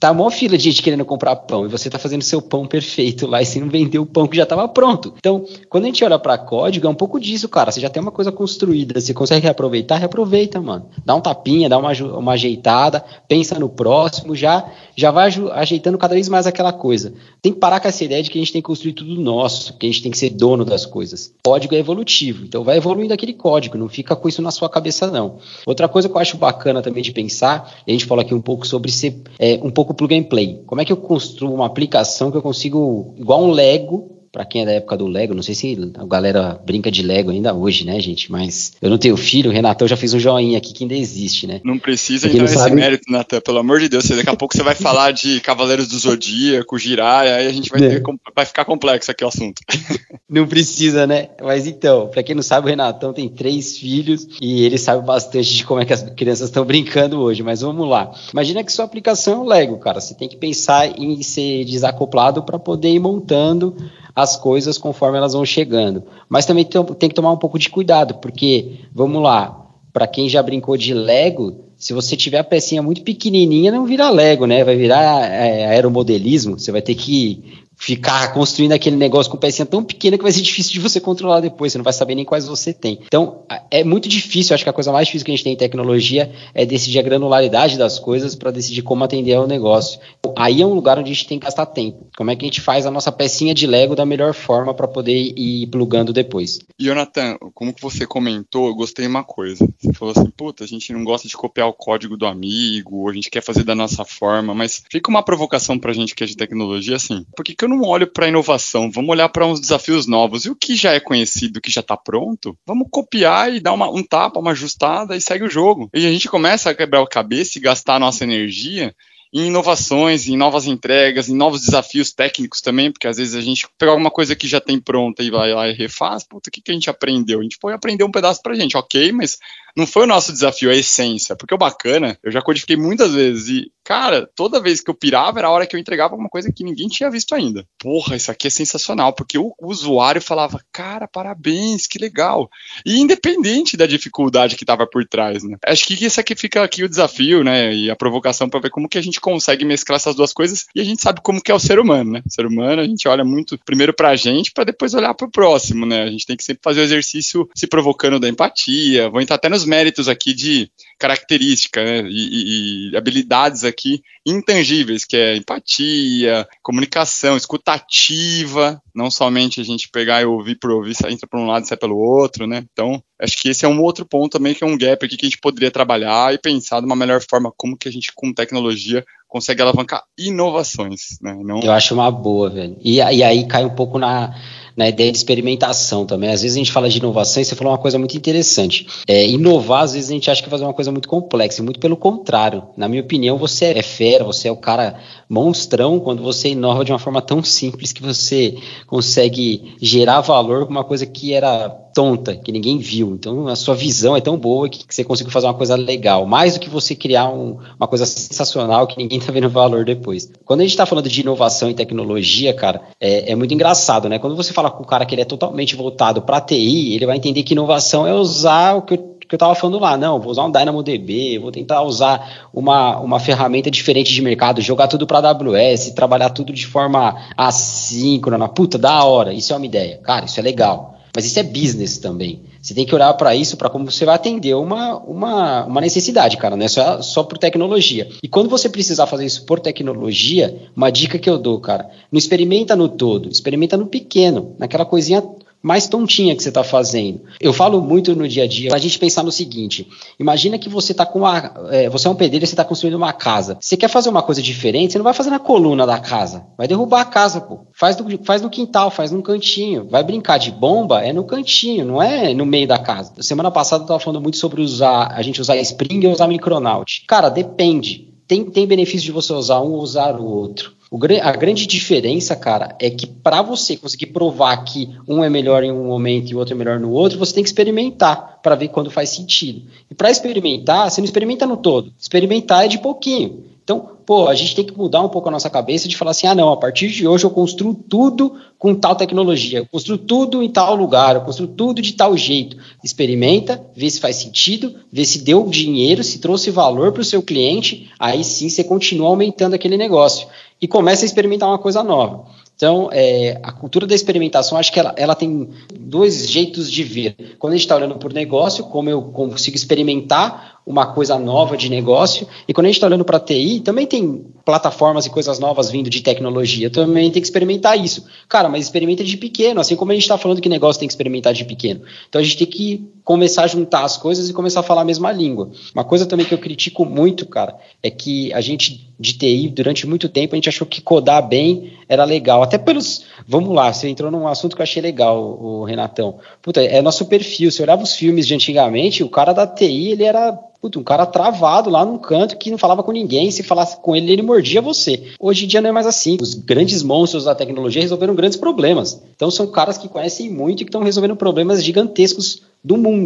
Tá 0.00 0.12
uma 0.12 0.30
fila 0.30 0.56
de 0.56 0.64
gente 0.64 0.80
querendo 0.80 1.04
comprar 1.04 1.34
pão 1.36 1.66
e 1.66 1.68
você 1.68 1.90
tá 1.90 1.98
fazendo 1.98 2.22
seu 2.22 2.40
pão 2.40 2.66
perfeito 2.66 3.26
lá 3.26 3.42
e 3.42 3.46
você 3.46 3.60
não 3.60 3.68
vendeu 3.68 4.02
o 4.02 4.06
pão 4.06 4.28
que 4.28 4.36
já 4.36 4.44
estava 4.44 4.66
pronto. 4.68 5.12
Então, 5.18 5.44
quando 5.68 5.84
a 5.84 5.86
gente 5.88 6.04
olha 6.04 6.18
para 6.18 6.38
código, 6.38 6.86
é 6.86 6.90
um 6.90 6.94
pouco 6.94 7.20
disso, 7.20 7.48
cara. 7.48 7.72
Você 7.72 7.80
já 7.80 7.90
tem 7.90 8.00
uma 8.00 8.12
coisa 8.12 8.30
construída, 8.30 9.00
você 9.00 9.12
consegue 9.12 9.42
reaproveitar, 9.42 9.98
reaproveita, 9.98 10.60
mano. 10.62 10.86
Dá 11.04 11.14
um 11.16 11.20
tapinha, 11.20 11.68
dá 11.68 11.76
uma, 11.76 11.92
uma 11.92 12.32
ajeitada, 12.32 13.04
pensa 13.26 13.58
no 13.58 13.68
próximo, 13.68 14.34
já 14.34 14.70
já 14.98 15.12
vai 15.12 15.30
ajeitando 15.52 15.96
cada 15.96 16.14
vez 16.14 16.28
mais 16.28 16.44
aquela 16.44 16.72
coisa. 16.72 17.12
Tem 17.40 17.52
que 17.52 17.60
parar 17.60 17.78
com 17.78 17.86
essa 17.86 18.02
ideia 18.04 18.20
de 18.20 18.30
que 18.30 18.38
a 18.38 18.40
gente 18.40 18.52
tem 18.52 18.60
que 18.60 18.66
construir 18.66 18.94
tudo 18.94 19.20
nosso, 19.20 19.74
que 19.74 19.86
a 19.86 19.88
gente 19.88 20.02
tem 20.02 20.10
que 20.10 20.18
ser 20.18 20.30
dono 20.30 20.64
das 20.64 20.84
coisas. 20.84 21.32
Código 21.44 21.72
é 21.74 21.78
evolutivo, 21.78 22.44
então 22.44 22.64
vai 22.64 22.78
evoluindo 22.78 23.14
aquele 23.14 23.32
código, 23.32 23.78
não 23.78 23.88
fica 23.88 24.16
com 24.16 24.28
isso 24.28 24.42
na 24.42 24.50
sua 24.50 24.68
cabeça, 24.68 25.08
não. 25.08 25.38
Outra 25.64 25.86
coisa 25.86 26.08
que 26.08 26.16
eu 26.16 26.20
acho 26.20 26.36
bacana 26.36 26.82
também 26.82 27.00
de 27.00 27.12
pensar, 27.12 27.57
a 27.86 27.90
gente 27.90 28.06
falou 28.06 28.22
aqui 28.22 28.34
um 28.34 28.40
pouco 28.40 28.66
sobre 28.66 28.90
ser 28.90 29.22
é, 29.38 29.58
um 29.62 29.70
pouco 29.70 29.94
plug 29.94 30.14
and 30.14 30.24
play. 30.24 30.62
Como 30.66 30.80
é 30.80 30.84
que 30.84 30.92
eu 30.92 30.96
construo 30.96 31.54
uma 31.54 31.66
aplicação 31.66 32.30
que 32.30 32.36
eu 32.36 32.42
consigo, 32.42 33.14
igual 33.16 33.42
um 33.44 33.50
Lego, 33.50 34.17
para 34.30 34.44
quem 34.44 34.62
é 34.62 34.66
da 34.66 34.72
época 34.72 34.96
do 34.96 35.06
Lego, 35.06 35.34
não 35.34 35.42
sei 35.42 35.54
se 35.54 35.92
a 35.96 36.06
galera 36.06 36.60
brinca 36.64 36.90
de 36.90 37.02
Lego 37.02 37.30
ainda 37.30 37.54
hoje, 37.54 37.84
né, 37.84 37.98
gente? 38.00 38.30
Mas 38.30 38.72
eu 38.80 38.90
não 38.90 38.98
tenho 38.98 39.16
filho, 39.16 39.50
o 39.50 39.52
Renatão 39.52 39.88
já 39.88 39.96
fez 39.96 40.14
um 40.14 40.18
joinha 40.18 40.58
aqui 40.58 40.72
que 40.72 40.84
ainda 40.84 40.94
existe, 40.94 41.46
né? 41.46 41.60
Não 41.64 41.78
precisa 41.78 42.28
entrar 42.28 42.42
nesse 42.42 42.54
sabe... 42.54 42.74
mérito, 42.74 43.10
Natan, 43.10 43.40
pelo 43.40 43.58
amor 43.58 43.80
de 43.80 43.88
Deus. 43.88 44.08
Daqui 44.08 44.30
a 44.30 44.36
pouco 44.36 44.56
você 44.56 44.62
vai 44.62 44.74
falar 44.74 45.12
de 45.12 45.40
Cavaleiros 45.40 45.88
do 45.88 45.98
Zodíaco, 45.98 46.78
Jiraiya, 46.78 47.36
aí 47.36 47.46
a 47.46 47.52
gente 47.52 47.70
vai, 47.70 47.80
ter, 47.80 48.02
vai 48.34 48.44
ficar 48.44 48.64
complexo 48.64 49.10
aqui 49.10 49.24
o 49.24 49.28
assunto. 49.28 49.62
Não 50.28 50.46
precisa, 50.46 51.06
né? 51.06 51.30
Mas 51.42 51.66
então, 51.66 52.08
para 52.08 52.22
quem 52.22 52.34
não 52.34 52.42
sabe, 52.42 52.66
o 52.66 52.68
Renatão 52.68 53.14
tem 53.14 53.30
três 53.30 53.78
filhos 53.78 54.28
e 54.42 54.62
ele 54.62 54.76
sabe 54.76 55.04
bastante 55.04 55.54
de 55.54 55.64
como 55.64 55.80
é 55.80 55.86
que 55.86 55.92
as 55.92 56.02
crianças 56.02 56.48
estão 56.48 56.66
brincando 56.66 57.18
hoje. 57.18 57.42
Mas 57.42 57.62
vamos 57.62 57.88
lá. 57.88 58.12
Imagina 58.30 58.62
que 58.62 58.70
sua 58.70 58.84
aplicação 58.84 59.32
é 59.32 59.36
um 59.38 59.46
Lego, 59.46 59.78
cara. 59.78 60.02
Você 60.02 60.14
tem 60.14 60.28
que 60.28 60.36
pensar 60.36 60.98
em 60.98 61.22
ser 61.22 61.64
desacoplado 61.64 62.42
para 62.42 62.58
poder 62.58 62.90
ir 62.90 62.98
montando 62.98 63.74
as 64.18 64.34
coisas 64.34 64.76
conforme 64.76 65.16
elas 65.16 65.32
vão 65.32 65.44
chegando. 65.44 66.02
Mas 66.28 66.44
também 66.44 66.64
tem 66.64 67.08
que 67.08 67.14
tomar 67.14 67.30
um 67.30 67.36
pouco 67.36 67.56
de 67.56 67.70
cuidado, 67.70 68.14
porque, 68.14 68.80
vamos 68.92 69.22
lá, 69.22 69.64
para 69.92 70.08
quem 70.08 70.28
já 70.28 70.42
brincou 70.42 70.76
de 70.76 70.92
Lego, 70.92 71.66
se 71.76 71.92
você 71.92 72.16
tiver 72.16 72.38
a 72.38 72.44
pecinha 72.44 72.82
muito 72.82 73.02
pequenininha, 73.02 73.70
não 73.70 73.86
vira 73.86 74.10
Lego, 74.10 74.44
né? 74.44 74.64
Vai 74.64 74.74
virar 74.74 75.24
é, 75.24 75.66
aeromodelismo. 75.66 76.58
Você 76.58 76.72
vai 76.72 76.82
ter 76.82 76.96
que 76.96 77.62
ficar 77.78 78.32
construindo 78.32 78.72
aquele 78.72 78.96
negócio 78.96 79.30
com 79.30 79.38
pecinha 79.38 79.64
tão 79.64 79.84
pequena 79.84 80.16
que 80.18 80.22
vai 80.22 80.32
ser 80.32 80.42
difícil 80.42 80.72
de 80.72 80.80
você 80.80 81.00
controlar 81.00 81.40
depois, 81.40 81.72
você 81.72 81.78
não 81.78 81.84
vai 81.84 81.92
saber 81.92 82.14
nem 82.14 82.24
quais 82.24 82.46
você 82.46 82.72
tem. 82.72 83.00
Então, 83.06 83.44
é 83.70 83.84
muito 83.84 84.08
difícil, 84.08 84.54
acho 84.54 84.64
que 84.64 84.70
a 84.70 84.72
coisa 84.72 84.92
mais 84.92 85.06
difícil 85.06 85.24
que 85.24 85.30
a 85.30 85.34
gente 85.34 85.44
tem 85.44 85.52
em 85.52 85.56
tecnologia 85.56 86.32
é 86.52 86.66
decidir 86.66 86.98
a 86.98 87.02
granularidade 87.02 87.78
das 87.78 87.98
coisas 87.98 88.34
para 88.34 88.50
decidir 88.50 88.82
como 88.82 89.04
atender 89.04 89.34
ao 89.34 89.46
negócio. 89.46 90.00
Aí 90.36 90.60
é 90.60 90.66
um 90.66 90.74
lugar 90.74 90.98
onde 90.98 91.10
a 91.10 91.14
gente 91.14 91.28
tem 91.28 91.38
que 91.38 91.44
gastar 91.44 91.66
tempo. 91.66 92.08
Como 92.16 92.30
é 92.30 92.36
que 92.36 92.44
a 92.44 92.48
gente 92.48 92.60
faz 92.60 92.84
a 92.84 92.90
nossa 92.90 93.12
pecinha 93.12 93.54
de 93.54 93.66
Lego 93.66 93.94
da 93.94 94.04
melhor 94.04 94.34
forma 94.34 94.74
para 94.74 94.88
poder 94.88 95.32
ir 95.36 95.66
plugando 95.68 96.12
depois. 96.12 96.58
Jonathan, 96.78 97.36
como 97.54 97.74
você 97.80 98.06
comentou, 98.06 98.68
eu 98.68 98.74
gostei 98.74 99.04
de 99.04 99.10
uma 99.10 99.22
coisa. 99.22 99.68
Você 99.78 99.92
falou 99.92 100.14
assim, 100.16 100.30
puta, 100.30 100.64
a 100.64 100.66
gente 100.66 100.92
não 100.92 101.04
gosta 101.04 101.28
de 101.28 101.36
copiar 101.36 101.68
o 101.68 101.72
código 101.72 102.16
do 102.16 102.26
amigo, 102.26 103.08
a 103.08 103.12
gente 103.12 103.30
quer 103.30 103.42
fazer 103.42 103.64
da 103.64 103.74
nossa 103.74 104.04
forma, 104.04 104.54
mas 104.54 104.82
fica 104.90 105.10
uma 105.10 105.22
provocação 105.22 105.78
pra 105.78 105.92
gente 105.92 106.14
que 106.14 106.24
é 106.24 106.26
de 106.26 106.36
tecnologia, 106.36 106.96
assim, 106.96 107.24
por 107.36 107.44
que, 107.44 107.54
que 107.54 107.64
eu 107.64 107.67
não 107.68 107.82
olho 107.82 108.06
para 108.06 108.26
a 108.26 108.28
inovação? 108.28 108.90
Vamos 108.90 109.10
olhar 109.10 109.28
para 109.28 109.46
uns 109.46 109.60
desafios 109.60 110.06
novos. 110.06 110.44
E 110.44 110.50
o 110.50 110.56
que 110.56 110.74
já 110.74 110.92
é 110.92 111.00
conhecido, 111.00 111.58
o 111.58 111.60
que 111.60 111.70
já 111.70 111.80
está 111.80 111.96
pronto, 111.96 112.56
vamos 112.66 112.88
copiar 112.90 113.52
e 113.52 113.60
dar 113.60 113.72
uma, 113.72 113.90
um 113.90 114.02
tapa, 114.02 114.40
uma 114.40 114.52
ajustada 114.52 115.16
e 115.16 115.20
segue 115.20 115.44
o 115.44 115.50
jogo. 115.50 115.88
E 115.94 116.06
a 116.06 116.10
gente 116.10 116.28
começa 116.28 116.70
a 116.70 116.74
quebrar 116.74 117.02
a 117.02 117.06
cabeça 117.06 117.58
e 117.58 117.60
gastar 117.60 117.96
a 117.96 118.00
nossa 118.00 118.24
energia 118.24 118.94
em 119.32 119.48
inovações, 119.48 120.26
em 120.26 120.36
novas 120.36 120.66
entregas, 120.66 121.28
em 121.28 121.36
novos 121.36 121.62
desafios 121.62 122.12
técnicos 122.12 122.60
também, 122.60 122.90
porque 122.90 123.06
às 123.06 123.18
vezes 123.18 123.34
a 123.34 123.40
gente 123.40 123.68
pega 123.76 123.92
alguma 123.92 124.10
coisa 124.10 124.34
que 124.34 124.48
já 124.48 124.60
tem 124.60 124.80
pronta 124.80 125.22
e 125.22 125.30
vai 125.30 125.52
lá 125.52 125.68
e 125.68 125.74
refaz, 125.74 126.24
puta, 126.24 126.48
o 126.48 126.52
que, 126.52 126.62
que 126.62 126.70
a 126.70 126.74
gente 126.74 126.88
aprendeu? 126.88 127.40
A 127.40 127.42
gente 127.42 127.58
foi 127.60 127.74
aprender 127.74 128.04
um 128.04 128.10
pedaço 128.10 128.40
pra 128.42 128.54
gente, 128.54 128.76
ok, 128.76 129.12
mas 129.12 129.38
não 129.78 129.86
foi 129.86 130.02
o 130.02 130.06
nosso 130.08 130.32
desafio, 130.32 130.70
a 130.70 130.74
essência, 130.74 131.36
porque 131.36 131.54
o 131.54 131.58
bacana, 131.58 132.18
eu 132.20 132.32
já 132.32 132.42
codifiquei 132.42 132.76
muitas 132.76 133.12
vezes 133.12 133.48
e, 133.48 133.70
cara, 133.84 134.28
toda 134.34 134.60
vez 134.60 134.80
que 134.80 134.90
eu 134.90 134.94
pirava 134.94 135.38
era 135.38 135.46
a 135.46 135.50
hora 135.52 135.66
que 135.68 135.76
eu 135.76 135.78
entregava 135.78 136.14
alguma 136.14 136.28
coisa 136.28 136.52
que 136.52 136.64
ninguém 136.64 136.88
tinha 136.88 137.08
visto 137.08 137.32
ainda. 137.32 137.64
Porra, 137.78 138.16
isso 138.16 138.28
aqui 138.28 138.48
é 138.48 138.50
sensacional, 138.50 139.12
porque 139.12 139.38
o, 139.38 139.54
usuário 139.62 140.20
falava, 140.20 140.60
cara, 140.72 141.06
parabéns, 141.06 141.86
que 141.86 141.96
legal. 141.96 142.50
E 142.84 142.98
independente 142.98 143.76
da 143.76 143.86
dificuldade 143.86 144.56
que 144.56 144.64
estava 144.64 144.84
por 144.84 145.06
trás, 145.06 145.44
né? 145.44 145.56
Acho 145.64 145.86
que 145.86 146.04
isso 146.04 146.18
aqui 146.18 146.34
fica 146.34 146.64
aqui 146.64 146.82
o 146.82 146.88
desafio, 146.88 147.44
né, 147.44 147.72
e 147.72 147.88
a 147.88 147.94
provocação 147.94 148.48
para 148.48 148.58
ver 148.58 148.70
como 148.70 148.88
que 148.88 148.98
a 148.98 149.02
gente 149.02 149.20
consegue 149.20 149.64
mesclar 149.64 149.96
essas 149.96 150.16
duas 150.16 150.32
coisas 150.32 150.66
e 150.74 150.80
a 150.80 150.84
gente 150.84 151.00
sabe 151.00 151.20
como 151.22 151.40
que 151.40 151.52
é 151.52 151.54
o 151.54 151.60
ser 151.60 151.78
humano, 151.78 152.14
né? 152.14 152.22
O 152.26 152.32
ser 152.32 152.46
humano, 152.46 152.82
a 152.82 152.84
gente 152.84 153.06
olha 153.06 153.24
muito 153.24 153.56
primeiro 153.64 153.94
pra 153.94 154.16
gente 154.16 154.50
para 154.50 154.64
depois 154.64 154.92
olhar 154.92 155.14
para 155.14 155.28
o 155.28 155.30
próximo, 155.30 155.86
né? 155.86 156.02
A 156.02 156.10
gente 156.10 156.26
tem 156.26 156.36
que 156.36 156.42
sempre 156.42 156.62
fazer 156.64 156.80
o 156.80 156.84
exercício 156.84 157.48
se 157.54 157.68
provocando 157.68 158.18
da 158.18 158.28
empatia, 158.28 159.08
vou 159.08 159.20
entrar 159.20 159.36
até 159.36 159.48
nos 159.48 159.67
méritos 159.68 160.08
aqui 160.08 160.34
de 160.34 160.70
característica 160.98 161.84
né, 161.84 162.08
e, 162.10 162.90
e, 162.90 162.96
habilidades 162.96 163.62
aqui 163.62 164.02
intangíveis, 164.26 165.04
que 165.04 165.16
é 165.16 165.36
empatia, 165.36 166.46
comunicação, 166.62 167.36
escutativa, 167.36 168.82
não 168.92 169.10
somente 169.10 169.60
a 169.60 169.64
gente 169.64 169.88
pegar 169.88 170.20
e 170.20 170.24
ouvir 170.24 170.56
por 170.56 170.72
ouvir, 170.72 170.96
entra 171.08 171.28
para 171.28 171.38
um 171.38 171.46
lado 171.46 171.64
e 171.64 171.68
sai 171.68 171.78
pelo 171.78 171.96
outro, 171.96 172.46
né? 172.46 172.66
Então, 172.72 173.02
acho 173.20 173.36
que 173.36 173.48
esse 173.48 173.64
é 173.64 173.68
um 173.68 173.80
outro 173.80 174.04
ponto 174.04 174.32
também, 174.32 174.54
que 174.54 174.64
é 174.64 174.66
um 174.66 174.76
gap 174.76 175.04
aqui 175.04 175.16
que 175.16 175.26
a 175.26 175.28
gente 175.28 175.40
poderia 175.40 175.70
trabalhar 175.70 176.34
e 176.34 176.38
pensar 176.38 176.80
de 176.80 176.86
uma 176.86 176.96
melhor 176.96 177.22
forma 177.22 177.52
como 177.56 177.76
que 177.76 177.88
a 177.88 177.92
gente, 177.92 178.10
com 178.14 178.32
tecnologia, 178.32 179.04
consegue 179.28 179.62
alavancar 179.62 180.02
inovações, 180.18 181.18
né? 181.20 181.36
Não... 181.44 181.60
Eu 181.60 181.72
acho 181.72 181.94
uma 181.94 182.10
boa, 182.10 182.48
velho. 182.48 182.76
E, 182.82 182.96
e 182.96 183.22
aí 183.22 183.46
cai 183.46 183.64
um 183.64 183.74
pouco 183.74 183.98
na 183.98 184.34
na 184.78 184.88
ideia 184.88 185.10
de 185.10 185.18
experimentação 185.18 186.06
também. 186.06 186.30
Às 186.30 186.42
vezes 186.42 186.56
a 186.56 186.60
gente 186.60 186.70
fala 186.70 186.88
de 186.88 186.98
inovação 186.98 187.42
e 187.42 187.44
você 187.44 187.56
falou 187.56 187.72
uma 187.72 187.80
coisa 187.80 187.98
muito 187.98 188.16
interessante. 188.16 188.86
É, 189.08 189.26
inovar, 189.26 189.82
às 189.82 189.92
vezes 189.92 190.08
a 190.08 190.12
gente 190.12 190.30
acha 190.30 190.40
que 190.40 190.48
fazer 190.48 190.62
uma 190.62 190.72
coisa 190.72 190.92
muito 190.92 191.08
complexa, 191.08 191.60
e 191.60 191.64
muito 191.64 191.80
pelo 191.80 191.96
contrário. 191.96 192.62
Na 192.76 192.88
minha 192.88 193.02
opinião, 193.02 193.36
você 193.36 193.64
é 193.64 193.82
fera, 193.82 194.22
você 194.22 194.46
é 194.46 194.52
o 194.52 194.56
cara 194.56 195.00
monstrão 195.28 195.98
quando 195.98 196.22
você 196.22 196.50
inova 196.50 196.84
de 196.84 196.92
uma 196.92 196.98
forma 197.00 197.20
tão 197.20 197.42
simples 197.42 197.92
que 197.92 198.00
você 198.00 198.56
consegue 198.86 199.74
gerar 199.82 200.20
valor 200.20 200.64
com 200.64 200.70
uma 200.70 200.84
coisa 200.84 201.04
que 201.04 201.34
era 201.34 201.76
tonta, 201.98 202.36
que 202.36 202.52
ninguém 202.52 202.78
viu. 202.78 203.10
Então 203.10 203.48
a 203.48 203.56
sua 203.56 203.74
visão 203.74 204.16
é 204.16 204.20
tão 204.20 204.38
boa 204.38 204.68
que, 204.68 204.86
que 204.86 204.94
você 204.94 205.02
conseguiu 205.02 205.32
fazer 205.32 205.48
uma 205.48 205.54
coisa 205.54 205.74
legal, 205.74 206.24
mais 206.24 206.54
do 206.54 206.60
que 206.60 206.70
você 206.70 206.94
criar 206.94 207.28
um, 207.28 207.58
uma 207.76 207.88
coisa 207.88 208.06
sensacional 208.06 208.86
que 208.86 208.96
ninguém 208.96 209.18
tá 209.18 209.32
vendo 209.32 209.50
valor 209.50 209.84
depois. 209.84 210.30
Quando 210.44 210.60
a 210.60 210.62
gente 210.62 210.70
está 210.70 210.86
falando 210.86 211.08
de 211.08 211.20
inovação 211.20 211.68
e 211.68 211.74
tecnologia, 211.74 212.54
cara, 212.54 212.80
é, 213.00 213.32
é, 213.32 213.34
muito 213.34 213.52
engraçado, 213.52 214.08
né? 214.08 214.20
Quando 214.20 214.36
você 214.36 214.52
fala 214.52 214.70
com 214.70 214.84
o 214.84 214.86
cara 214.86 215.04
que 215.04 215.12
ele 215.12 215.22
é 215.22 215.24
totalmente 215.24 215.74
voltado 215.74 216.22
para 216.22 216.40
TI, 216.40 216.94
ele 216.94 217.04
vai 217.04 217.16
entender 217.16 217.42
que 217.42 217.52
inovação 217.52 218.06
é 218.06 218.14
usar 218.14 218.74
o 218.74 218.82
que 218.82 218.94
eu 218.94 219.18
que 219.28 219.34
eu 219.34 219.36
estava 219.36 219.54
falando 219.54 219.78
lá, 219.78 219.94
não, 219.94 220.18
vou 220.18 220.30
usar 220.30 220.44
um 220.44 220.50
DynamoDB, 220.50 221.38
vou 221.38 221.52
tentar 221.52 221.82
usar 221.82 222.48
uma, 222.50 222.98
uma 222.98 223.20
ferramenta 223.20 223.70
diferente 223.70 224.10
de 224.10 224.22
mercado, 224.22 224.62
jogar 224.62 224.88
tudo 224.88 225.06
para 225.06 225.18
AWS, 225.18 225.90
trabalhar 225.90 226.30
tudo 226.30 226.50
de 226.50 226.66
forma 226.66 227.14
assíncrona, 227.36 228.48
puta, 228.48 228.78
da 228.78 229.04
hora, 229.04 229.34
isso 229.34 229.52
é 229.52 229.56
uma 229.56 229.66
ideia, 229.66 229.98
cara, 229.98 230.24
isso 230.24 230.40
é 230.40 230.42
legal. 230.42 230.97
Mas 231.14 231.24
isso 231.24 231.38
é 231.38 231.42
business 231.42 231.98
também. 231.98 232.42
Você 232.60 232.74
tem 232.74 232.84
que 232.84 232.94
olhar 232.94 233.12
para 233.14 233.34
isso, 233.34 233.56
para 233.56 233.70
como 233.70 233.90
você 233.90 234.04
vai 234.04 234.14
atender 234.14 234.54
uma, 234.54 234.98
uma, 234.98 235.64
uma 235.64 235.80
necessidade, 235.80 236.36
cara, 236.36 236.56
não 236.56 236.64
é 236.64 236.68
só, 236.68 237.00
só 237.02 237.22
por 237.22 237.38
tecnologia. 237.38 238.08
E 238.22 238.28
quando 238.28 238.48
você 238.48 238.68
precisar 238.68 239.06
fazer 239.06 239.24
isso 239.24 239.44
por 239.44 239.60
tecnologia, 239.60 240.68
uma 240.76 240.90
dica 240.90 241.18
que 241.18 241.30
eu 241.30 241.38
dou, 241.38 241.60
cara, 241.60 241.88
não 242.10 242.18
experimenta 242.18 242.74
no 242.74 242.88
todo, 242.88 243.28
experimenta 243.30 243.76
no 243.76 243.86
pequeno, 243.86 244.54
naquela 244.58 244.84
coisinha 244.84 245.22
mais 245.62 245.88
tontinha 245.88 246.34
que 246.36 246.42
você 246.42 246.48
está 246.48 246.62
fazendo. 246.62 247.22
Eu 247.40 247.52
falo 247.52 247.80
muito 247.80 248.14
no 248.14 248.28
dia 248.28 248.44
a 248.44 248.46
dia, 248.46 248.74
a 248.74 248.78
gente 248.78 248.98
pensar 248.98 249.22
no 249.22 249.32
seguinte: 249.32 249.88
imagina 250.18 250.58
que 250.58 250.68
você 250.68 250.94
tá 250.94 251.04
com 251.04 251.20
uma. 251.20 251.52
É, 251.70 251.88
você 251.88 252.06
é 252.06 252.10
um 252.10 252.14
pedreiro 252.14 252.44
e 252.44 252.46
você 252.46 252.54
está 252.54 252.64
construindo 252.64 252.94
uma 252.94 253.12
casa. 253.12 253.56
Você 253.60 253.76
quer 253.76 253.88
fazer 253.88 254.08
uma 254.08 254.22
coisa 254.22 254.40
diferente, 254.40 254.92
você 254.92 254.98
não 254.98 255.04
vai 255.04 255.14
fazer 255.14 255.30
na 255.30 255.38
coluna 255.38 255.86
da 255.86 255.98
casa. 255.98 256.46
Vai 256.56 256.68
derrubar 256.68 257.00
a 257.00 257.04
casa, 257.04 257.40
pô. 257.40 257.60
Faz, 257.72 257.96
do, 257.96 258.04
faz 258.24 258.42
no 258.42 258.50
quintal, 258.50 258.90
faz 258.90 259.10
num 259.10 259.22
cantinho. 259.22 259.88
Vai 259.88 260.02
brincar 260.02 260.38
de 260.38 260.50
bomba, 260.50 261.02
é 261.02 261.12
no 261.12 261.24
cantinho, 261.24 261.84
não 261.84 262.02
é 262.02 262.32
no 262.32 262.46
meio 262.46 262.66
da 262.66 262.78
casa. 262.78 263.12
Semana 263.20 263.50
passada 263.50 263.82
eu 263.82 263.84
estava 263.84 264.00
falando 264.00 264.22
muito 264.22 264.36
sobre 264.36 264.60
usar 264.60 265.12
a 265.12 265.22
gente 265.22 265.40
usar 265.40 265.56
Spring 265.56 266.04
e 266.04 266.06
usar 266.08 266.28
Micronaut. 266.28 267.04
Cara, 267.06 267.28
depende. 267.28 268.08
Tem, 268.26 268.44
tem 268.44 268.66
benefício 268.66 269.06
de 269.06 269.12
você 269.12 269.32
usar 269.32 269.60
um 269.60 269.72
ou 269.72 269.80
usar 269.80 270.20
o 270.20 270.24
outro. 270.24 270.77
O, 270.90 270.98
a 271.22 271.32
grande 271.32 271.66
diferença, 271.66 272.34
cara, 272.34 272.74
é 272.80 272.88
que 272.88 273.06
para 273.06 273.42
você 273.42 273.76
conseguir 273.76 274.06
provar 274.06 274.56
que 274.64 274.88
um 275.06 275.22
é 275.22 275.28
melhor 275.28 275.62
em 275.62 275.70
um 275.70 275.84
momento 275.86 276.30
e 276.30 276.34
o 276.34 276.38
outro 276.38 276.54
é 276.54 276.56
melhor 276.56 276.80
no 276.80 276.90
outro, 276.90 277.18
você 277.18 277.34
tem 277.34 277.42
que 277.42 277.48
experimentar 277.48 278.40
para 278.42 278.54
ver 278.54 278.68
quando 278.68 278.90
faz 278.90 279.10
sentido. 279.10 279.62
E 279.90 279.94
para 279.94 280.10
experimentar, 280.10 280.90
você 280.90 281.00
não 281.00 281.04
experimenta 281.04 281.46
no 281.46 281.58
todo. 281.58 281.92
Experimentar 281.98 282.64
é 282.64 282.68
de 282.68 282.78
pouquinho. 282.78 283.44
Então, 283.68 283.86
pô, 284.06 284.28
a 284.28 284.34
gente 284.34 284.56
tem 284.56 284.64
que 284.64 284.74
mudar 284.74 285.02
um 285.02 285.10
pouco 285.10 285.28
a 285.28 285.30
nossa 285.30 285.50
cabeça 285.50 285.86
de 285.86 285.94
falar 285.94 286.12
assim: 286.12 286.26
ah, 286.26 286.34
não, 286.34 286.50
a 286.50 286.56
partir 286.56 286.88
de 286.88 287.06
hoje 287.06 287.24
eu 287.24 287.30
construo 287.30 287.74
tudo 287.74 288.34
com 288.58 288.74
tal 288.74 288.96
tecnologia, 288.96 289.58
eu 289.58 289.66
construo 289.66 289.98
tudo 289.98 290.42
em 290.42 290.50
tal 290.50 290.74
lugar, 290.74 291.16
eu 291.16 291.20
construo 291.20 291.46
tudo 291.46 291.82
de 291.82 291.92
tal 291.92 292.16
jeito. 292.16 292.56
Experimenta, 292.82 293.62
vê 293.76 293.90
se 293.90 294.00
faz 294.00 294.16
sentido, 294.16 294.74
vê 294.90 295.04
se 295.04 295.22
deu 295.22 295.46
dinheiro, 295.46 296.02
se 296.02 296.18
trouxe 296.18 296.50
valor 296.50 296.92
para 296.92 297.02
o 297.02 297.04
seu 297.04 297.22
cliente, 297.22 297.90
aí 297.98 298.24
sim 298.24 298.48
você 298.48 298.64
continua 298.64 299.08
aumentando 299.08 299.52
aquele 299.52 299.76
negócio 299.76 300.26
e 300.62 300.66
começa 300.66 301.04
a 301.04 301.06
experimentar 301.06 301.50
uma 301.50 301.58
coisa 301.58 301.82
nova. 301.82 302.24
Então, 302.56 302.88
é, 302.90 303.38
a 303.40 303.52
cultura 303.52 303.86
da 303.86 303.94
experimentação, 303.94 304.58
acho 304.58 304.72
que 304.72 304.80
ela, 304.80 304.92
ela 304.96 305.14
tem 305.14 305.48
dois 305.78 306.28
jeitos 306.28 306.68
de 306.68 306.82
ver. 306.82 307.36
Quando 307.38 307.52
a 307.52 307.56
gente 307.56 307.64
está 307.64 307.76
olhando 307.76 307.94
por 307.96 308.12
negócio, 308.12 308.64
como 308.64 308.90
eu 308.90 309.00
consigo 309.00 309.56
experimentar 309.56 310.57
uma 310.68 310.84
coisa 310.84 311.18
nova 311.18 311.56
de 311.56 311.70
negócio, 311.70 312.28
e 312.46 312.52
quando 312.52 312.66
a 312.66 312.68
gente 312.68 312.76
está 312.76 312.86
olhando 312.86 313.04
para 313.04 313.18
TI, 313.18 313.60
também 313.60 313.86
tem 313.86 314.26
plataformas 314.44 315.06
e 315.06 315.10
coisas 315.10 315.38
novas 315.38 315.70
vindo 315.70 315.88
de 315.88 316.02
tecnologia, 316.02 316.68
também 316.68 317.10
tem 317.10 317.22
que 317.22 317.26
experimentar 317.26 317.82
isso. 317.82 318.04
Cara, 318.28 318.50
mas 318.50 318.66
experimenta 318.66 319.02
de 319.02 319.16
pequeno, 319.16 319.62
assim 319.62 319.74
como 319.74 319.92
a 319.92 319.94
gente 319.94 320.02
está 320.02 320.18
falando 320.18 320.42
que 320.42 320.48
negócio 320.48 320.78
tem 320.78 320.86
que 320.86 320.92
experimentar 320.92 321.32
de 321.32 321.46
pequeno. 321.46 321.80
Então 322.06 322.20
a 322.20 322.24
gente 322.24 322.36
tem 322.36 322.46
que 322.46 322.86
começar 323.08 323.44
a 323.44 323.46
juntar 323.46 323.84
as 323.84 323.96
coisas 323.96 324.28
e 324.28 324.34
começar 324.34 324.60
a 324.60 324.62
falar 324.62 324.82
a 324.82 324.84
mesma 324.84 325.10
língua. 325.10 325.50
Uma 325.74 325.82
coisa 325.82 326.04
também 326.04 326.26
que 326.26 326.34
eu 326.34 326.38
critico 326.38 326.84
muito, 326.84 327.24
cara, 327.24 327.56
é 327.82 327.90
que 327.90 328.30
a 328.34 328.42
gente 328.42 328.92
de 329.00 329.14
TI, 329.14 329.48
durante 329.48 329.86
muito 329.86 330.10
tempo, 330.10 330.34
a 330.34 330.36
gente 330.36 330.50
achou 330.50 330.66
que 330.66 330.82
codar 330.82 331.26
bem 331.26 331.72
era 331.88 332.04
legal. 332.04 332.42
Até 332.42 332.58
pelos. 332.58 333.06
Vamos 333.26 333.54
lá, 333.54 333.72
você 333.72 333.88
entrou 333.88 334.10
num 334.10 334.28
assunto 334.28 334.54
que 334.54 334.60
eu 334.60 334.64
achei 334.64 334.82
legal, 334.82 335.38
o 335.40 335.64
Renatão. 335.64 336.18
Puta, 336.42 336.60
é 336.62 336.82
nosso 336.82 337.06
perfil. 337.06 337.50
Se 337.50 337.62
olhava 337.62 337.82
os 337.82 337.94
filmes 337.94 338.26
de 338.26 338.34
antigamente, 338.34 339.02
o 339.02 339.08
cara 339.08 339.32
da 339.32 339.46
TI, 339.46 339.92
ele 339.92 340.04
era 340.04 340.32
puta, 340.60 340.78
um 340.78 340.82
cara 340.82 341.06
travado 341.06 341.70
lá 341.70 341.84
num 341.84 341.96
canto 341.96 342.36
que 342.36 342.50
não 342.50 342.58
falava 342.58 342.82
com 342.82 342.92
ninguém. 342.92 343.30
Se 343.30 343.42
falasse 343.42 343.80
com 343.80 343.94
ele, 343.94 344.12
ele 344.12 344.22
mordia 344.22 344.60
você. 344.60 345.12
Hoje 345.18 345.44
em 345.44 345.48
dia 345.48 345.62
não 345.62 345.70
é 345.70 345.72
mais 345.72 345.86
assim. 345.86 346.18
Os 346.20 346.34
grandes 346.34 346.82
monstros 346.82 347.24
da 347.24 347.34
tecnologia 347.34 347.80
resolveram 347.80 348.14
grandes 348.14 348.36
problemas. 348.36 349.00
Então 349.14 349.30
são 349.30 349.46
caras 349.46 349.78
que 349.78 349.88
conhecem 349.88 350.28
muito 350.28 350.60
e 350.60 350.64
que 350.64 350.68
estão 350.68 350.82
resolvendo 350.82 351.16
problemas 351.16 351.62
gigantescos 351.62 352.42
do 352.62 352.76
mundo. 352.76 352.97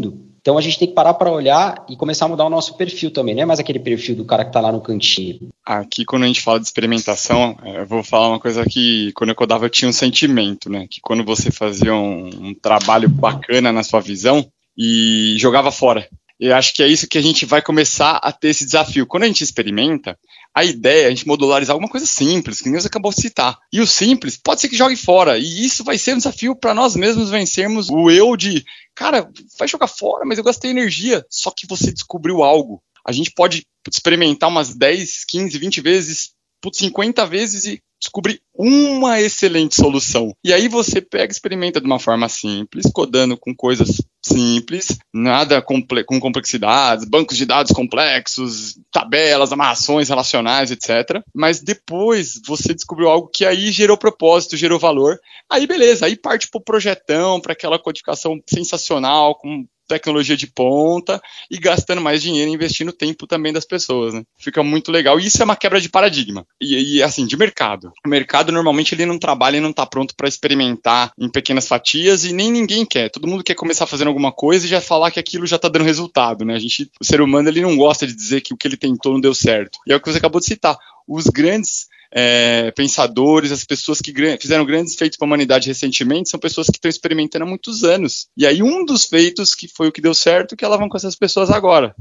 Então 0.43 0.59
a 0.59 0.61
gente 0.61 0.78
tem 0.78 0.88
que 0.88 0.95
parar 0.95 1.14
para 1.14 1.30
olhar 1.30 1.86
e 1.88 1.97
começar 1.97 2.24
a 2.24 2.28
mudar 2.28 2.45
o 2.45 2.51
nosso 2.51 2.76
perfil 2.76 3.12
também, 3.12 3.32
não 3.32 3.43
é 3.43 3.47
mais 3.47 3.61
aquele 3.61 3.78
perfil 3.78 4.16
do 4.16 4.24
cara 4.24 4.45
que 4.45 4.51
está 4.51 4.61
lá 4.61 4.72
no 4.72 4.80
cantinho. 4.80 5.51
Aqui, 5.64 6.05
quando 6.05 6.24
a 6.24 6.26
gente 6.26 6.40
fala 6.40 6.59
de 6.59 6.66
experimentação, 6.66 7.57
é, 7.62 7.80
eu 7.80 7.86
vou 7.86 8.03
falar 8.03 8.28
uma 8.28 8.40
coisa 8.40 8.64
que 8.64 9.12
quando 9.12 9.30
eu 9.30 9.36
codava 9.36 9.66
eu 9.66 9.70
tinha 9.70 9.88
um 9.88 9.93
sentimento, 9.93 10.68
né? 10.68 10.88
Que 10.90 11.01
quando 11.01 11.24
você 11.24 11.53
fazia 11.53 11.95
um, 11.95 12.49
um 12.49 12.55
trabalho 12.55 13.09
bacana 13.09 13.72
na 13.72 13.84
sua 13.84 14.01
visão 14.01 14.45
e 14.76 15.36
jogava 15.38 15.70
fora. 15.70 16.09
Eu 16.40 16.57
acho 16.57 16.74
que 16.74 16.82
é 16.82 16.88
isso 16.88 17.07
que 17.07 17.18
a 17.18 17.22
gente 17.22 17.47
vai 17.47 17.62
começar 17.62 18.16
a 18.16 18.32
ter 18.32 18.49
esse 18.49 18.64
desafio. 18.64 19.07
Quando 19.07 19.22
a 19.22 19.26
gente 19.28 19.45
experimenta, 19.45 20.18
a 20.55 20.64
ideia 20.64 21.05
é 21.05 21.07
a 21.07 21.11
gente 21.11 21.26
modularizar 21.26 21.74
alguma 21.74 21.90
coisa 21.90 22.07
simples, 22.07 22.61
que 22.61 22.68
nem 22.68 22.78
você 22.78 22.86
acabou 22.86 23.11
de 23.11 23.20
citar. 23.20 23.59
E 23.72 23.80
o 23.80 23.86
simples 23.86 24.36
pode 24.36 24.61
ser 24.61 24.68
que 24.68 24.76
jogue 24.76 24.96
fora. 24.96 25.38
E 25.38 25.64
isso 25.64 25.82
vai 25.82 25.96
ser 25.96 26.14
um 26.14 26.18
desafio 26.18 26.55
para 26.55 26.74
nós 26.74 26.94
mesmos 26.94 27.30
vencermos 27.30 27.88
o 27.88 28.11
eu 28.11 28.36
de, 28.36 28.64
cara, 28.94 29.28
vai 29.59 29.66
jogar 29.66 29.88
fora, 29.88 30.24
mas 30.26 30.36
eu 30.36 30.44
gastei 30.44 30.70
energia. 30.70 31.24
Só 31.30 31.50
que 31.50 31.66
você 31.66 31.90
descobriu 31.90 32.42
algo. 32.42 32.82
A 33.05 33.12
gente 33.12 33.32
pode 33.32 33.66
experimentar 33.90 34.48
umas 34.48 34.74
10, 34.74 35.24
15, 35.24 35.59
20 35.59 35.80
vezes, 35.80 36.30
50 36.72 37.26
vezes 37.26 37.64
e 37.64 37.82
descobrir 37.98 38.40
uma 38.55 39.20
excelente 39.20 39.74
solução. 39.74 40.34
E 40.44 40.53
aí 40.53 40.68
você 40.68 41.00
pega 41.00 41.32
experimenta 41.32 41.80
de 41.80 41.86
uma 41.86 41.98
forma 41.98 42.28
simples, 42.28 42.90
codando 42.92 43.36
com 43.36 43.55
coisas 43.55 44.03
simples, 44.24 44.98
nada 45.12 45.60
comple 45.60 46.04
com 46.04 46.20
complexidades, 46.20 47.04
bancos 47.04 47.36
de 47.36 47.44
dados 47.44 47.72
complexos, 47.72 48.78
tabelas, 48.90 49.52
amarrações 49.52 50.08
relacionais, 50.08 50.70
etc. 50.70 51.22
Mas 51.34 51.60
depois 51.60 52.40
você 52.46 52.72
descobriu 52.72 53.08
algo 53.08 53.28
que 53.28 53.44
aí 53.44 53.72
gerou 53.72 53.96
propósito, 53.96 54.56
gerou 54.56 54.78
valor. 54.78 55.18
Aí 55.50 55.66
beleza, 55.66 56.06
aí 56.06 56.16
parte 56.16 56.48
para 56.48 56.58
o 56.58 56.64
projetão, 56.64 57.40
para 57.40 57.52
aquela 57.52 57.78
codificação 57.78 58.40
sensacional, 58.48 59.34
com 59.34 59.66
tecnologia 59.92 60.36
de 60.36 60.46
ponta 60.46 61.20
e 61.50 61.58
gastando 61.58 62.00
mais 62.00 62.22
dinheiro 62.22 62.50
investindo 62.50 62.92
tempo 62.92 63.26
também 63.26 63.52
das 63.52 63.64
pessoas, 63.64 64.14
né? 64.14 64.22
Fica 64.38 64.62
muito 64.62 64.90
legal. 64.90 65.18
E 65.20 65.26
isso 65.26 65.40
é 65.42 65.44
uma 65.44 65.56
quebra 65.56 65.80
de 65.80 65.88
paradigma. 65.88 66.46
E, 66.60 66.96
e 66.96 67.02
assim, 67.02 67.26
de 67.26 67.36
mercado. 67.36 67.92
O 68.04 68.08
mercado 68.08 68.52
normalmente 68.52 68.94
ele 68.94 69.06
não 69.06 69.18
trabalha 69.18 69.58
e 69.58 69.60
não 69.60 69.70
está 69.70 69.84
pronto 69.84 70.14
para 70.16 70.28
experimentar 70.28 71.12
em 71.18 71.28
pequenas 71.28 71.68
fatias 71.68 72.24
e 72.24 72.32
nem 72.32 72.50
ninguém 72.50 72.86
quer. 72.86 73.10
Todo 73.10 73.28
mundo 73.28 73.44
quer 73.44 73.54
começar 73.54 73.86
fazendo 73.86 74.08
alguma 74.12 74.32
coisa 74.32 74.64
e 74.64 74.68
já 74.68 74.80
falar 74.80 75.10
que 75.10 75.18
aquilo 75.18 75.46
já 75.46 75.56
está 75.56 75.68
dando 75.68 75.84
resultado, 75.84 76.44
né? 76.44 76.54
A 76.54 76.58
gente, 76.58 76.90
o 77.00 77.04
ser 77.04 77.20
humano, 77.20 77.48
ele 77.48 77.60
não 77.60 77.76
gosta 77.76 78.06
de 78.06 78.14
dizer 78.14 78.40
que 78.40 78.54
o 78.54 78.56
que 78.56 78.68
ele 78.68 78.76
tentou 78.76 79.12
não 79.12 79.20
deu 79.20 79.34
certo. 79.34 79.78
E 79.86 79.92
é 79.92 79.96
o 79.96 80.00
que 80.00 80.10
você 80.10 80.18
acabou 80.18 80.40
de 80.40 80.46
citar. 80.46 80.76
Os 81.06 81.24
grandes 81.26 81.88
é, 82.12 82.70
pensadores, 82.72 83.50
as 83.50 83.64
pessoas 83.64 84.00
que 84.00 84.12
fizeram 84.38 84.66
grandes 84.66 84.94
feitos 84.94 85.16
para 85.16 85.26
a 85.26 85.28
humanidade 85.28 85.68
recentemente, 85.68 86.28
são 86.28 86.38
pessoas 86.38 86.66
que 86.66 86.76
estão 86.76 86.90
experimentando 86.90 87.44
há 87.44 87.48
muitos 87.48 87.82
anos. 87.82 88.28
E 88.36 88.46
aí 88.46 88.62
um 88.62 88.84
dos 88.84 89.06
feitos 89.06 89.54
que 89.54 89.66
foi 89.66 89.88
o 89.88 89.92
que 89.92 90.00
deu 90.00 90.14
certo, 90.14 90.54
que 90.54 90.66
com 90.66 90.96
essas 90.96 91.16
pessoas 91.16 91.50
agora. 91.50 91.94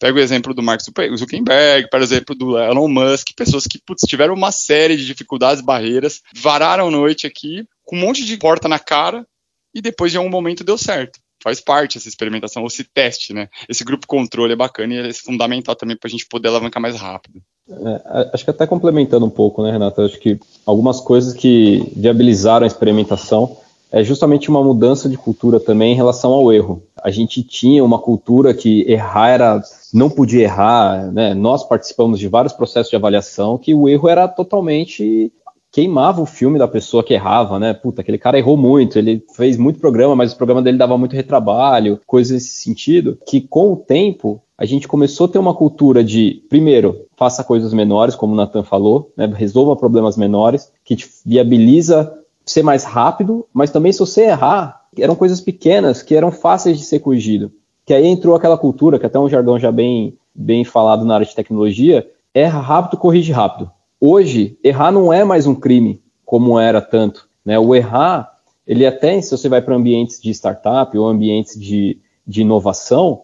Pega 0.00 0.16
o 0.16 0.20
exemplo 0.20 0.54
do 0.54 0.62
Mark 0.62 0.80
Zuckerberg, 0.80 1.90
por 1.90 2.00
exemplo, 2.00 2.34
do 2.34 2.56
Elon 2.56 2.88
Musk, 2.88 3.30
pessoas 3.36 3.66
que 3.66 3.80
putz, 3.84 4.06
tiveram 4.06 4.32
uma 4.32 4.52
série 4.52 4.96
de 4.96 5.04
dificuldades, 5.04 5.60
barreiras, 5.60 6.22
vararam 6.36 6.90
noite 6.90 7.26
aqui, 7.26 7.66
com 7.84 7.96
um 7.96 8.00
monte 8.00 8.24
de 8.24 8.36
porta 8.36 8.68
na 8.68 8.78
cara, 8.78 9.26
e 9.74 9.82
depois 9.82 10.12
de 10.12 10.16
algum 10.18 10.30
momento 10.30 10.62
deu 10.62 10.78
certo 10.78 11.18
faz 11.42 11.60
parte 11.60 11.98
essa 11.98 12.08
experimentação, 12.08 12.62
ou 12.62 12.68
esse 12.68 12.84
teste, 12.84 13.32
né? 13.32 13.48
Esse 13.68 13.84
grupo 13.84 14.06
controle 14.06 14.52
é 14.52 14.56
bacana 14.56 14.94
e 14.94 15.08
é 15.08 15.12
fundamental 15.12 15.74
também 15.74 15.96
para 15.96 16.08
a 16.08 16.10
gente 16.10 16.26
poder 16.26 16.48
alavancar 16.48 16.82
mais 16.82 16.96
rápido. 16.96 17.40
É, 17.70 18.30
acho 18.32 18.44
que 18.44 18.50
até 18.50 18.66
complementando 18.66 19.26
um 19.26 19.30
pouco, 19.30 19.62
né, 19.62 19.70
Renato? 19.70 20.00
Acho 20.00 20.18
que 20.18 20.38
algumas 20.64 21.00
coisas 21.00 21.34
que 21.34 21.92
viabilizaram 21.94 22.64
a 22.64 22.66
experimentação 22.66 23.58
é 23.90 24.02
justamente 24.04 24.50
uma 24.50 24.62
mudança 24.62 25.08
de 25.08 25.16
cultura 25.16 25.58
também 25.58 25.92
em 25.92 25.96
relação 25.96 26.32
ao 26.32 26.52
erro. 26.52 26.82
A 27.02 27.10
gente 27.10 27.42
tinha 27.42 27.82
uma 27.84 27.98
cultura 27.98 28.52
que 28.52 28.84
errar 28.90 29.28
era 29.28 29.62
não 29.92 30.10
podia 30.10 30.42
errar, 30.42 31.10
né? 31.12 31.32
Nós 31.32 31.66
participamos 31.66 32.18
de 32.18 32.28
vários 32.28 32.52
processos 32.52 32.90
de 32.90 32.96
avaliação 32.96 33.56
que 33.56 33.74
o 33.74 33.88
erro 33.88 34.08
era 34.08 34.28
totalmente 34.28 35.32
queimava 35.78 36.20
o 36.20 36.26
filme 36.26 36.58
da 36.58 36.66
pessoa 36.66 37.04
que 37.04 37.14
errava, 37.14 37.56
né? 37.56 37.72
Puta, 37.72 38.00
aquele 38.00 38.18
cara 38.18 38.36
errou 38.36 38.56
muito, 38.56 38.98
ele 38.98 39.24
fez 39.36 39.56
muito 39.56 39.78
programa, 39.78 40.16
mas 40.16 40.32
o 40.32 40.36
programa 40.36 40.60
dele 40.60 40.76
dava 40.76 40.98
muito 40.98 41.14
retrabalho, 41.14 42.00
coisas 42.04 42.32
nesse 42.32 42.48
sentido, 42.48 43.16
que 43.24 43.40
com 43.40 43.72
o 43.72 43.76
tempo 43.76 44.42
a 44.58 44.64
gente 44.64 44.88
começou 44.88 45.26
a 45.26 45.28
ter 45.28 45.38
uma 45.38 45.54
cultura 45.54 46.02
de, 46.02 46.42
primeiro, 46.48 47.06
faça 47.16 47.44
coisas 47.44 47.72
menores, 47.72 48.16
como 48.16 48.32
o 48.32 48.36
Nathan 48.36 48.64
falou, 48.64 49.12
né? 49.16 49.30
resolva 49.32 49.76
problemas 49.76 50.16
menores, 50.16 50.72
que 50.84 50.96
te 50.96 51.08
viabiliza 51.24 52.12
ser 52.44 52.64
mais 52.64 52.82
rápido, 52.82 53.46
mas 53.54 53.70
também 53.70 53.92
se 53.92 54.00
você 54.00 54.22
errar, 54.22 54.82
eram 54.98 55.14
coisas 55.14 55.40
pequenas 55.40 56.02
que 56.02 56.16
eram 56.16 56.32
fáceis 56.32 56.76
de 56.76 56.84
ser 56.84 56.98
corrigido. 56.98 57.52
Que 57.86 57.94
aí 57.94 58.04
entrou 58.04 58.34
aquela 58.34 58.58
cultura, 58.58 58.98
que 58.98 59.06
até 59.06 59.16
um 59.16 59.28
jargão 59.28 59.60
já 59.60 59.70
bem, 59.70 60.18
bem 60.34 60.64
falado 60.64 61.04
na 61.04 61.14
área 61.14 61.26
de 61.26 61.36
tecnologia, 61.36 62.04
erra 62.34 62.58
rápido, 62.58 62.98
corrige 62.98 63.30
rápido. 63.30 63.70
Hoje, 64.00 64.58
errar 64.62 64.92
não 64.92 65.12
é 65.12 65.24
mais 65.24 65.46
um 65.46 65.54
crime, 65.54 66.00
como 66.24 66.58
era 66.58 66.80
tanto. 66.80 67.28
Né? 67.44 67.58
O 67.58 67.74
errar, 67.74 68.32
ele 68.66 68.86
até, 68.86 69.20
se 69.20 69.30
você 69.30 69.48
vai 69.48 69.60
para 69.60 69.74
ambientes 69.74 70.20
de 70.20 70.30
startup 70.30 70.96
ou 70.96 71.06
ambientes 71.06 71.58
de, 71.58 71.98
de 72.26 72.42
inovação, 72.42 73.22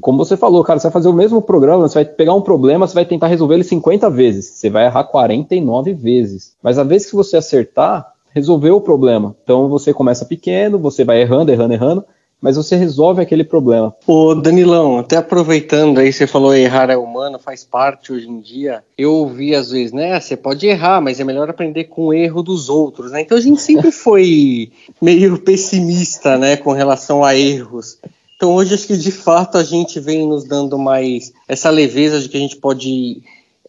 como 0.00 0.18
você 0.18 0.36
falou, 0.36 0.62
cara, 0.64 0.78
você 0.78 0.86
vai 0.86 0.92
fazer 0.92 1.08
o 1.08 1.14
mesmo 1.14 1.42
programa, 1.42 1.88
você 1.88 2.02
vai 2.02 2.04
pegar 2.04 2.34
um 2.34 2.42
problema, 2.42 2.86
você 2.86 2.94
vai 2.94 3.04
tentar 3.04 3.26
resolver 3.26 3.54
ele 3.54 3.64
50 3.64 4.08
vezes, 4.10 4.46
você 4.46 4.70
vai 4.70 4.86
errar 4.86 5.04
49 5.04 5.94
vezes. 5.94 6.54
Mas 6.62 6.78
a 6.78 6.84
vez 6.84 7.06
que 7.06 7.16
você 7.16 7.36
acertar, 7.36 8.12
resolver 8.34 8.70
o 8.70 8.80
problema. 8.80 9.34
Então 9.42 9.68
você 9.68 9.92
começa 9.92 10.24
pequeno, 10.24 10.78
você 10.78 11.04
vai 11.04 11.20
errando, 11.20 11.50
errando, 11.50 11.74
errando, 11.74 12.04
mas 12.40 12.56
você 12.56 12.76
resolve 12.76 13.20
aquele 13.20 13.44
problema. 13.44 13.94
Ô 14.06 14.34
Danilão, 14.34 14.98
até 14.98 15.16
aproveitando 15.16 15.98
aí, 15.98 16.12
você 16.12 16.26
falou 16.26 16.54
errar 16.54 16.90
é 16.90 16.96
humano, 16.96 17.38
faz 17.38 17.64
parte 17.64 18.12
hoje 18.12 18.28
em 18.28 18.40
dia. 18.40 18.82
Eu 18.96 19.12
ouvi 19.12 19.54
às 19.54 19.70
vezes, 19.70 19.92
né? 19.92 20.18
Você 20.18 20.36
pode 20.36 20.66
errar, 20.66 21.00
mas 21.00 21.18
é 21.18 21.24
melhor 21.24 21.50
aprender 21.50 21.84
com 21.84 22.06
o 22.06 22.14
erro 22.14 22.42
dos 22.42 22.68
outros, 22.68 23.10
né? 23.10 23.22
Então 23.22 23.36
a 23.36 23.40
gente 23.40 23.60
sempre 23.60 23.90
foi 23.92 24.70
meio 25.02 25.38
pessimista, 25.38 26.38
né, 26.38 26.56
com 26.56 26.72
relação 26.72 27.24
a 27.24 27.36
erros. 27.36 27.98
Então 28.36 28.54
hoje 28.54 28.74
acho 28.74 28.86
que 28.86 28.96
de 28.96 29.10
fato 29.10 29.58
a 29.58 29.64
gente 29.64 29.98
vem 29.98 30.26
nos 30.26 30.44
dando 30.44 30.78
mais 30.78 31.32
essa 31.48 31.70
leveza 31.70 32.20
de 32.20 32.28
que 32.28 32.36
a 32.36 32.40
gente 32.40 32.56
pode 32.56 33.20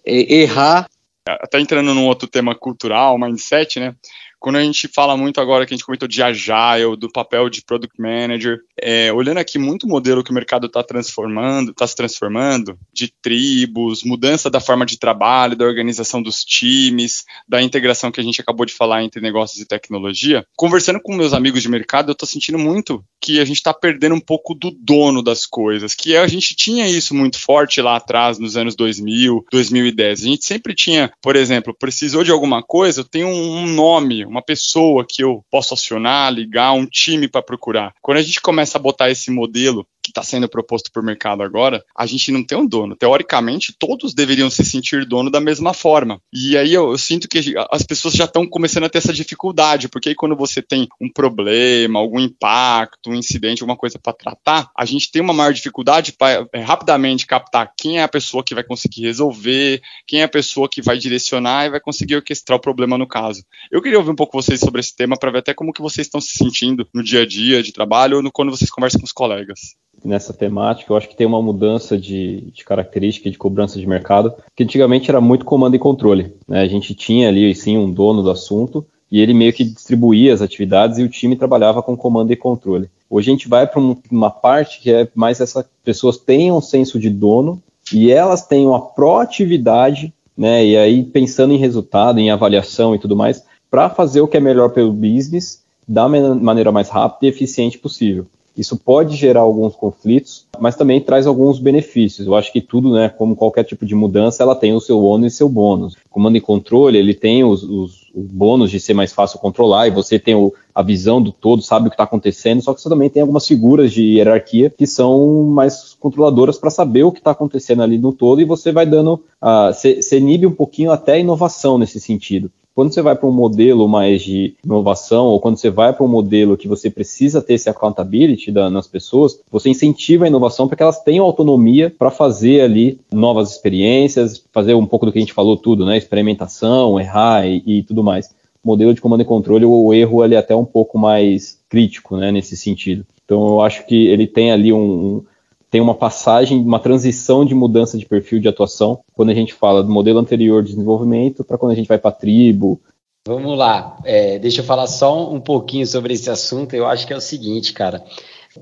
é, 0.06 0.42
errar. 0.42 0.88
Até 1.28 1.60
entrando 1.60 1.94
num 1.94 2.08
outro 2.08 2.28
tema 2.28 2.56
cultural, 2.56 3.18
mindset, 3.18 3.80
né? 3.80 3.96
Quando 4.40 4.56
a 4.56 4.64
gente 4.64 4.88
fala 4.88 5.18
muito 5.18 5.42
agora 5.42 5.66
que 5.66 5.74
a 5.74 5.78
gente 5.78 5.86
comentou 5.86 6.08
de 6.08 6.24
agile, 6.24 6.96
do 6.98 7.12
papel 7.12 7.50
de 7.50 7.62
product 7.62 8.00
manager, 8.00 8.60
é, 8.82 9.12
olhando 9.12 9.38
aqui 9.38 9.60
muito 9.60 9.86
o 9.86 9.90
modelo 9.90 10.24
que 10.24 10.32
o 10.32 10.34
mercado 10.34 10.68
está 10.68 10.82
transformando, 10.82 11.72
está 11.72 11.86
se 11.86 11.96
transformando, 11.96 12.78
de 12.94 13.12
tribos, 13.22 14.04
mudança 14.04 14.50
da 14.50 14.60
forma 14.60 14.86
de 14.86 14.98
trabalho, 14.98 15.56
da 15.56 15.66
organização 15.66 16.22
dos 16.22 16.44
times, 16.44 17.26
da 17.48 17.62
integração 17.62 18.12
que 18.12 18.22
a 18.22 18.24
gente 18.24 18.40
acabou 18.40 18.66
de 18.66 18.74
falar 18.74 19.04
entre 19.04 19.22
negócios 19.22 19.60
e 19.62 19.66
tecnologia. 19.66 20.46
Conversando 20.56 21.02
com 21.02 21.16
meus 21.16 21.34
amigos 21.34 21.62
de 21.62 21.70
mercado, 21.70 22.10
eu 22.10 22.14
estou 22.14 22.28
sentindo 22.28 22.58
muito 22.58 23.04
que 23.22 23.40
a 23.40 23.46
gente 23.46 23.58
está 23.58 23.74
perdendo 23.74 24.16
um 24.16 24.20
pouco 24.20 24.54
do 24.54 24.72
dono 24.72 25.22
das 25.22 25.46
coisas, 25.46 25.94
que 25.94 26.16
a 26.16 26.28
gente 26.28 26.56
tinha 26.56 26.88
isso 26.88 27.14
muito 27.14 27.40
forte 27.40 27.82
lá 27.82 27.98
atrás, 27.98 28.40
nos 28.40 28.56
anos 28.56 28.76
2000, 28.76 29.46
2010. 29.52 30.22
A 30.22 30.26
gente 30.26 30.46
sempre 30.46 30.74
tinha, 30.74 31.12
por 31.22 31.36
exemplo, 31.36 31.76
precisou 31.78 32.24
de 32.24 32.32
alguma 32.32 32.64
coisa, 32.64 33.04
tenho 33.04 33.28
um 33.28 33.68
nome, 33.68 34.26
uma 34.30 34.42
pessoa 34.42 35.06
que 35.08 35.24
eu 35.24 35.44
posso 35.50 35.74
acionar, 35.74 36.32
ligar, 36.32 36.72
um 36.74 36.86
time 36.86 37.28
para 37.28 37.42
procurar. 37.42 37.94
Quando 38.02 38.20
a 38.20 38.22
gente 38.22 38.40
começa 38.40 38.78
a 38.78 38.82
botar 38.82 39.10
esse 39.10 39.32
modelo 39.32 39.86
que 40.10 40.20
está 40.20 40.24
sendo 40.24 40.50
proposto 40.50 40.92
por 40.92 41.04
mercado 41.04 41.44
agora, 41.44 41.84
a 41.96 42.06
gente 42.06 42.32
não 42.32 42.44
tem 42.44 42.58
um 42.58 42.68
dono. 42.68 42.96
Teoricamente, 42.96 43.74
todos 43.78 44.14
deveriam 44.14 44.50
se 44.50 44.66
sentir 44.66 45.06
dono 45.06 45.30
da 45.30 45.40
mesma 45.40 45.74
forma. 45.74 46.20
E 46.34 46.58
aí 46.58 46.74
eu, 46.74 46.92
eu 46.92 46.98
sinto 46.98 47.28
que 47.28 47.54
as 47.70 47.84
pessoas 47.84 48.16
já 48.16 48.26
estão 48.26 48.48
começando 48.48 48.86
a 48.86 48.90
ter 48.90 48.98
essa 48.98 49.14
dificuldade, 49.14 49.88
porque 49.88 50.10
aí 50.10 50.16
quando 50.16 50.36
você 50.36 50.62
tem 50.62 50.88
um 51.00 51.10
problema, 51.12 52.00
algum 52.00 52.20
impacto, 52.20 53.12
um 53.12 53.16
incidente, 53.16 53.62
alguma 53.62 53.78
coisa 53.78 54.00
para 54.00 54.14
tratar, 54.14 54.72
a 54.76 54.86
gente 54.86 55.12
tem 55.12 55.22
uma 55.22 55.34
maior 55.34 55.54
dificuldade 55.54 56.14
para 56.14 56.48
é, 56.52 56.60
rapidamente 56.60 57.28
captar 57.28 57.72
quem 57.78 58.00
é 58.00 58.04
a 58.04 58.08
pessoa 58.08 58.44
que 58.44 58.56
vai 58.56 58.64
conseguir 58.64 59.04
resolver, 59.04 59.82
quem 60.08 60.22
é 60.22 60.24
a 60.24 60.30
pessoa 60.30 60.68
que 60.68 60.82
vai 60.82 60.98
direcionar 60.98 61.66
e 61.66 61.70
vai 61.70 61.80
conseguir 61.80 62.16
orquestrar 62.16 62.58
o 62.58 62.62
problema 62.62 62.98
no 62.98 63.08
caso. 63.08 63.44
Eu 63.72 63.82
queria 63.82 64.00
ouvir 64.00 64.12
um 64.12 64.16
pouco 64.16 64.42
vocês 64.42 64.60
sobre 64.60 64.80
esse 64.80 64.96
tema 64.96 65.18
para 65.18 65.32
ver 65.32 65.40
até 65.40 65.54
como 65.54 65.74
que 65.74 65.82
vocês 65.82 66.08
estão 66.08 66.20
se 66.20 66.36
sentindo 66.36 66.88
no 66.94 67.04
dia 67.04 67.22
a 67.22 67.26
dia 67.26 67.62
de 67.62 67.72
trabalho 67.72 68.18
ou 68.18 68.24
no, 68.24 68.32
quando 68.32 68.50
vocês 68.50 68.72
conversam 68.72 69.00
com 69.00 69.06
os 69.06 69.12
colegas 69.12 69.76
nessa 70.04 70.34
temática. 70.34 70.92
Eu 70.92 70.98
acho 70.98 71.10
que 71.10 71.16
tem 71.16 71.28
uma 71.28 71.42
mudança 71.42 71.98
de, 71.98 72.42
de 72.52 72.64
característica 72.64 73.30
de 73.30 73.38
cobrança 73.38 73.80
de 73.80 73.88
mercado, 73.88 74.34
que 74.56 74.64
antigamente 74.64 75.10
era 75.10 75.22
muito 75.22 75.46
comando 75.46 75.76
e 75.76 75.80
controle. 75.80 76.34
Né? 76.48 76.62
A 76.62 76.68
gente 76.68 76.94
tinha 76.94 77.28
ali, 77.30 77.54
sim, 77.56 77.78
um 77.78 77.92
dono 77.92 78.24
do 78.24 78.32
assunto, 78.32 78.86
e 79.12 79.20
ele 79.20 79.34
meio 79.34 79.54
que 79.54 79.64
distribuía 79.64 80.34
as 80.34 80.42
atividades 80.42 80.98
e 80.98 81.04
o 81.04 81.10
time 81.10 81.36
trabalhava 81.36 81.82
com 81.82 81.98
comando 81.98 82.32
e 82.32 82.36
controle. 82.36 82.90
Hoje 83.10 83.30
a 83.30 83.34
gente 83.34 83.50
vai 83.50 83.66
para 83.66 83.82
uma 84.12 84.30
parte 84.30 84.80
que 84.82 84.92
é 84.92 85.08
mais 85.16 85.42
essas 85.42 85.66
pessoas 85.84 86.18
tenham 86.18 86.58
um 86.58 86.62
senso 86.62 87.00
de 87.00 87.10
dono 87.10 87.62
e 87.92 88.12
elas 88.12 88.46
tenham 88.46 88.76
a 88.76 88.82
proatividade, 88.82 90.14
né? 90.38 90.64
E 90.64 90.78
aí 90.78 91.04
pensando 91.04 91.54
em 91.54 91.58
resultado, 91.58 92.20
em 92.20 92.30
avaliação 92.30 92.94
e 92.94 93.00
tudo 93.00 93.16
mais, 93.16 93.44
para 93.72 93.90
fazer 93.90 94.22
o 94.22 94.28
que 94.28 94.38
é 94.38 94.40
melhor 94.40 94.70
pelo 94.70 94.94
business 94.94 95.64
da 95.88 96.08
maneira 96.08 96.72
mais 96.72 96.88
rápida 96.90 97.26
e 97.26 97.30
eficiente 97.30 97.80
possível. 97.80 98.28
Isso 98.60 98.76
pode 98.76 99.16
gerar 99.16 99.40
alguns 99.40 99.74
conflitos, 99.74 100.46
mas 100.60 100.76
também 100.76 101.00
traz 101.00 101.26
alguns 101.26 101.60
benefícios. 101.60 102.28
Eu 102.28 102.36
acho 102.36 102.52
que 102.52 102.60
tudo, 102.60 102.92
né, 102.92 103.08
como 103.08 103.34
qualquer 103.34 103.64
tipo 103.64 103.86
de 103.86 103.96
mudança, 103.96 104.44
ela 104.44 104.54
tem 104.54 104.74
o 104.74 104.82
seu 104.82 105.02
ônus 105.02 105.34
e 105.34 105.38
seu 105.38 105.48
bônus. 105.48 105.96
Comando 106.10 106.36
e 106.36 106.42
controle, 106.42 106.98
ele 106.98 107.14
tem 107.14 107.42
os, 107.42 107.64
os, 107.64 108.10
bônus 108.14 108.70
de 108.70 108.80
ser 108.80 108.94
mais 108.94 109.14
fácil 109.14 109.40
controlar 109.40 109.88
e 109.88 109.92
você 109.92 110.20
tem 110.20 110.36
o, 110.36 110.54
a 110.76 110.84
visão 110.84 111.22
do 111.22 111.32
todo, 111.32 111.62
sabe 111.62 111.88
o 111.88 111.90
que 111.90 111.94
está 111.94 112.04
acontecendo, 112.04 112.62
só 112.62 112.74
que 112.74 112.82
você 112.82 112.90
também 112.90 113.10
tem 113.10 113.22
algumas 113.22 113.48
figuras 113.48 113.94
de 113.94 114.16
hierarquia 114.16 114.70
que 114.70 114.86
são 114.86 115.46
mais 115.46 115.94
controladoras 115.98 116.58
para 116.58 116.70
saber 116.70 117.04
o 117.04 117.14
que 117.14 117.20
está 117.20 117.32
acontecendo 117.32 117.82
ali 117.82 117.98
no 117.98 118.12
todo 118.12 118.42
e 118.42 118.46
você 118.46 118.74
vai 118.74 118.86
dando, 118.86 119.24
você 119.72 120.00
uh, 120.16 120.18
inibe 120.18 120.48
um 120.48 120.52
pouquinho 120.52 120.92
até 120.92 121.14
a 121.14 121.20
inovação 121.20 121.78
nesse 121.78 122.00
sentido. 122.00 122.52
Quando 122.80 122.94
você 122.94 123.02
vai 123.02 123.14
para 123.14 123.28
um 123.28 123.34
modelo 123.34 123.90
mais 123.90 124.22
de 124.22 124.56
inovação, 124.64 125.26
ou 125.26 125.42
quando 125.42 125.58
você 125.58 125.70
vai 125.70 125.92
para 125.92 126.06
um 126.06 126.08
modelo 126.08 126.56
que 126.56 126.66
você 126.66 126.90
precisa 126.90 127.42
ter 127.42 127.56
esse 127.56 127.70
accountability 127.70 128.54
da, 128.54 128.70
nas 128.70 128.88
pessoas, 128.88 129.38
você 129.52 129.70
incentiva 129.70 130.24
a 130.24 130.30
inovação 130.30 130.66
para 130.66 130.78
que 130.78 130.84
elas 130.84 131.04
tenham 131.04 131.26
autonomia 131.26 131.94
para 132.00 132.10
fazer 132.10 132.62
ali 132.62 132.98
novas 133.12 133.52
experiências, 133.52 134.42
fazer 134.54 134.76
um 134.76 134.86
pouco 134.86 135.06
do 135.06 135.12
que 135.12 135.18
a 135.18 135.22
gente 135.22 135.34
falou 135.34 135.58
tudo, 135.58 135.86
né? 135.86 135.98
Experimentação, 135.98 136.98
errar 136.98 137.46
e, 137.46 137.62
e 137.66 137.84
tudo 137.84 138.02
mais. 138.02 138.34
modelo 138.64 138.94
de 138.94 139.02
comando 139.02 139.24
e 139.24 139.26
controle, 139.26 139.66
o 139.66 139.94
erro 139.94 140.24
ele 140.24 140.36
é 140.36 140.38
até 140.38 140.56
um 140.56 140.64
pouco 140.64 140.98
mais 140.98 141.60
crítico, 141.68 142.16
né, 142.16 142.32
nesse 142.32 142.56
sentido. 142.56 143.06
Então 143.26 143.46
eu 143.46 143.62
acho 143.62 143.86
que 143.86 144.08
ele 144.08 144.26
tem 144.26 144.54
ali 144.54 144.72
um, 144.72 145.22
tem 145.70 145.80
uma 145.80 145.94
passagem, 145.94 146.60
uma 146.62 146.80
transição 146.80 147.46
de 147.46 147.54
mudança 147.54 147.98
de 147.98 148.06
perfil 148.06 148.40
de 148.40 148.48
atuação 148.48 149.00
quando 149.14 149.30
a 149.30 149.36
gente 149.36 149.54
fala 149.54 149.84
do 149.84 149.92
modelo 149.92 150.20
anterior 150.20 150.64
de 150.64 150.72
desenvolvimento 150.72 151.44
para 151.44 151.58
quando 151.58 151.74
a 151.74 151.76
gente 151.76 151.88
vai 151.88 152.00
para 152.00 152.10
a 152.10 152.14
tribo. 152.14 152.82
Vamos 153.28 153.58
lá, 153.58 153.98
é, 154.06 154.40
deixa 154.40 154.62
eu 154.62 154.66
falar 154.66 154.88
só 154.88 155.32
um 155.32 155.40
pouquinho 155.40 155.86
sobre 155.86 156.14
esse 156.14 156.30
assunto. 156.30 156.74
Eu 156.74 156.88
acho 156.88 157.06
que 157.06 157.14
é 157.14 157.18
o 157.18 157.22
seguinte, 157.22 157.74
cara. 157.74 158.04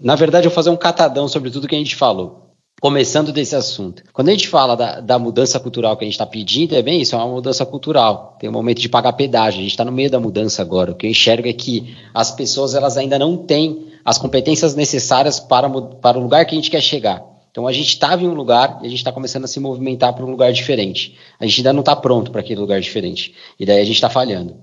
Na 0.01 0.15
verdade, 0.15 0.45
eu 0.45 0.49
vou 0.49 0.55
fazer 0.55 0.69
um 0.69 0.75
catadão 0.75 1.27
sobre 1.27 1.49
tudo 1.49 1.67
que 1.67 1.75
a 1.75 1.77
gente 1.77 1.95
falou. 1.95 2.47
Começando 2.79 3.31
desse 3.31 3.55
assunto. 3.55 4.03
Quando 4.13 4.29
a 4.29 4.31
gente 4.31 4.47
fala 4.47 4.75
da, 4.75 4.99
da 4.99 5.17
mudança 5.17 5.59
cultural 5.59 5.97
que 5.97 6.03
a 6.03 6.07
gente 6.07 6.13
está 6.13 6.25
pedindo, 6.27 6.75
é 6.75 6.81
bem 6.81 7.01
isso, 7.01 7.15
é 7.15 7.17
uma 7.17 7.27
mudança 7.27 7.65
cultural. 7.65 8.35
Tem 8.39 8.49
um 8.49 8.53
momento 8.53 8.79
de 8.79 8.89
pagar 8.89 9.13
pedágio, 9.13 9.59
a 9.59 9.63
gente 9.63 9.71
está 9.71 9.83
no 9.83 9.91
meio 9.91 10.11
da 10.11 10.19
mudança 10.19 10.61
agora. 10.61 10.91
O 10.91 10.95
que 10.95 11.07
eu 11.07 11.09
enxergo 11.09 11.47
é 11.47 11.53
que 11.53 11.95
as 12.13 12.29
pessoas 12.29 12.75
elas 12.75 12.97
ainda 12.97 13.17
não 13.17 13.37
têm 13.37 13.86
as 14.07 14.17
competências 14.17 14.73
necessárias 14.73 15.37
para, 15.37 15.69
para 15.69 16.17
o 16.17 16.21
lugar 16.21 16.45
que 16.45 16.55
a 16.55 16.57
gente 16.57 16.71
quer 16.71 16.79
chegar. 16.79 17.21
Então 17.51 17.67
a 17.67 17.73
gente 17.73 17.89
estava 17.89 18.23
em 18.23 18.27
um 18.29 18.33
lugar 18.33 18.79
e 18.81 18.85
a 18.85 18.89
gente 18.89 18.99
está 18.99 19.11
começando 19.11 19.43
a 19.43 19.49
se 19.49 19.59
movimentar 19.59 20.13
para 20.13 20.25
um 20.25 20.31
lugar 20.31 20.53
diferente. 20.53 21.17
A 21.37 21.45
gente 21.45 21.59
ainda 21.59 21.73
não 21.73 21.81
está 21.81 21.93
pronto 21.93 22.31
para 22.31 22.39
aquele 22.39 22.61
lugar 22.61 22.79
diferente. 22.79 23.35
E 23.59 23.65
daí 23.65 23.81
a 23.81 23.83
gente 23.83 23.95
está 23.95 24.09
falhando. 24.09 24.55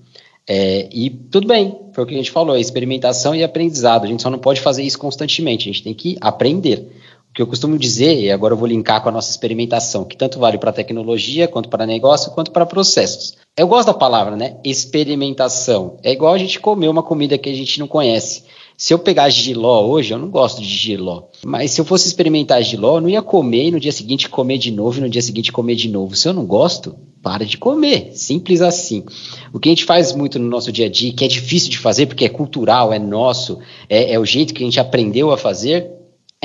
É, 0.48 0.88
e 0.90 1.10
tudo 1.10 1.46
bem, 1.46 1.78
foi 1.92 2.04
o 2.04 2.06
que 2.06 2.14
a 2.14 2.16
gente 2.16 2.30
falou, 2.30 2.56
é 2.56 2.60
experimentação 2.60 3.34
e 3.34 3.44
aprendizado. 3.44 4.04
A 4.04 4.06
gente 4.06 4.22
só 4.22 4.30
não 4.30 4.38
pode 4.38 4.62
fazer 4.62 4.82
isso 4.82 4.98
constantemente, 4.98 5.68
a 5.68 5.72
gente 5.72 5.84
tem 5.84 5.92
que 5.92 6.16
aprender. 6.22 6.90
O 7.28 7.34
que 7.34 7.42
eu 7.42 7.46
costumo 7.46 7.76
dizer, 7.76 8.18
e 8.18 8.30
agora 8.30 8.54
eu 8.54 8.58
vou 8.58 8.66
linkar 8.66 9.02
com 9.02 9.10
a 9.10 9.12
nossa 9.12 9.30
experimentação, 9.30 10.06
que 10.06 10.16
tanto 10.16 10.38
vale 10.38 10.56
para 10.56 10.72
tecnologia, 10.72 11.46
quanto 11.46 11.68
para 11.68 11.84
negócio, 11.84 12.32
quanto 12.32 12.50
para 12.50 12.64
processos. 12.64 13.36
Eu 13.58 13.68
gosto 13.68 13.88
da 13.88 13.94
palavra, 13.94 14.36
né? 14.36 14.56
Experimentação. 14.64 15.98
É 16.02 16.12
igual 16.12 16.32
a 16.32 16.38
gente 16.38 16.58
comer 16.58 16.88
uma 16.88 17.02
comida 17.02 17.36
que 17.36 17.50
a 17.50 17.54
gente 17.54 17.78
não 17.78 17.86
conhece. 17.86 18.44
Se 18.76 18.92
eu 18.92 18.98
pegar 18.98 19.28
giló 19.28 19.86
hoje, 19.86 20.12
eu 20.12 20.18
não 20.18 20.28
gosto 20.28 20.60
de 20.60 20.68
giló. 20.68 21.24
Mas 21.44 21.70
se 21.70 21.80
eu 21.80 21.84
fosse 21.84 22.08
experimentar 22.08 22.62
giló, 22.62 22.96
eu 22.96 23.00
não 23.00 23.08
ia 23.08 23.22
comer 23.22 23.68
e 23.68 23.70
no 23.70 23.80
dia 23.80 23.92
seguinte 23.92 24.28
comer 24.28 24.58
de 24.58 24.70
novo 24.70 24.98
e 24.98 25.00
no 25.00 25.08
dia 25.08 25.22
seguinte 25.22 25.52
comer 25.52 25.76
de 25.76 25.88
novo. 25.88 26.16
Se 26.16 26.28
eu 26.28 26.32
não 26.32 26.44
gosto, 26.44 26.96
para 27.22 27.46
de 27.46 27.56
comer. 27.56 28.10
Simples 28.12 28.60
assim. 28.60 29.04
O 29.52 29.58
que 29.58 29.70
a 29.70 29.72
gente 29.72 29.84
faz 29.84 30.14
muito 30.14 30.38
no 30.38 30.48
nosso 30.48 30.70
dia 30.70 30.86
a 30.86 30.90
dia, 30.90 31.12
que 31.12 31.24
é 31.24 31.28
difícil 31.28 31.70
de 31.70 31.78
fazer 31.78 32.06
porque 32.06 32.26
é 32.26 32.28
cultural, 32.28 32.92
é 32.92 32.98
nosso, 32.98 33.58
é, 33.88 34.12
é 34.12 34.18
o 34.18 34.26
jeito 34.26 34.52
que 34.52 34.62
a 34.62 34.66
gente 34.66 34.78
aprendeu 34.78 35.30
a 35.30 35.38
fazer, 35.38 35.90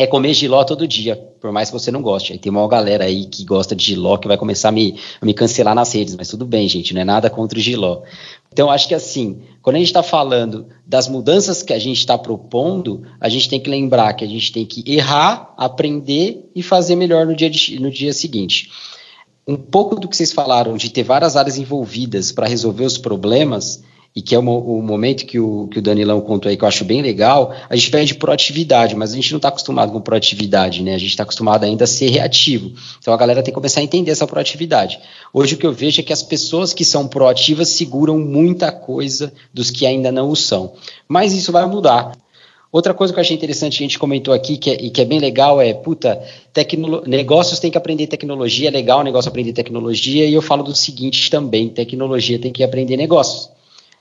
é 0.02 0.08
comer 0.08 0.34
giló 0.34 0.64
todo 0.64 0.88
dia, 0.88 1.16
por 1.42 1.52
mais 1.52 1.70
que 1.70 1.74
você 1.74 1.92
não 1.92 2.02
goste. 2.02 2.32
Aí 2.32 2.40
tem 2.40 2.50
uma 2.50 2.66
galera 2.70 3.04
aí 3.04 3.26
que 3.26 3.44
gosta 3.44 3.76
de 3.76 3.84
giló 3.84 4.18
que 4.18 4.30
vai 4.30 4.38
começar 4.38 4.70
a 4.70 4.72
me, 4.72 4.98
a 5.20 5.26
me 5.26 5.34
cancelar 5.34 5.76
nas 5.76 5.94
redes, 5.94 6.16
mas 6.16 6.30
tudo 6.30 6.46
bem, 6.46 6.70
gente, 6.70 6.94
não 6.94 7.02
é 7.02 7.04
nada 7.04 7.30
contra 7.30 7.60
o 7.60 7.62
giló. 7.62 8.04
Então, 8.52 8.72
acho 8.72 8.88
que 8.88 8.96
assim, 8.96 9.42
quando 9.62 9.76
a 9.76 9.80
gente 9.80 9.90
está 9.90 10.02
falando 10.02 10.68
das 10.88 11.10
mudanças 11.10 11.62
que 11.62 11.74
a 11.74 11.80
gente 11.80 11.98
está 11.98 12.18
propondo, 12.18 13.04
a 13.20 13.28
gente 13.28 13.50
tem 13.50 13.60
que 13.60 13.70
lembrar 13.70 14.14
que 14.14 14.24
a 14.24 14.28
gente 14.28 14.54
tem 14.54 14.66
que 14.66 14.84
errar, 14.90 15.54
aprender 15.58 16.50
e 16.56 16.64
fazer 16.64 16.96
melhor 16.96 17.26
no 17.26 17.36
dia, 17.36 17.50
de, 17.50 17.78
no 17.80 17.92
dia 17.92 18.14
seguinte. 18.14 18.72
Um 19.46 19.58
pouco 19.58 20.00
do 20.00 20.08
que 20.08 20.16
vocês 20.16 20.32
falaram 20.32 20.78
de 20.78 20.90
ter 20.90 21.04
várias 21.04 21.36
áreas 21.36 21.58
envolvidas 21.58 22.32
para 22.32 22.48
resolver 22.48 22.86
os 22.86 22.98
problemas, 22.98 23.84
e 24.16 24.22
que 24.22 24.34
é 24.34 24.40
o, 24.40 24.42
o, 24.42 24.82
momento 24.82 25.26
que 25.26 25.40
o, 25.40 25.68
que 25.68 25.80
o 25.80 25.82
Danilão 25.82 26.20
contou 26.20 26.50
aí, 26.50 26.58
que 26.58 26.64
eu 26.64 26.68
acho 26.68 26.84
bem 26.84 27.02
legal, 27.02 27.54
a 27.70 27.76
gente 27.76 27.92
pede 27.92 28.16
proatividade, 28.16 28.96
mas 28.96 29.14
a 29.14 29.16
gente 29.16 29.32
não 29.32 29.38
está 29.38 29.50
acostumado 29.50 29.92
com 29.92 30.02
proatividade, 30.02 30.82
né? 30.82 30.96
A 30.96 30.98
gente 30.98 31.12
está 31.12 31.24
acostumado 31.24 31.64
ainda 31.64 31.84
a 31.84 31.88
ser 31.88 32.10
reativo. 32.10 32.72
Então 33.00 33.14
a 33.14 33.18
galera 33.18 33.44
tem 33.44 33.54
que 33.54 33.56
começar 33.56 33.82
a 33.82 33.84
entender 33.84 34.12
essa 34.12 34.26
proatividade. 34.26 35.00
Hoje 35.32 35.56
o 35.56 35.58
que 35.58 35.66
eu 35.66 35.72
vejo 35.72 36.02
é 36.02 36.04
que 36.04 36.12
as 36.12 36.24
pessoas 36.24 36.74
que 36.74 36.84
são 36.84 37.08
proativas 37.08 37.70
seguram 37.70 38.18
muita 38.20 38.72
coisa 38.72 39.32
dos 39.54 39.70
que 39.70 39.86
ainda 39.86 40.12
não 40.12 40.30
o 40.30 40.36
são. 40.36 40.74
Mas 41.08 41.34
isso 41.34 41.52
vai 41.52 41.66
mudar. 41.68 42.12
Outra 42.72 42.94
coisa 42.94 43.12
que 43.12 43.20
eu 43.20 43.22
achei 43.22 43.36
interessante, 43.36 43.76
a 43.76 43.86
gente 43.86 43.98
comentou 43.98 44.32
aqui, 44.32 44.56
que 44.56 44.70
é, 44.70 44.74
e 44.76 44.92
que 44.92 45.02
é 45.02 45.06
bem 45.06 45.20
legal, 45.20 45.60
é, 45.60 45.74
puta, 45.74 46.22
negócios 47.08 47.60
têm 47.60 47.72
que 47.72 47.78
aprender 47.80 48.06
tecnologia, 48.06 48.68
é 48.68 48.72
legal 48.72 49.00
o 49.00 49.04
negócio 49.04 49.28
aprender 49.28 49.54
tecnologia, 49.54 50.26
e 50.28 50.34
eu 50.36 50.42
falo 50.42 50.62
do 50.62 50.76
seguinte 50.76 51.32
também, 51.32 51.68
tecnologia 51.68 52.38
tem 52.38 52.52
que 52.52 52.64
aprender 52.64 52.96
negócios. 52.96 53.50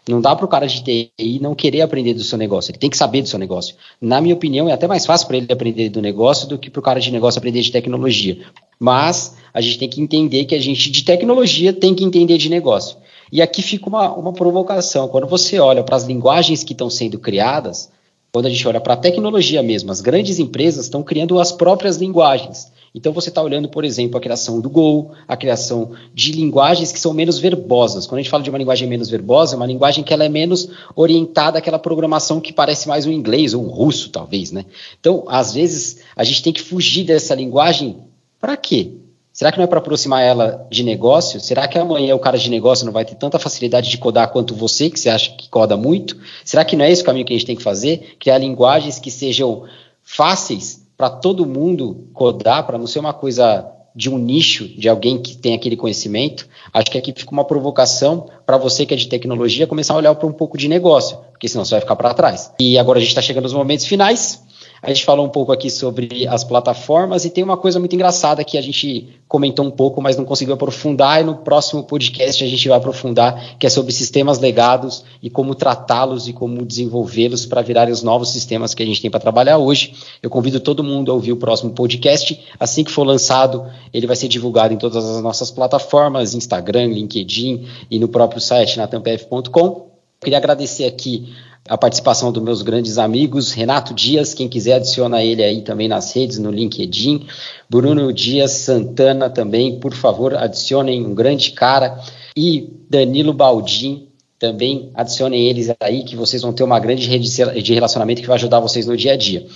Não 0.08 0.20
dá 0.20 0.34
para 0.34 0.44
o 0.44 0.48
cara 0.48 0.66
de 0.66 0.82
TI 0.82 1.38
não 1.40 1.54
querer 1.54 1.82
aprender 1.82 2.14
do 2.14 2.22
seu 2.22 2.38
negócio, 2.38 2.70
ele 2.70 2.78
tem 2.78 2.88
que 2.88 2.96
saber 2.96 3.22
do 3.22 3.28
seu 3.28 3.38
negócio. 3.38 3.74
Na 4.00 4.20
minha 4.20 4.34
opinião, 4.34 4.68
é 4.68 4.72
até 4.72 4.86
mais 4.86 5.04
fácil 5.04 5.26
para 5.26 5.36
ele 5.36 5.52
aprender 5.52 5.90
do 5.90 6.00
negócio 6.00 6.48
do 6.48 6.58
que 6.58 6.70
para 6.70 6.80
o 6.80 6.82
cara 6.82 7.00
de 7.00 7.10
negócio 7.10 7.38
aprender 7.38 7.60
de 7.60 7.70
tecnologia. 7.70 8.38
Mas 8.78 9.36
a 9.52 9.60
gente 9.60 9.78
tem 9.78 9.88
que 9.88 10.00
entender 10.00 10.44
que 10.44 10.54
a 10.54 10.60
gente 10.60 10.90
de 10.90 11.04
tecnologia 11.04 11.72
tem 11.72 11.94
que 11.94 12.04
entender 12.04 12.38
de 12.38 12.48
negócio. 12.48 12.96
E 13.30 13.42
aqui 13.42 13.60
fica 13.60 13.88
uma, 13.88 14.10
uma 14.14 14.32
provocação. 14.32 15.08
Quando 15.08 15.26
você 15.26 15.58
olha 15.58 15.82
para 15.82 15.96
as 15.96 16.04
linguagens 16.04 16.64
que 16.64 16.72
estão 16.72 16.88
sendo 16.88 17.18
criadas, 17.18 17.90
quando 18.32 18.46
a 18.46 18.50
gente 18.50 18.66
olha 18.68 18.80
para 18.80 18.94
a 18.94 18.96
tecnologia 18.96 19.62
mesmo, 19.62 19.90
as 19.90 20.00
grandes 20.00 20.38
empresas 20.38 20.84
estão 20.84 21.02
criando 21.02 21.38
as 21.38 21.50
próprias 21.50 21.96
linguagens. 21.96 22.70
Então 22.94 23.12
você 23.12 23.28
está 23.28 23.42
olhando, 23.42 23.68
por 23.68 23.84
exemplo, 23.84 24.16
a 24.16 24.20
criação 24.20 24.60
do 24.60 24.68
Go, 24.68 25.12
a 25.26 25.36
criação 25.36 25.92
de 26.14 26.32
linguagens 26.32 26.90
que 26.90 26.98
são 26.98 27.12
menos 27.12 27.38
verbosas. 27.38 28.06
Quando 28.06 28.18
a 28.18 28.22
gente 28.22 28.30
fala 28.30 28.42
de 28.42 28.50
uma 28.50 28.58
linguagem 28.58 28.88
menos 28.88 29.08
verbosa, 29.08 29.54
é 29.54 29.56
uma 29.56 29.66
linguagem 29.66 30.02
que 30.02 30.12
ela 30.12 30.24
é 30.24 30.28
menos 30.28 30.68
orientada 30.96 31.58
àquela 31.58 31.78
programação 31.78 32.40
que 32.40 32.52
parece 32.52 32.88
mais 32.88 33.06
o 33.06 33.12
inglês 33.12 33.54
ou 33.54 33.64
o 33.64 33.68
russo, 33.68 34.10
talvez, 34.10 34.50
né? 34.50 34.64
Então, 34.98 35.24
às 35.28 35.54
vezes, 35.54 35.98
a 36.16 36.24
gente 36.24 36.42
tem 36.42 36.52
que 36.52 36.62
fugir 36.62 37.04
dessa 37.04 37.34
linguagem 37.34 37.96
para 38.40 38.56
quê? 38.56 38.92
Será 39.38 39.52
que 39.52 39.58
não 39.58 39.62
é 39.62 39.68
para 39.68 39.78
aproximar 39.78 40.20
ela 40.20 40.66
de 40.68 40.82
negócio? 40.82 41.38
Será 41.38 41.68
que 41.68 41.78
amanhã 41.78 42.12
o 42.12 42.18
cara 42.18 42.36
de 42.36 42.50
negócio 42.50 42.84
não 42.84 42.92
vai 42.92 43.04
ter 43.04 43.14
tanta 43.14 43.38
facilidade 43.38 43.88
de 43.88 43.96
codar 43.96 44.32
quanto 44.32 44.52
você, 44.52 44.90
que 44.90 44.98
você 44.98 45.08
acha 45.08 45.30
que 45.30 45.48
coda 45.48 45.76
muito? 45.76 46.18
Será 46.44 46.64
que 46.64 46.74
não 46.74 46.84
é 46.84 46.90
esse 46.90 47.02
o 47.02 47.04
caminho 47.04 47.24
que 47.24 47.32
a 47.32 47.36
gente 47.36 47.46
tem 47.46 47.54
que 47.54 47.62
fazer? 47.62 48.16
Criar 48.18 48.38
linguagens 48.38 48.98
que 48.98 49.12
sejam 49.12 49.62
fáceis 50.02 50.84
para 50.96 51.08
todo 51.08 51.46
mundo 51.46 52.08
codar, 52.12 52.66
para 52.66 52.76
não 52.76 52.88
ser 52.88 52.98
uma 52.98 53.12
coisa 53.12 53.64
de 53.94 54.10
um 54.10 54.18
nicho, 54.18 54.66
de 54.76 54.88
alguém 54.88 55.22
que 55.22 55.36
tem 55.36 55.54
aquele 55.54 55.76
conhecimento. 55.76 56.48
Acho 56.74 56.90
que 56.90 56.98
aqui 56.98 57.14
fica 57.16 57.30
uma 57.30 57.44
provocação 57.44 58.26
para 58.44 58.56
você 58.56 58.84
que 58.84 58.92
é 58.92 58.96
de 58.96 59.06
tecnologia 59.06 59.68
começar 59.68 59.94
a 59.94 59.98
olhar 59.98 60.16
para 60.16 60.26
um 60.26 60.32
pouco 60.32 60.58
de 60.58 60.66
negócio, 60.66 61.16
porque 61.30 61.46
senão 61.46 61.64
você 61.64 61.74
vai 61.76 61.80
ficar 61.82 61.94
para 61.94 62.12
trás. 62.12 62.50
E 62.58 62.76
agora 62.76 62.98
a 62.98 63.00
gente 63.00 63.10
está 63.10 63.22
chegando 63.22 63.44
nos 63.44 63.54
momentos 63.54 63.86
finais. 63.86 64.42
A 64.82 64.88
gente 64.88 65.04
falou 65.04 65.26
um 65.26 65.28
pouco 65.28 65.52
aqui 65.52 65.70
sobre 65.70 66.26
as 66.28 66.44
plataformas 66.44 67.24
e 67.24 67.30
tem 67.30 67.42
uma 67.42 67.56
coisa 67.56 67.78
muito 67.78 67.94
engraçada 67.94 68.44
que 68.44 68.56
a 68.56 68.62
gente 68.62 69.08
comentou 69.26 69.64
um 69.64 69.70
pouco, 69.70 70.00
mas 70.00 70.16
não 70.16 70.24
conseguiu 70.24 70.54
aprofundar, 70.54 71.20
e 71.20 71.24
no 71.24 71.36
próximo 71.36 71.82
podcast 71.82 72.42
a 72.42 72.46
gente 72.46 72.68
vai 72.68 72.78
aprofundar, 72.78 73.58
que 73.58 73.66
é 73.66 73.70
sobre 73.70 73.92
sistemas 73.92 74.38
legados 74.38 75.04
e 75.22 75.28
como 75.28 75.54
tratá-los 75.54 76.28
e 76.28 76.32
como 76.32 76.64
desenvolvê-los 76.64 77.44
para 77.44 77.60
virarem 77.60 77.92
os 77.92 78.02
novos 78.02 78.30
sistemas 78.30 78.72
que 78.72 78.82
a 78.82 78.86
gente 78.86 79.02
tem 79.02 79.10
para 79.10 79.20
trabalhar 79.20 79.58
hoje. 79.58 79.94
Eu 80.22 80.30
convido 80.30 80.60
todo 80.60 80.84
mundo 80.84 81.10
a 81.10 81.14
ouvir 81.14 81.32
o 81.32 81.36
próximo 81.36 81.72
podcast. 81.72 82.40
Assim 82.58 82.84
que 82.84 82.90
for 82.90 83.04
lançado, 83.04 83.66
ele 83.92 84.06
vai 84.06 84.16
ser 84.16 84.28
divulgado 84.28 84.72
em 84.72 84.78
todas 84.78 85.04
as 85.04 85.22
nossas 85.22 85.50
plataformas, 85.50 86.34
Instagram, 86.34 86.86
LinkedIn 86.86 87.66
e 87.90 87.98
no 87.98 88.08
próprio 88.08 88.40
site 88.40 88.78
natampf.com. 88.78 89.88
Queria 90.20 90.38
agradecer 90.38 90.84
aqui 90.84 91.32
a 91.68 91.76
participação 91.76 92.32
dos 92.32 92.42
meus 92.42 92.62
grandes 92.62 92.98
amigos, 92.98 93.52
Renato 93.52 93.92
Dias, 93.92 94.32
quem 94.32 94.48
quiser 94.48 94.74
adiciona 94.74 95.22
ele 95.22 95.42
aí 95.42 95.60
também 95.62 95.86
nas 95.86 96.14
redes, 96.14 96.38
no 96.38 96.50
LinkedIn, 96.50 97.26
Bruno 97.68 98.12
Dias 98.12 98.52
Santana 98.52 99.28
também, 99.28 99.78
por 99.78 99.94
favor, 99.94 100.34
adicionem 100.34 101.04
um 101.04 101.14
grande 101.14 101.52
cara, 101.52 102.00
e 102.36 102.70
Danilo 102.88 103.32
Baldim, 103.32 104.08
também 104.38 104.90
adicionem 104.94 105.46
eles 105.46 105.70
aí, 105.80 106.04
que 106.04 106.16
vocês 106.16 106.42
vão 106.42 106.52
ter 106.52 106.62
uma 106.62 106.78
grande 106.78 107.06
rede 107.06 107.28
de 107.62 107.74
relacionamento 107.74 108.22
que 108.22 108.28
vai 108.28 108.36
ajudar 108.36 108.60
vocês 108.60 108.86
no 108.86 108.96
dia 108.96 109.12
a 109.12 109.16
dia. 109.16 109.46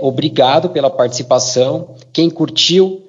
Obrigado 0.00 0.70
pela 0.70 0.88
participação. 0.88 1.94
Quem 2.12 2.30
curtiu, 2.30 3.02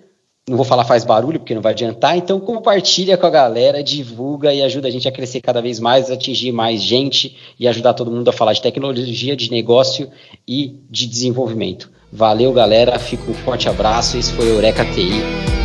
não 0.48 0.58
vou 0.58 0.66
falar 0.66 0.84
faz 0.84 1.06
barulho, 1.06 1.40
porque 1.40 1.56
não 1.56 1.62
vai 1.62 1.72
adiantar, 1.72 2.18
então 2.18 2.40
compartilha 2.40 3.18
com 3.18 3.26
a 3.26 3.30
galera, 3.30 3.82
divulga 3.82 4.54
e 4.54 4.62
ajuda 4.62 4.90
a 4.90 4.92
gente 4.92 5.08
a 5.08 5.12
crescer 5.12 5.40
cada 5.40 5.62
vez 5.62 5.80
mais, 5.80 6.12
atingir 6.12 6.52
mais 6.52 6.82
gente 6.82 7.38
e 7.58 7.68
ajudar 7.68 7.94
todo 7.94 8.12
mundo 8.12 8.28
a 8.28 8.34
falar 8.34 8.52
de 8.52 8.62
tecnologia, 8.62 9.38
de 9.38 9.50
negócio 9.50 10.10
e 10.46 10.76
de 10.90 11.08
desenvolvimento. 11.08 11.90
Valeu, 12.12 12.52
galera, 12.52 13.00
fica 13.00 13.32
um 13.32 13.34
forte 13.34 13.70
abraço, 13.70 14.18
esse 14.18 14.34
foi 14.34 14.48
o 14.48 14.56
Eureka 14.56 14.84
TI. 14.86 15.63